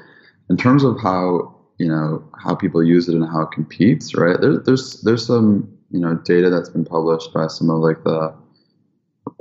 In 0.48 0.56
terms 0.56 0.84
of 0.84 1.00
how 1.00 1.54
you 1.78 1.88
know 1.88 2.22
how 2.42 2.54
people 2.54 2.82
use 2.82 3.08
it 3.08 3.14
and 3.14 3.28
how 3.28 3.42
it 3.42 3.50
competes, 3.52 4.14
right? 4.14 4.40
There, 4.40 4.58
there's 4.58 5.00
there's 5.02 5.26
some 5.26 5.72
you 5.90 6.00
know 6.00 6.14
data 6.24 6.50
that's 6.50 6.70
been 6.70 6.84
published 6.84 7.32
by 7.32 7.48
some 7.48 7.70
of 7.70 7.80
like 7.80 8.02
the 8.04 8.34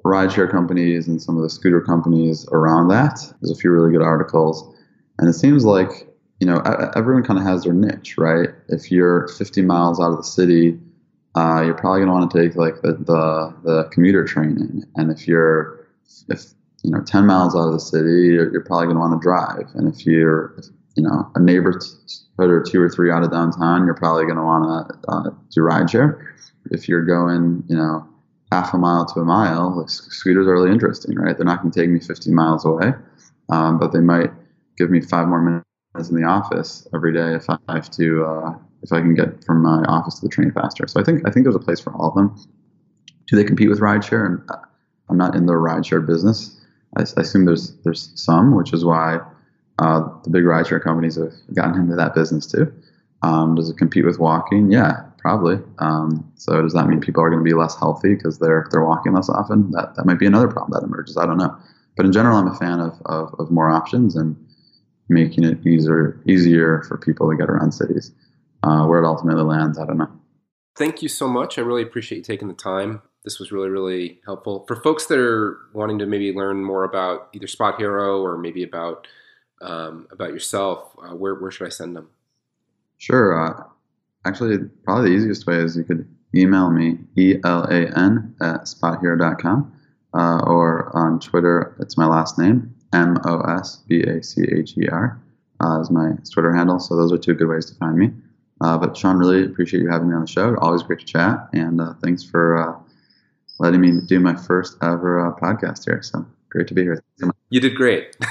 rideshare 0.06 0.50
companies 0.50 1.08
and 1.08 1.22
some 1.22 1.38
of 1.38 1.44
the 1.44 1.50
scooter 1.50 1.82
companies 1.82 2.48
around 2.52 2.88
that. 2.90 3.20
There's 3.42 3.52
a 3.52 3.60
few 3.60 3.72
really 3.72 3.92
good 3.92 4.02
articles, 4.02 4.76
and 5.18 5.30
it 5.30 5.34
seems 5.34 5.66
like 5.66 6.11
you 6.42 6.48
know 6.48 6.58
everyone 6.96 7.24
kind 7.24 7.40
of 7.40 7.46
has 7.46 7.64
their 7.64 7.74
niche, 7.74 8.18
right? 8.18 8.50
If 8.68 8.92
you're 8.92 9.30
50 9.30 9.62
miles 9.62 10.02
out 10.02 10.12
of 10.12 10.18
the 10.18 10.24
city 10.24 10.78
uh, 11.36 11.62
you're 11.64 11.76
probably 11.76 12.00
going 12.00 12.08
to 12.08 12.14
want 12.14 12.32
to 12.32 12.42
take 12.42 12.56
like 12.56 12.82
the, 12.82 12.94
the, 12.94 13.56
the 13.64 13.84
commuter 13.92 14.26
train 14.26 14.58
in. 14.58 14.84
And 14.96 15.12
if 15.12 15.28
you're 15.28 15.88
if 16.28 16.44
you 16.84 16.92
know 16.92 17.02
10 17.02 17.26
miles 17.26 17.56
out 17.56 17.68
of 17.68 17.74
the 17.74 17.80
city, 17.80 18.34
you're, 18.34 18.52
you're 18.52 18.66
probably 18.66 18.88
going 18.88 18.98
to 18.98 19.00
want 19.00 19.22
to 19.22 19.24
drive. 19.24 19.74
And 19.76 19.94
if 19.94 20.06
you're 20.06 20.56
if, 20.58 20.66
you 20.96 21.04
know 21.04 21.32
a 21.36 21.40
neighborhood 21.40 21.84
or 22.38 22.62
two 22.62 22.82
or 22.82 22.90
three 22.90 23.12
out 23.12 23.24
of 23.24 23.32
downtown, 23.32 23.86
you're 23.86 23.96
probably 23.96 24.26
going 24.26 24.36
to 24.36 24.44
want 24.44 24.90
to 24.90 25.10
uh, 25.10 25.30
do 25.52 25.62
rideshare. 25.62 26.22
If 26.70 26.90
you're 26.90 27.06
going, 27.06 27.64
you 27.68 27.78
know, 27.78 28.08
half 28.52 28.74
a 28.74 28.78
mile 28.78 29.06
to 29.06 29.22
a 29.22 29.26
mile, 29.26 29.80
like, 29.80 29.90
scooters 29.90 30.46
are 30.48 30.54
really 30.54 30.70
interesting, 30.70 31.16
right? 31.16 31.36
They're 31.36 31.46
not 31.46 31.62
going 31.62 31.72
to 31.72 31.80
take 31.80 31.90
me 31.90 32.00
50 32.00 32.32
miles 32.32 32.66
away, 32.66 32.92
um, 33.50 33.80
but 33.80 33.94
they 33.94 34.00
might 34.00 34.32
give 34.78 34.92
me 34.92 35.00
five 35.00 35.28
more 35.28 35.42
minutes 35.42 35.66
in 35.96 36.16
the 36.16 36.24
office 36.24 36.88
every 36.94 37.14
day 37.14 37.36
if 37.36 37.50
I 37.50 37.58
have 37.70 37.90
to 37.92 38.26
uh, 38.26 38.54
if 38.84 38.92
I 38.92 39.00
can 39.00 39.14
get 39.14 39.44
from 39.44 39.62
my 39.62 39.84
office 39.84 40.16
to 40.16 40.22
the 40.26 40.30
train 40.30 40.52
faster. 40.52 40.88
So 40.88 41.00
I 41.00 41.04
think 41.04 41.28
I 41.28 41.32
think 41.32 41.46
there's 41.46 41.56
a 41.56 41.60
place 41.60 41.80
for 41.80 41.94
all 41.94 42.10
of 42.10 42.16
them. 42.16 42.36
Do 43.28 43.36
they 43.36 43.44
compete 43.44 43.70
with 43.70 43.80
rideshare? 43.80 44.26
And 44.26 44.42
uh, 44.50 44.58
I'm 45.10 45.18
not 45.18 45.36
in 45.36 45.46
the 45.46 45.54
rideshare 45.54 46.06
business. 46.06 46.60
I, 46.98 47.02
I 47.18 47.22
assume 47.22 47.46
there's 47.46 47.76
there's 47.84 48.12
some, 48.16 48.56
which 48.56 48.74
is 48.74 48.84
why 48.86 49.20
uh, 49.80 50.02
the 50.24 50.30
big 50.30 50.44
rideshare 50.44 50.82
companies 50.82 51.16
have 51.16 51.34
gotten 51.54 51.80
into 51.80 51.96
that 51.96 52.16
business 52.16 52.48
too. 52.48 52.72
Um, 53.24 53.56
does 53.56 53.70
it 53.70 53.78
compete 53.78 54.06
with 54.06 54.18
walking? 54.18 54.72
Yeah, 54.72 55.04
probably. 55.20 55.60
Um, 55.78 56.32
so 56.36 56.62
does 56.62 56.74
that 56.74 56.88
mean 56.88 57.00
people 57.02 57.22
are 57.24 57.30
going 57.30 57.44
to 57.44 57.48
be 57.48 57.54
less 57.54 57.78
healthy 57.78 58.16
because 58.16 58.40
they're 58.40 58.68
they're 58.72 58.86
walking 58.86 59.14
less 59.14 59.30
often? 59.30 59.72
That 59.72 59.96
that 59.96 60.06
might 60.06 60.20
be 60.20 60.26
another 60.26 60.48
problem 60.48 60.72
that 60.72 60.86
emerges. 60.86 61.18
I 61.18 61.26
don't 61.26 61.38
know. 61.38 61.56
But 61.98 62.06
in 62.06 62.14
general, 62.14 62.38
I'm 62.38 62.48
a 62.48 62.56
fan 62.56 62.80
of, 62.80 63.00
of, 63.06 63.36
of 63.38 63.52
more 63.52 63.70
options 63.70 64.16
and 64.16 64.38
making 65.10 65.44
it 65.44 65.66
easier 65.66 66.22
easier 66.28 66.84
for 66.88 66.98
people 66.98 67.30
to 67.30 67.38
get 67.38 67.50
around 67.50 67.72
cities. 67.74 68.12
Uh, 68.64 68.86
where 68.86 69.02
it 69.02 69.08
ultimately 69.08 69.44
lands, 69.44 69.80
I 69.80 69.88
don't 69.88 69.98
know. 69.98 70.12
Thank 70.78 71.02
you 71.02 71.10
so 71.10 71.28
much. 71.28 71.58
I 71.58 71.62
really 71.62 71.82
appreciate 71.82 72.20
you 72.20 72.24
taking 72.24 72.48
the 72.48 72.54
time. 72.54 73.02
This 73.24 73.40
was 73.40 73.52
really, 73.52 73.70
really 73.70 74.20
helpful. 74.26 74.66
For 74.68 74.76
folks 74.76 75.08
that 75.08 75.18
are 75.18 75.58
wanting 75.74 76.00
to 76.00 76.06
maybe 76.06 76.32
learn 76.32 76.64
more 76.64 76.84
about 76.84 77.30
either 77.34 77.48
SpotHero 77.48 78.22
or 78.22 78.38
maybe 78.38 78.64
about 78.64 79.08
um, 79.62 80.08
about 80.12 80.30
yourself, 80.30 80.96
uh, 81.04 81.16
where, 81.16 81.36
where 81.36 81.52
should 81.52 81.68
I 81.68 81.70
send 81.70 81.96
them? 81.96 82.10
Sure. 82.98 83.40
Uh, 83.40 83.64
actually, 84.26 84.58
probably 84.84 85.10
the 85.10 85.16
easiest 85.16 85.46
way 85.46 85.58
is 85.58 85.76
you 85.76 85.84
could 85.84 86.08
email 86.36 86.72
me, 86.72 86.98
E-L-A-N 87.18 88.36
at 88.42 88.62
spothero.com, 88.62 89.72
uh, 90.14 90.42
or 90.46 90.96
on 90.96 91.20
Twitter, 91.20 91.76
it's 91.80 91.98
my 91.98 92.08
last 92.08 92.40
name, 92.40 92.74
M-O-S-B-A-C-H-E-R 92.94 95.22
uh, 95.64 95.82
is 95.82 95.92
my 95.92 96.12
Twitter 96.32 96.54
handle. 96.54 96.80
So 96.80 96.96
those 96.96 97.12
are 97.12 97.18
two 97.18 97.34
good 97.34 97.48
ways 97.48 97.66
to 97.68 97.76
find 97.76 97.98
me. 97.98 98.12
Uh, 98.62 98.78
but 98.78 98.96
Sean, 98.96 99.18
really 99.18 99.46
appreciate 99.46 99.82
you 99.82 99.90
having 99.90 100.10
me 100.10 100.16
on 100.16 100.22
the 100.22 100.28
show. 100.28 100.56
Always 100.58 100.84
great 100.84 101.00
to 101.00 101.06
chat, 101.06 101.50
and 101.52 101.82
uh, 101.82 101.94
thanks 102.04 102.24
for 102.24 102.58
uh, 102.58 102.78
letting 103.60 103.82
me 103.82 104.02
do 104.06 104.20
my 104.20 104.36
first 104.36 104.78
ever 104.84 105.20
uh, 105.20 105.34
podcast 105.34 105.86
here. 105.86 106.02
So 106.04 106.26
great 106.50 106.68
to 106.68 106.76
be 106.76 106.84
here. 106.84 107.04
You 107.50 107.60
did 107.60 107.76
great. 107.76 108.16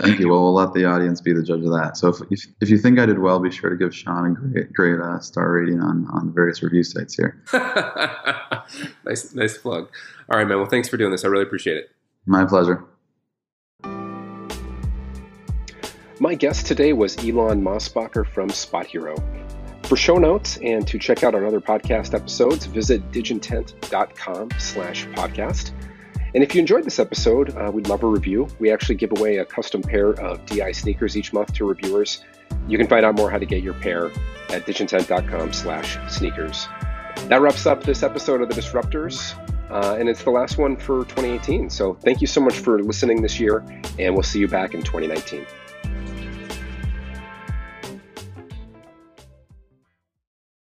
Thank 0.00 0.18
you. 0.18 0.28
Well, 0.28 0.42
we'll 0.42 0.54
let 0.54 0.74
the 0.74 0.84
audience 0.84 1.20
be 1.20 1.32
the 1.32 1.44
judge 1.44 1.60
of 1.60 1.70
that. 1.70 1.96
So 1.96 2.08
if, 2.08 2.16
if, 2.30 2.46
if 2.60 2.70
you 2.70 2.78
think 2.78 2.98
I 2.98 3.06
did 3.06 3.20
well, 3.20 3.38
be 3.38 3.52
sure 3.52 3.70
to 3.70 3.76
give 3.76 3.94
Sean 3.94 4.26
a 4.26 4.34
great 4.34 4.72
great 4.72 5.00
uh, 5.00 5.20
star 5.20 5.52
rating 5.52 5.80
on 5.80 6.08
on 6.12 6.34
various 6.34 6.60
review 6.62 6.82
sites 6.82 7.14
here. 7.14 7.40
nice 9.04 9.32
nice 9.34 9.58
plug. 9.58 9.88
All 10.28 10.38
right, 10.38 10.48
man. 10.48 10.58
Well, 10.58 10.68
thanks 10.68 10.88
for 10.88 10.96
doing 10.96 11.12
this. 11.12 11.24
I 11.24 11.28
really 11.28 11.44
appreciate 11.44 11.76
it. 11.76 11.90
My 12.26 12.44
pleasure. 12.44 12.84
My 16.22 16.36
guest 16.36 16.66
today 16.66 16.92
was 16.92 17.16
Elan 17.16 17.60
Mosbacher 17.64 18.24
from 18.24 18.48
SpotHero. 18.48 19.20
For 19.88 19.96
show 19.96 20.18
notes 20.18 20.56
and 20.58 20.86
to 20.86 20.96
check 20.96 21.24
out 21.24 21.34
our 21.34 21.44
other 21.44 21.60
podcast 21.60 22.14
episodes, 22.14 22.64
visit 22.66 23.10
digintent.com 23.10 24.50
slash 24.56 25.06
podcast. 25.06 25.72
And 26.32 26.44
if 26.44 26.54
you 26.54 26.60
enjoyed 26.60 26.84
this 26.84 27.00
episode, 27.00 27.56
uh, 27.56 27.72
we'd 27.72 27.88
love 27.88 28.04
a 28.04 28.06
review. 28.06 28.46
We 28.60 28.70
actually 28.70 28.94
give 28.94 29.10
away 29.18 29.38
a 29.38 29.44
custom 29.44 29.82
pair 29.82 30.10
of 30.10 30.46
DI 30.46 30.70
sneakers 30.70 31.16
each 31.16 31.32
month 31.32 31.54
to 31.54 31.64
reviewers. 31.64 32.22
You 32.68 32.78
can 32.78 32.86
find 32.86 33.04
out 33.04 33.16
more 33.16 33.28
how 33.28 33.38
to 33.38 33.46
get 33.46 33.64
your 33.64 33.74
pair 33.74 34.06
at 34.50 34.64
digintent.com 34.64 35.52
slash 35.52 35.98
sneakers. 36.08 36.68
That 37.26 37.40
wraps 37.40 37.66
up 37.66 37.82
this 37.82 38.04
episode 38.04 38.42
of 38.42 38.48
The 38.48 38.54
Disruptors, 38.54 39.36
uh, 39.72 39.96
and 39.98 40.08
it's 40.08 40.22
the 40.22 40.30
last 40.30 40.56
one 40.56 40.76
for 40.76 41.00
2018. 41.06 41.68
So 41.68 41.94
thank 41.94 42.20
you 42.20 42.28
so 42.28 42.40
much 42.40 42.60
for 42.60 42.80
listening 42.80 43.22
this 43.22 43.40
year, 43.40 43.64
and 43.98 44.14
we'll 44.14 44.22
see 44.22 44.38
you 44.38 44.46
back 44.46 44.74
in 44.74 44.82
2019. 44.82 45.44